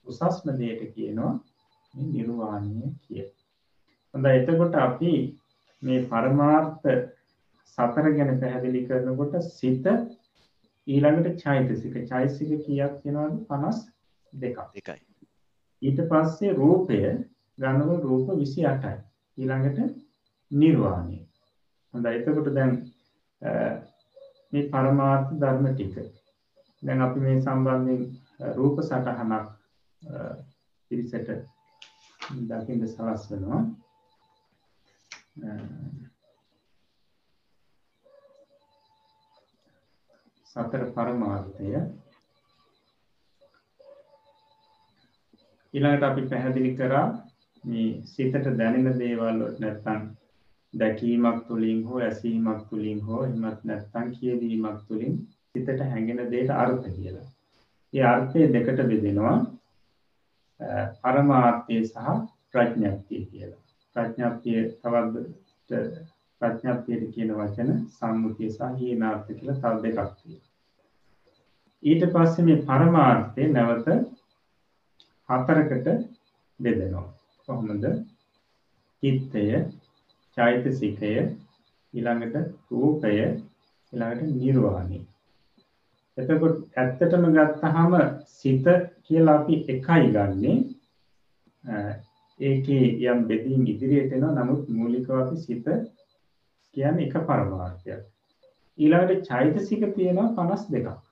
[0.07, 1.33] උසස්ම දෙයට කියනවා
[1.95, 3.27] මේ නිර්වාණය කිය.
[4.15, 5.13] හොඳයි එතකොට අපි
[5.83, 6.87] මේ පරමාර්ථ
[7.79, 9.87] සතර ගැන පැහැදිලි කරනකොට සිත
[10.87, 11.95] ඊළඟට චෛතසික.
[12.09, 13.45] චෛතසික කීයක් තියෙනවද?
[13.49, 15.01] 52ක් එකයි
[15.83, 17.01] ඊට පස්සේ රූපය
[17.59, 18.93] ගන්නව රූප 28යි
[19.39, 19.79] ඊළඟට
[20.51, 21.19] නිර්වාණය.
[21.95, 22.11] හොඳයි.
[22.11, 22.73] එතකොට දැන්
[24.53, 25.95] මේ පරමාර්ථ ධර්ම ටික.
[26.83, 28.03] දැන් අපි මේ සම්බන්ධයෙන්
[28.55, 29.47] රූප සටහනක්
[30.91, 31.31] පිරිසට
[32.43, 33.63] දකින්න සලස්වනවා
[40.57, 41.71] සතර පරමාර්ථය
[45.75, 47.07] ඊළඟට අපි පැහැදිලි කරා
[47.65, 50.07] මේ සිතට දැනෙන දේවල් වලට නැත්තම්
[50.75, 55.19] දැකීමක් තුළින් හෝ ඇසීමක් තුළින් හෝ එහෙමත් නැත්තම් කියවීමක් තුළින්
[55.53, 57.27] සිතට හැඟෙන දෙයට අර්ථ කියලා.
[57.93, 59.37] ඒ අර්ථය දෙකට බෙදෙනවා
[61.03, 62.17] පරමාර්ථය සහ
[62.53, 63.63] ප්‍රඥප්තිය කියලා.
[63.97, 65.15] ප්‍රඥප්තිය තවත්
[66.41, 70.46] ප්‍රඥප්තියට කියන වචන සම්මුතිය සහ හීනාර්ථ කියලා තව දෙකක් තියෙනවා.
[71.83, 73.89] ඊට පස්සේ මේ පරමාර්ථය නැවත
[75.29, 75.89] හතරකට
[76.61, 77.09] බෙදෙනවා.
[77.49, 77.85] කොහොමද?
[79.03, 79.45] චිත්තය
[80.37, 81.13] චෛතසිකය
[81.95, 82.37] ඊළඟට
[82.71, 85.01] රූපය ඊළඟට නිර්වාණය.
[86.17, 87.95] එතකොට ඇත්තටම ගත්තහම
[88.39, 88.67] සිත
[89.05, 90.53] කියලා අපි එකයි ගන්නෙ.
[92.41, 94.37] ඒකේ යම් බෙදීම් ඉදිරියට එනවා.
[94.39, 95.67] නමුත් මූලිකව අපි සිත
[96.75, 98.03] කියන්නේ එක පරමාර්ථයක්.
[98.79, 101.06] ඊළඟට චෛතසික තියෙනවා 52ක්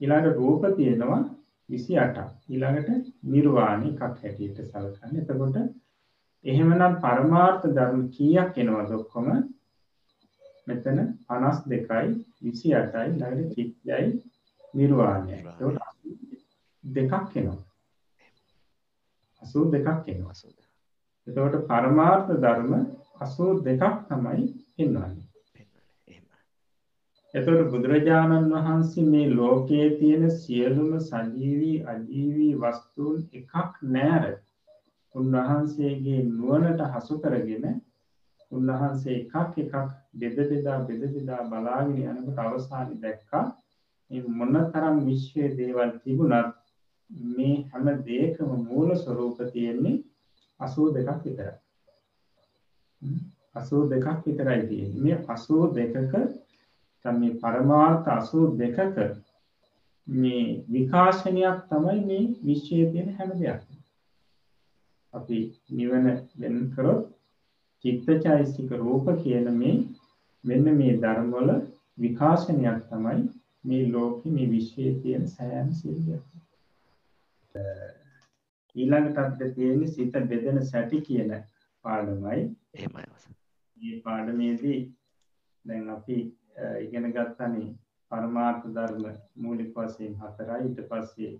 [0.00, 1.20] ඊළඟට රූප තියෙනවා
[1.68, 5.22] 28ක් ඊළඟට නිර්වාණ එකක් හැටියට සලකන්නේ.
[5.22, 5.56] එතකොට
[6.44, 9.28] එහෙමනම් පරමාර්ථ ධර්ම කීයක් එනවද ඔක්කොම?
[10.66, 10.98] මෙතන
[11.28, 12.12] 52යි
[12.42, 14.08] 28යි ළඟට චිත්තයයි
[14.74, 15.40] නිර්වාණයයි.
[15.60, 15.82] ඒකට
[16.84, 17.62] දෙකක් එනවා.
[19.42, 20.34] 82ක් එනවා.
[21.26, 22.74] එතකොට පරමාර්ථ ධර්ම
[23.20, 24.44] 82ක් තමයි
[24.76, 25.27] පෙන්වන්නේ
[27.34, 34.24] එතකොට බුදුරජාණන් වහන්සේ මේ ලෝකයේ තියෙන සියලුම සජීවී අජීවී වස්තුන් එකක් නෑර
[35.14, 37.66] උන්වහන්සේගේ නුවණට හසු කරගෙන
[38.52, 39.74] උන්වහන්සේ එකක් එකක්
[40.14, 43.44] බෙද බෙදා බෙද බෙදා බලාගෙන යනකොට අවසානයේ දැක්කා
[44.10, 46.56] මේ මොනතරම් විශ්වයේ දේවල් තිබුණත්
[47.36, 49.96] මේ හැම දෙයකම මූල ස්වરૂප තියෙන්නේ
[50.60, 51.54] 82ක් විතරයි.
[53.54, 55.02] 82ක් විතරයි තියෙන්නේ.
[55.02, 56.14] මේ 82ක
[57.04, 58.96] මේ පරමාර්ථ 82ක
[60.08, 63.78] මේ විකාශනයක් තමයි මේ විශ්වයේ තියෙන හැම දෙයක්ම.
[65.14, 65.38] අපි
[65.70, 66.06] නිවන
[66.40, 67.04] වෙන කරොත්
[67.84, 69.76] චිත්තචෛසික රූප කියන මේ
[70.44, 71.50] මෙන්න මේ ධර්ම වල
[71.98, 73.28] විකාශනයක් තමයි
[73.64, 76.24] මේ ලෝකෙ මේ විශ්වයේ තියෙන සෑම සිල්යක්.
[78.76, 81.30] ඊළඟට අපිට තියෙන්නේ සිත බෙදෙන සැටි කියන
[81.84, 82.56] පාඩමයි.
[82.74, 83.04] එහෙමයි.
[83.76, 84.80] මේ පාඩමේදී
[85.64, 86.37] දැන් අපි
[86.80, 87.68] ඉගෙන ගත්තනේ
[88.10, 89.04] පරමාර්ථ ධර්ම
[89.36, 90.58] මූලික වශයෙන් හතරයි.
[90.62, 91.32] ඊට පස්සේ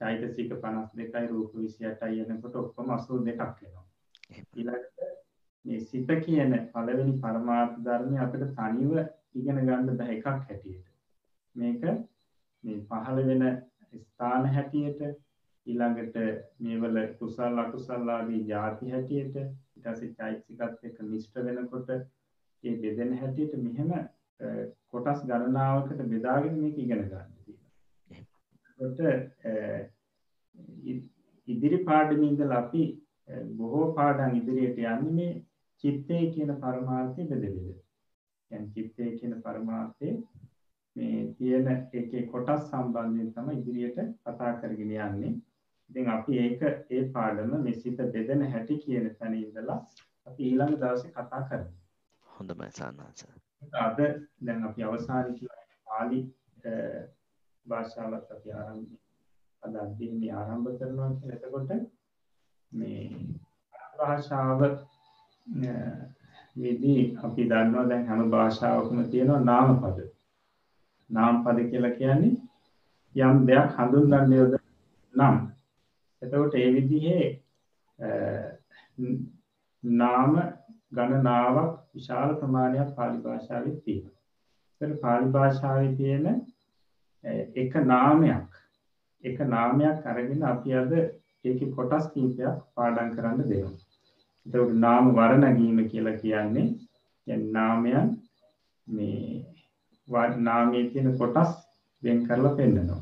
[0.00, 3.84] චෛතසික 52යි රූප 28යි එනකොට ඔක්කොම 82ක් වෙනවා.
[4.54, 5.04] ඊළඟට
[5.64, 8.92] මේ සිත කියන පළවෙනි පරමාර්ථ ධර්මය අපිට තනිව
[9.34, 10.86] ඉගෙන ගන්න බෑ එකක් හැටියට.
[11.56, 11.82] මේක
[12.64, 13.44] මේ පහළ වෙන
[14.00, 15.00] ස්ථාන හැටියට
[15.66, 16.16] ඊළඟට
[16.58, 23.56] මේවල කුසල අකුසල ආදී ಜಾති හැටියට ඊට පස්සේ චෛතසිකත් එක්ක මිශ්‍ර වෙනකොට ඒ බෙදෙන හැටියට
[23.58, 23.94] මෙහෙම
[24.91, 27.71] කොටස් ගණනාවකට බෙදාගෙන මේක ඉගෙන ගන්න තියෙනවා.
[31.47, 32.83] ඉදිරි පාඩමේ ඉඳලා අපි
[33.57, 35.31] බොහෝ පාඩම් ඉදිරියට යන්නේ මේ
[35.83, 37.77] චිත්තය කියන පරමාර්ථය බෙද බෙද.
[38.51, 40.09] يعني චිත්තය කියන පරමාර්ථය
[40.95, 45.33] මේ තියෙන ඒකේ කොටස් සම්බන්ධයෙන් තමයි ඉදිරියට කතා කරගෙන යන්නේ.
[45.89, 49.79] ඉතින් අපි ඒක ඒ පාඩම මේ සිත බෙදෙන හැටි කියන තැන ඉඳලා
[50.27, 51.71] අපි ඊළඟ දවසේ කතා කරමු.
[52.27, 53.21] හොඳයි සානාස.
[53.72, 53.98] අද
[54.40, 55.26] දැන් අපි අවසාන
[55.84, 56.20] පාලි
[57.66, 58.92] භාෂාවත් අපි ආරම්භ
[59.62, 61.36] අද අධ්‍යයනය ආරම්භ කරනවා කියලා.
[61.36, 61.70] එතකොට
[62.72, 63.02] මේ
[63.98, 64.60] භාෂාව
[66.56, 69.98] විදී අපි දන්නවා දැන් හැම භාෂාවකම තියෙනවා නාමපද.
[71.10, 72.34] නාමපද කියලා කියන්නේ
[73.14, 74.58] යම් දෙයක් හඳුන්වන්න යොදන
[75.14, 75.36] නම්.
[76.22, 77.26] එතකොට ඒ විදිහේ
[79.82, 80.32] නාම
[80.93, 84.17] ගණනාවක් විශාල ප්‍රමාණයක් පාලි භාෂාවේ තියෙනවා.
[84.81, 86.25] ඒතර පාලි භාෂාවේ තියෙන
[87.55, 88.49] එක නාමයක්
[89.23, 90.91] එක නාමයක් අරගෙන අපි අද
[91.45, 93.75] ඒකේ කොටස් කීපයක් පාඩම් කරන්න දෙනවා.
[94.45, 96.67] එතකොට නාම වර්ණගීම කියලා කියන්නේ
[97.27, 98.07] يعني නාමයන්
[98.87, 99.45] මේ
[100.39, 101.51] නාමයේ තියෙන කොටස්
[102.03, 103.01] වෙන් කරලා පෙන්නනවා.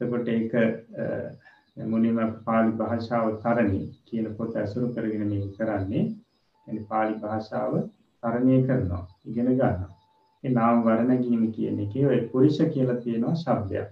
[0.00, 0.52] එතකොට ඒක
[1.86, 6.04] මුලින්ම පාලි භාෂාව තරණි කියන පොත ඇසුරු කරගෙන මේක කරන්නේ
[6.67, 7.73] يعني pāli භාෂාව
[8.23, 9.89] තරණය කරනවා ඉගෙන ගන්නවා.
[10.43, 13.89] ඒ නාම වර්ණ ගීම කියන එකේ ඔය පුරිස කියලා තියෙනවා શબ્දයක්.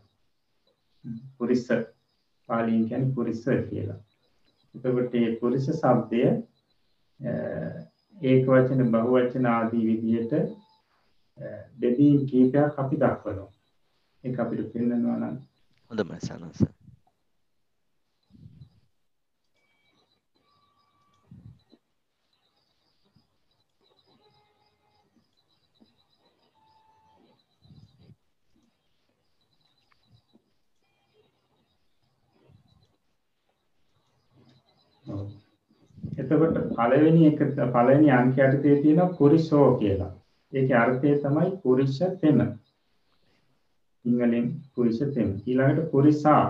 [1.38, 1.68] පුරිස
[2.50, 4.00] පාලියෙන් කියන්නේ පුරිස කියලා.
[4.76, 6.24] එතකොට මේ පුරිස શબ્දය
[8.22, 10.34] ඒක වචන බහු වචන ආදී විදිහට
[11.82, 13.52] දෙදී කීපයක් අපි දක්වනවා.
[14.24, 15.36] ඒක අපිට පෙන්වනවා නම්
[15.92, 16.79] හොඳයි සනස.
[36.32, 40.12] එතකොට පළවෙනි එක පළවෙනි අංකයට තියෙනවා පුරිසෝ කියලා.
[40.54, 42.40] ඒකේ අර්ථය තමයි පුරිෂ තෙම.
[44.06, 45.30] සිංහලෙන් පුරිෂ තෙම.
[45.46, 46.44] ඊළඟට පුරිසා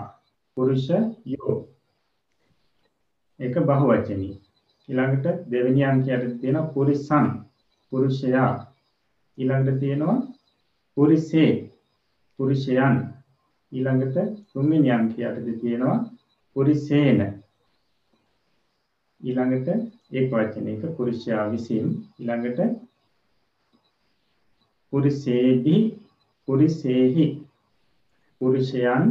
[0.57, 0.87] පුරුෂ
[1.25, 1.67] යෝ.
[3.39, 4.35] ඒක බහුවචනී.
[4.89, 7.27] ඊළඟට දෙවෙනි අංකයට තියෙනවා පුරිසං
[7.91, 8.53] පුරුෂයා.
[9.37, 10.17] ඊළඟට තියෙනවා
[10.97, 11.71] පුරිසේ
[12.39, 12.95] පුරුෂයන්.
[13.71, 14.17] ඊළඟට
[14.53, 15.99] තුන්වෙනි අංකයට තියෙනවා
[16.55, 17.38] පුරිසේන
[19.21, 19.67] ඊළඟට
[20.11, 21.87] ඒක වචනයක පුරුෂයා විසින්
[22.19, 22.59] ඊළඟට
[24.93, 25.75] පුරිසේහි
[26.47, 27.25] පුරිසේහි
[28.41, 29.03] පුරුෂයන්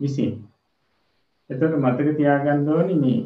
[0.00, 0.32] විසින්.
[1.50, 3.20] එතකොට මතක තියාගන්න ඕනේ මේ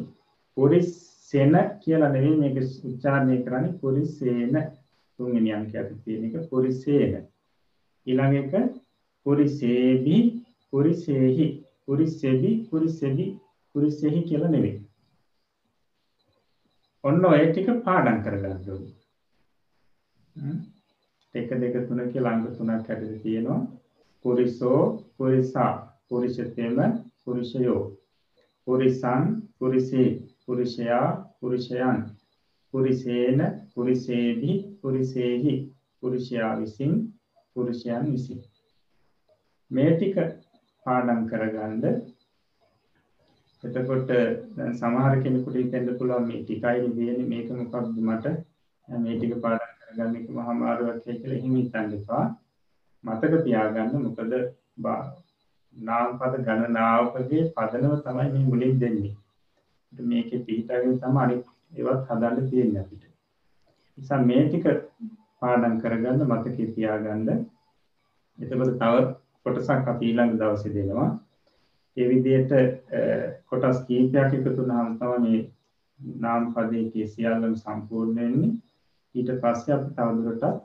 [0.57, 4.55] පුරිසෙන කියලා නෙවෙයි මේක උච්චාරණය කරන්නේ පුරිසේන
[5.19, 7.13] තුන්වෙනි අංකයට තියෙන එක පුරිසේන
[8.07, 8.53] ඊළඟ එක
[9.25, 10.17] පුරිසේබි
[10.73, 11.47] පුරිසේහි
[11.85, 13.25] පුරිසෙබි පුරිසෙබි
[13.75, 14.84] පුරිසෙහි කියලා නෙවෙයි.
[17.05, 18.93] ඔන්න ඔය ටික පාඩම් කරගන්න ඕනේ.
[21.35, 23.59] එක දෙක තුන කියලා අංක තුනක් හැටියට තියෙනවා.
[24.25, 24.79] පුරිසෝ
[25.17, 25.73] පුරිසා.
[26.09, 26.77] පුරිෂතෙම
[27.25, 27.81] පුරුෂයෝ
[28.67, 29.23] පුරිසං
[29.59, 30.09] පුරිසේ.
[30.45, 31.05] පුරුෂයා
[31.39, 31.99] පුරුෂයන්
[32.73, 33.39] පුරිසේන
[33.75, 35.55] පුරිසේහි පුරිසේහි.
[36.03, 36.91] පුරුෂයා විසින්
[37.55, 38.41] පුරුෂයන් විසින්.
[39.71, 40.15] මේ ටික
[40.85, 41.83] පාඩම් කරගන්න
[43.63, 44.09] එතකොට
[44.55, 48.25] දැන් සමහර කෙනෙකුට හිතෙන්න පුළුවන් මේ ටිකයි දෙන්නේ මේක මොකක්ද මට
[48.87, 52.25] මේ ටික පාඩම් කරගන්න එක මහා මාරුවක් කියලා එහෙම හිතන්න එපා
[53.03, 54.33] මතක තියාගන්න මොකද
[55.73, 59.15] නාමපද ගණනාවකගේ පදනම තමයි මේ මුලින් දෙන්නේ.
[59.91, 63.03] මේකේ පිටාගෙන තමයි අනිත් ඒවත් හදන්න තියෙන්නේ අපිට.
[63.97, 64.65] නිසා මේ ටික
[65.41, 67.29] පාඩම් කරගන්න මතකේ තියාගන්න.
[68.37, 68.95] එතකොට තව
[69.45, 71.09] කොටසක් අපි ඊළඟ දවසේ දෙනවා.
[71.97, 72.53] ඒ විදිහට
[73.49, 75.43] කොටස් කීපයක් එකතු වුණාම තමයි මේ
[76.19, 78.53] නාම පදයේ සියල්ලම සම්පූර්ණ වෙන්නේ.
[79.15, 80.63] ඊට පස්සේ අපි තවදුරටත්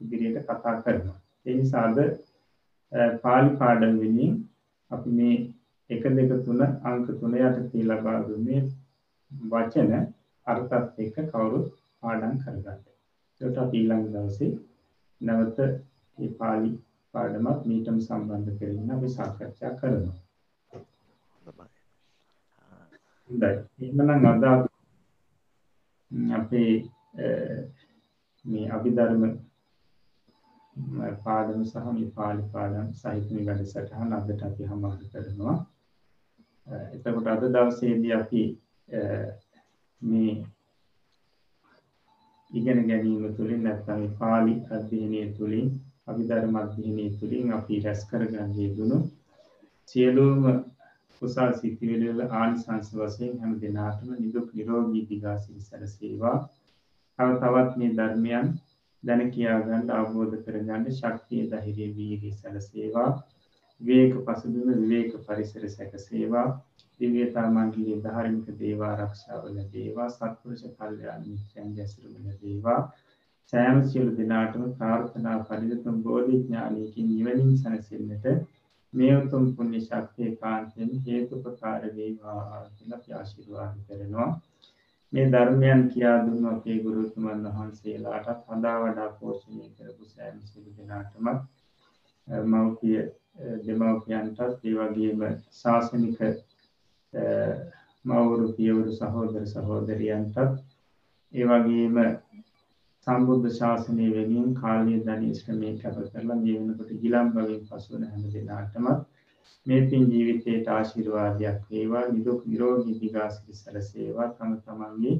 [0.00, 1.18] ඉදිරියට කතා කරනවා.
[1.46, 1.98] ඒ නිසාද
[3.22, 4.32] පාලි පාඩම් වෙනින්
[4.90, 5.36] අපි මේ
[5.90, 8.62] එක දෙක තුන අංක තුන යටතේ ලබා දුන්නේ
[9.48, 9.92] වචන
[10.46, 11.66] අර්ථත් එක්ක කවුරුත්
[12.02, 12.80] පාඩම් කරගන්න.
[13.40, 14.52] ඒකට අපි ඊළඟ දවසේ
[15.20, 15.58] නැවත
[16.18, 16.70] මේ පාලි
[17.14, 20.23] පාඩමත් මීටම සම්බන්ධ කරගෙන අපි සාකච්ඡා කරනවා.
[23.30, 23.50] හොඳයි.
[23.80, 24.44] එහෙනම් අද
[26.32, 26.72] අපේ
[28.44, 29.22] මේ අභිධර්ම
[31.24, 35.56] පාඩම සහ මේ පාලි පාඩම් සහිත මේ වැඩසටහන අදට අපි හමාර කරනවා.
[36.92, 38.42] එතකොට අද දවසේදී අපි
[40.02, 40.34] මේ
[42.50, 45.68] ඉගෙන ගැනීම තුළින් නැත්නම් මේ පාලි අධ්‍යයනය තුළින්
[46.06, 48.98] අභිධර්ම අධ්‍යයනය තුළින් අපි රැස් කරගන්න යෙදුණු
[49.86, 50.42] සියලුම
[51.20, 56.36] කුසල් සිතිවිලි වල ආනිසංස වශයෙන් හැම දිනාටම නිදුක් නිරෝගී දිගාසිරි සැලසේවා.
[57.18, 58.50] තව තවත් මේ ධර්මයන්
[59.02, 63.10] දැන කියාගන්න අවබෝධ කරගන්න ශක්තිය ධෛර්යය වීර්යය සැලසේවා
[63.80, 66.48] විවේක පසුබිම විවේක පරිසර සැකසේවා.
[67.00, 70.08] දිව්‍යතා මණ්ඩලයේ ධාර්මික දේව ආරක්ෂාව ලැබේවා.
[70.10, 72.80] සත්පුරුෂ කල්යාණ මිත්‍රයන් ඇසුරු ලැබේවා.
[73.52, 78.26] සෑම සියලු දෙනාටම ප්‍රාර්ථනා පරිදතුම් බෝධි ඥානයකින් නිවනින් සැනසෙන්නට
[78.94, 84.30] මේ උතුම් පුණ්‍ය ශක්තිය කාන්තෙන් හේතුපකාර වේවා කියලා අපි ආශිර්වාද කරනවා.
[85.12, 91.26] මේ ධර්මයන් කියා දුන්න අපේ ගුරුතුමන් වහන්සේලාටත් හදා වඩා පෝෂණය කරපු සෑම සිදු දෙනාටම
[92.48, 92.98] මව්පිය
[93.64, 95.22] දෙමව්පියන්ටත් ඒ වගේම
[95.52, 96.18] ශාසනික
[98.04, 100.38] මවුරු පියවරු සහෝදර සහෝදරියන්ටත්
[101.34, 101.96] ඒ වගේම
[103.06, 109.04] සම්බුද්ධ ශාසනය වෙනුවෙන් කාලය ධනය ශ්‍රමය කැප කරලා මේ වෙනකොට ගිලම් බවින් පසුවන හැම දෙනාටමත්
[109.66, 112.04] මේ පින් ජීවිතයට ආශිර්වාදයක් වේවා.
[112.08, 114.28] නිදුක් නිරෝගී දිගාසිරි සැලසේවා.
[114.30, 115.14] තම තමන්ගේ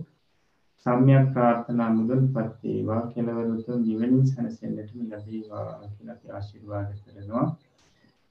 [0.87, 3.03] සම්‍යක් ප්‍රාර්ථනා මුදුන්පත් වේවා.
[3.09, 7.47] කෙලවර උතුම් නිවනින් සැනසෙන්නටම ලැබේවා කියලා අපි ආශිර්වාද කරනවා.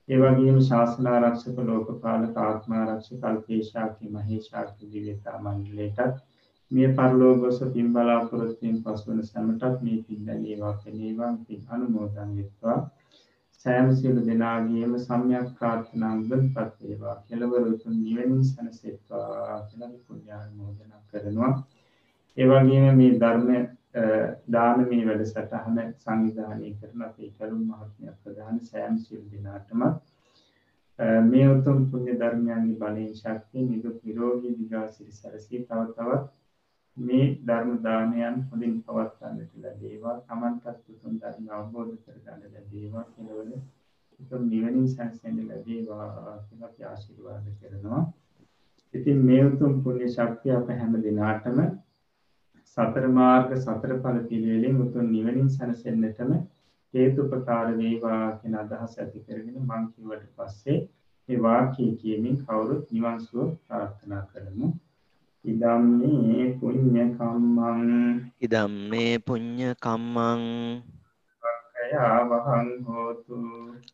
[0.09, 6.23] ඒ වගේම ශාසන ආරක්ෂක ලෝකපාලක ආත්ම ආරක්ෂක අල්පේශාකි මහේශාකි දිව්‍යතා මණ්ඩලයටත්
[6.73, 12.77] මේ පරලෝකෝස පින් බලාපොරොත්තුෙන් පසුවන සැමටත් මේ පින් දැනේවා කෙනේවා පින් අනුමෝදන් වෙත්වා.
[13.65, 17.15] සෑම සියලු දෙනාගේම සම්‍යක් ප්‍රාර්ථනා මුදන්පත් වේවා.
[17.27, 21.53] කෙලවර උතුම් නිවනින් සැනසෙත්වා කියලා පුණ්‍යානුමෝදනා කරනවා.
[22.37, 23.49] ඒ වගේම මේ ධර්ම
[24.51, 29.83] දානමේ වැඩසටහන සංවිධානය කරන අපේ කරුණ මහත්මයා ප්‍රධාන සෑම සියලු දෙනාටම
[31.25, 36.42] මේ උතුම් පුණ්‍ය ධර්මයන්ගේ බලයෙන් ශක්තිය නිදුක් නිරෝගී දිගාසිරි සැරසී තව තවත්
[36.97, 40.17] මේ ධර්ම දානයන් හොඳින් පවත්වන්නට ලැබේවා.
[40.21, 43.53] තමන්ටත් උතුම් ධර්ම අවබෝධ කරගන්න ලැබේවා කෙලවල
[44.19, 46.09] උතුම් නිවනින් සැනසෙන්න ලැබේවා
[46.41, 48.03] කියලා අපි ආශිර්වාද කරනවා.
[48.93, 51.59] ඉතින් මේ උතුම් පුණ්‍ය ශක්තිය අප හැම දිනාටම
[52.77, 56.31] සතර මාර්ග සතර ඵල පිළිවෙලින් උතුම් නිවනින් සැනසෙන්නටම
[56.93, 60.79] හේතුපකාර වේවා කියන අදහස ඇති කරගෙන මං කිව්වට පස්සේ
[61.29, 64.67] මේ වාක්‍යය කියමින් කවුරුත් නිවන් සුව ප්‍රාර්ථනා කරමු.
[65.45, 67.89] ඉදම්මේ පුඤ්ඤ කම්මං
[68.39, 70.43] ඉදම්මේ පුඤ්ඤ කම්මං
[71.43, 73.39] වක්ඛයා වහං හෝතු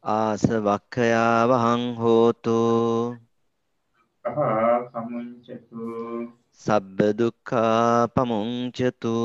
[0.10, 2.60] ආසවක්ඛයා වහං හෝතු
[4.26, 4.38] සහ
[4.92, 5.86] සමුංචතු
[6.62, 9.16] සබ්බ දුක්ඛා පමුංචතු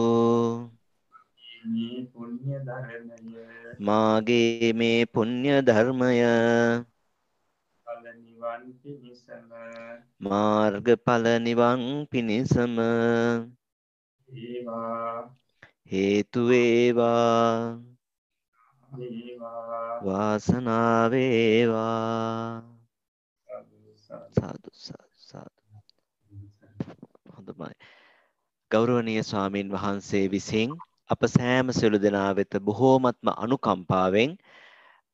[3.81, 6.11] මාගේ මේ පුණ්‍ය ධර්මය
[8.45, 9.49] නිවන් පිණිසම.
[10.21, 12.77] මාර්ගඵල නිවන් පිණිසම.
[14.29, 15.33] ඒවා
[15.87, 17.81] හේතු වේවා.
[20.05, 22.61] වාසනාව වේවා.
[24.37, 25.61] සාදු සාදු සාදු.
[27.33, 27.73] හොඳයි
[28.71, 30.77] ගෞරවනීය ස්වාමින් වහන්සේ විසින්
[31.11, 34.37] අප සෑම සියලු දෙනා වෙත බොහෝමත්ම අනුකම්පාවෙන්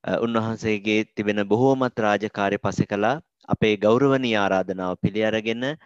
[0.04, 3.14] උන්වහන්සේගේ තිබෙන බොහෝමත් රාජකාරය පසෙකලා
[3.48, 5.76] අපේ ගෞරවනීය ආරාධනාව පිළි අරගෙන අ,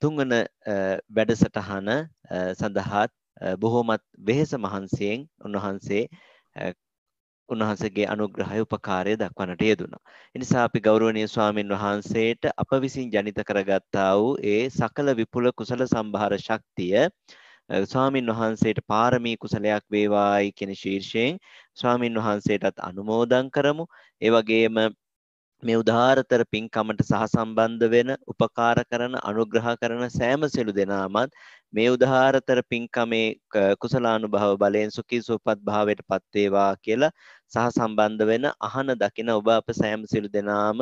[0.00, 0.42] තුන්වන අ,
[1.10, 2.00] වැඩසටහන අ,
[2.54, 6.02] සඳහාත් අ, බොහෝමත් වෙහෙස මහන්සියෙන් උන්වහන්සේ
[6.56, 6.72] අ,
[7.48, 10.02] උන්වහන්සේගේ අනුග්‍රහය උපකාරය දක්වන්නට යෙදුණා.
[10.34, 16.38] එනිසා අපි ගෞරවනීය ස්වාමින් වහන්සේට අප විසින් ජනිත කරගත්තා වූ ඒ සකල විපුල කුසල සම්භාර
[16.38, 17.10] ශක්තිය අ,
[17.70, 21.38] ස්වාමින් වහන්සේට පාරමී කුසලයක් වේවායි කියන ශීර්ෂයෙන්
[21.74, 23.86] ස්වාමින් වහන්සේටත් අනුමෝදන් කරමු.
[24.22, 24.78] ඒ වගේම
[25.62, 31.32] මේ උදාාරතර පින්කමට සහසම්බන්ධ වෙන උපකාර කරන අනුග්‍රහ කරන සෑම සියලු දෙනාමත්
[31.72, 37.10] මේ උදාාරතර පින්කමේ ක- කුසලානුභව බලයෙන් සුඛී සුවපත් භාවයට පත් වේවා කියලා
[37.48, 40.78] සහසම්බන්ධ වෙන අහන දකින ඔබ අප සෑම සියලු දෙනාම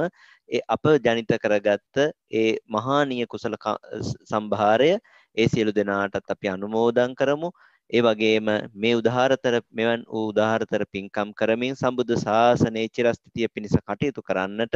[0.48, 1.96] ඒ අප ජනිත කරගත්ත
[2.32, 4.90] ඒ මහානීය කුසල ක- ස- සම්භාරය
[5.36, 7.50] ඒ සියලු දෙනාටත් අපි අනුමෝදන් කරමු.
[7.90, 14.74] ඒ වගේම මේ උදාහරතර මෙවන් වූ උදාහරතර පින්කම් කරමින් සම්බුද්ධ ශාසනයේ චිරස්ථිතිය පිණිස කටයුතු කරන්නට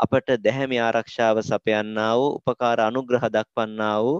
[0.00, 4.16] අපට දැහැමි ආරක්ෂාව සපයන්නා වූ උපකාර අනුග්‍රහ දක්වන්නා වූ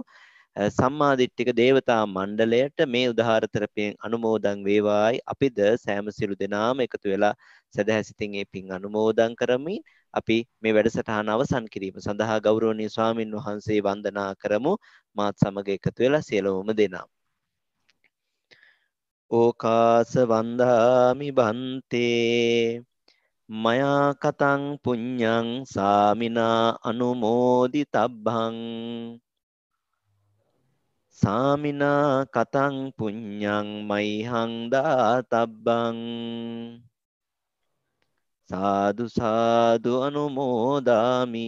[0.55, 7.33] අ, සම්මාදිට්ඨික දේවතා මණ්ඩලයට මේ උදාහරතර පින් අනුමෝදන් වේවායි අපිද සෑම සියලු දෙනාම එකතු වෙලා
[7.73, 9.81] සදහැසිතින් ඒ පින් අනුමෝදන් කරමින්
[10.19, 14.73] අපි මේ වැඩසටහන අවසන් කිරීම සඳහා ගෞරවනීය ස්වාමින් වහන්සේ වන්දනා කරමු.
[15.15, 17.05] මාත් සමග එකතු වෙලා සියලුම දෙනා.
[19.31, 22.83] ඕකාස වන්දාමි බන්තේ.
[23.49, 28.55] මයා කතං පුඤ්ඤං සාමිනා අනුමෝදි තබ්බං
[31.17, 35.97] සාමිනා කතං පුඤ්ඤං මයිහං දාතබ්බං.
[38.49, 41.47] සාදු සාදු අනුමෝදාමි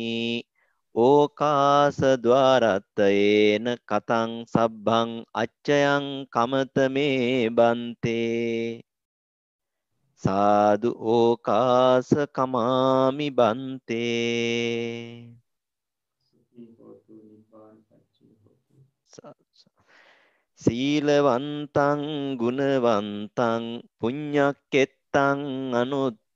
[0.96, 8.84] ඕකාස ద్వාරත්තයේන කතං සබ්බං අච්චයං කමත මේ බන්තේ
[10.22, 14.04] සාදු ඕකාස කමාමි බන්තේ
[16.30, 18.76] සුඛී හෝතු නිබ්බාන පච්චේ හෝතු
[19.08, 19.82] සාදු සාදු.
[20.62, 22.02] සීලවන්තං
[22.36, 23.64] ගුණවන්තං
[24.00, 25.40] පුඤ්ඤක්කෙත්තං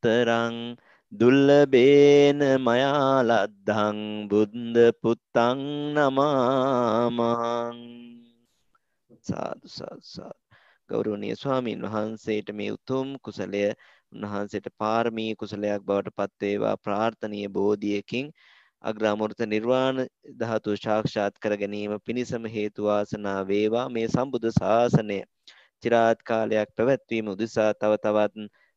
[0.03, 0.77] අනුත්තරං
[1.11, 5.59] දුල්ලබේන මයා ලද්දං බුද්ධ පුත්තං
[5.95, 7.77] නමාමං.
[9.21, 10.39] සාදු සාදු සාදු.
[10.89, 13.63] ගෞරවනීය ස්වාමීන් වහන්සේට මේ උතුම් කුසලය
[14.13, 16.75] උන්වහන්සේට පාරමී කුසලයක් බවට පත් වේවා.
[16.77, 18.31] ප්‍රාර්ථනීය බෝධියකින්
[18.83, 20.03] අග්‍රාමෘත නිර්වාණ
[20.37, 23.87] ධාතු සාක්ෂාත් කර ගැනීම පිණිසම හේතු වාසනා වේවා.
[23.89, 25.23] මේ සම්බුද්ධ ශාසනය
[25.83, 28.35] চিරාත් කාලයක් පැවැත්වීම උදෙසා තව තවත්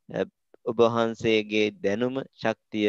[0.09, 0.24] අ,
[0.67, 2.89] ඔබ වහන්සේගේ දැනුම ශක්තිය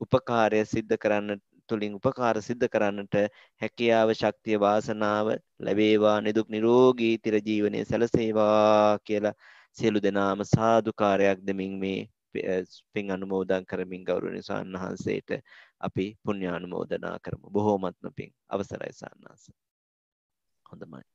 [0.00, 3.14] උපකාරය සිද්ධ කරන්න තුලින් උපකාර සිද්ධ කරන්නට
[3.62, 5.26] හැකියාව ශක්තිය වාසනාව
[5.60, 6.16] ලැබේවා.
[6.20, 9.34] නිදුක් නිරෝගී තිර ජීවනයේ සැලසේවා කියලා
[9.78, 12.00] සියලු දෙනාම සාදුකාරයක් දෙමින් මේ
[12.32, 12.56] පෙ- අ,
[12.92, 15.30] පින් අනුමෝදන් කරමින් ගෞරවනීය ස්වාමීන් වහන්සේට
[15.80, 17.46] අපි පුණ්‍යානුමෝදනා කරමු.
[17.50, 18.30] බොහෝමත්ම පින්.
[18.48, 19.42] අවසරයි සාන්නාස
[20.66, 21.11] හොඳමයි.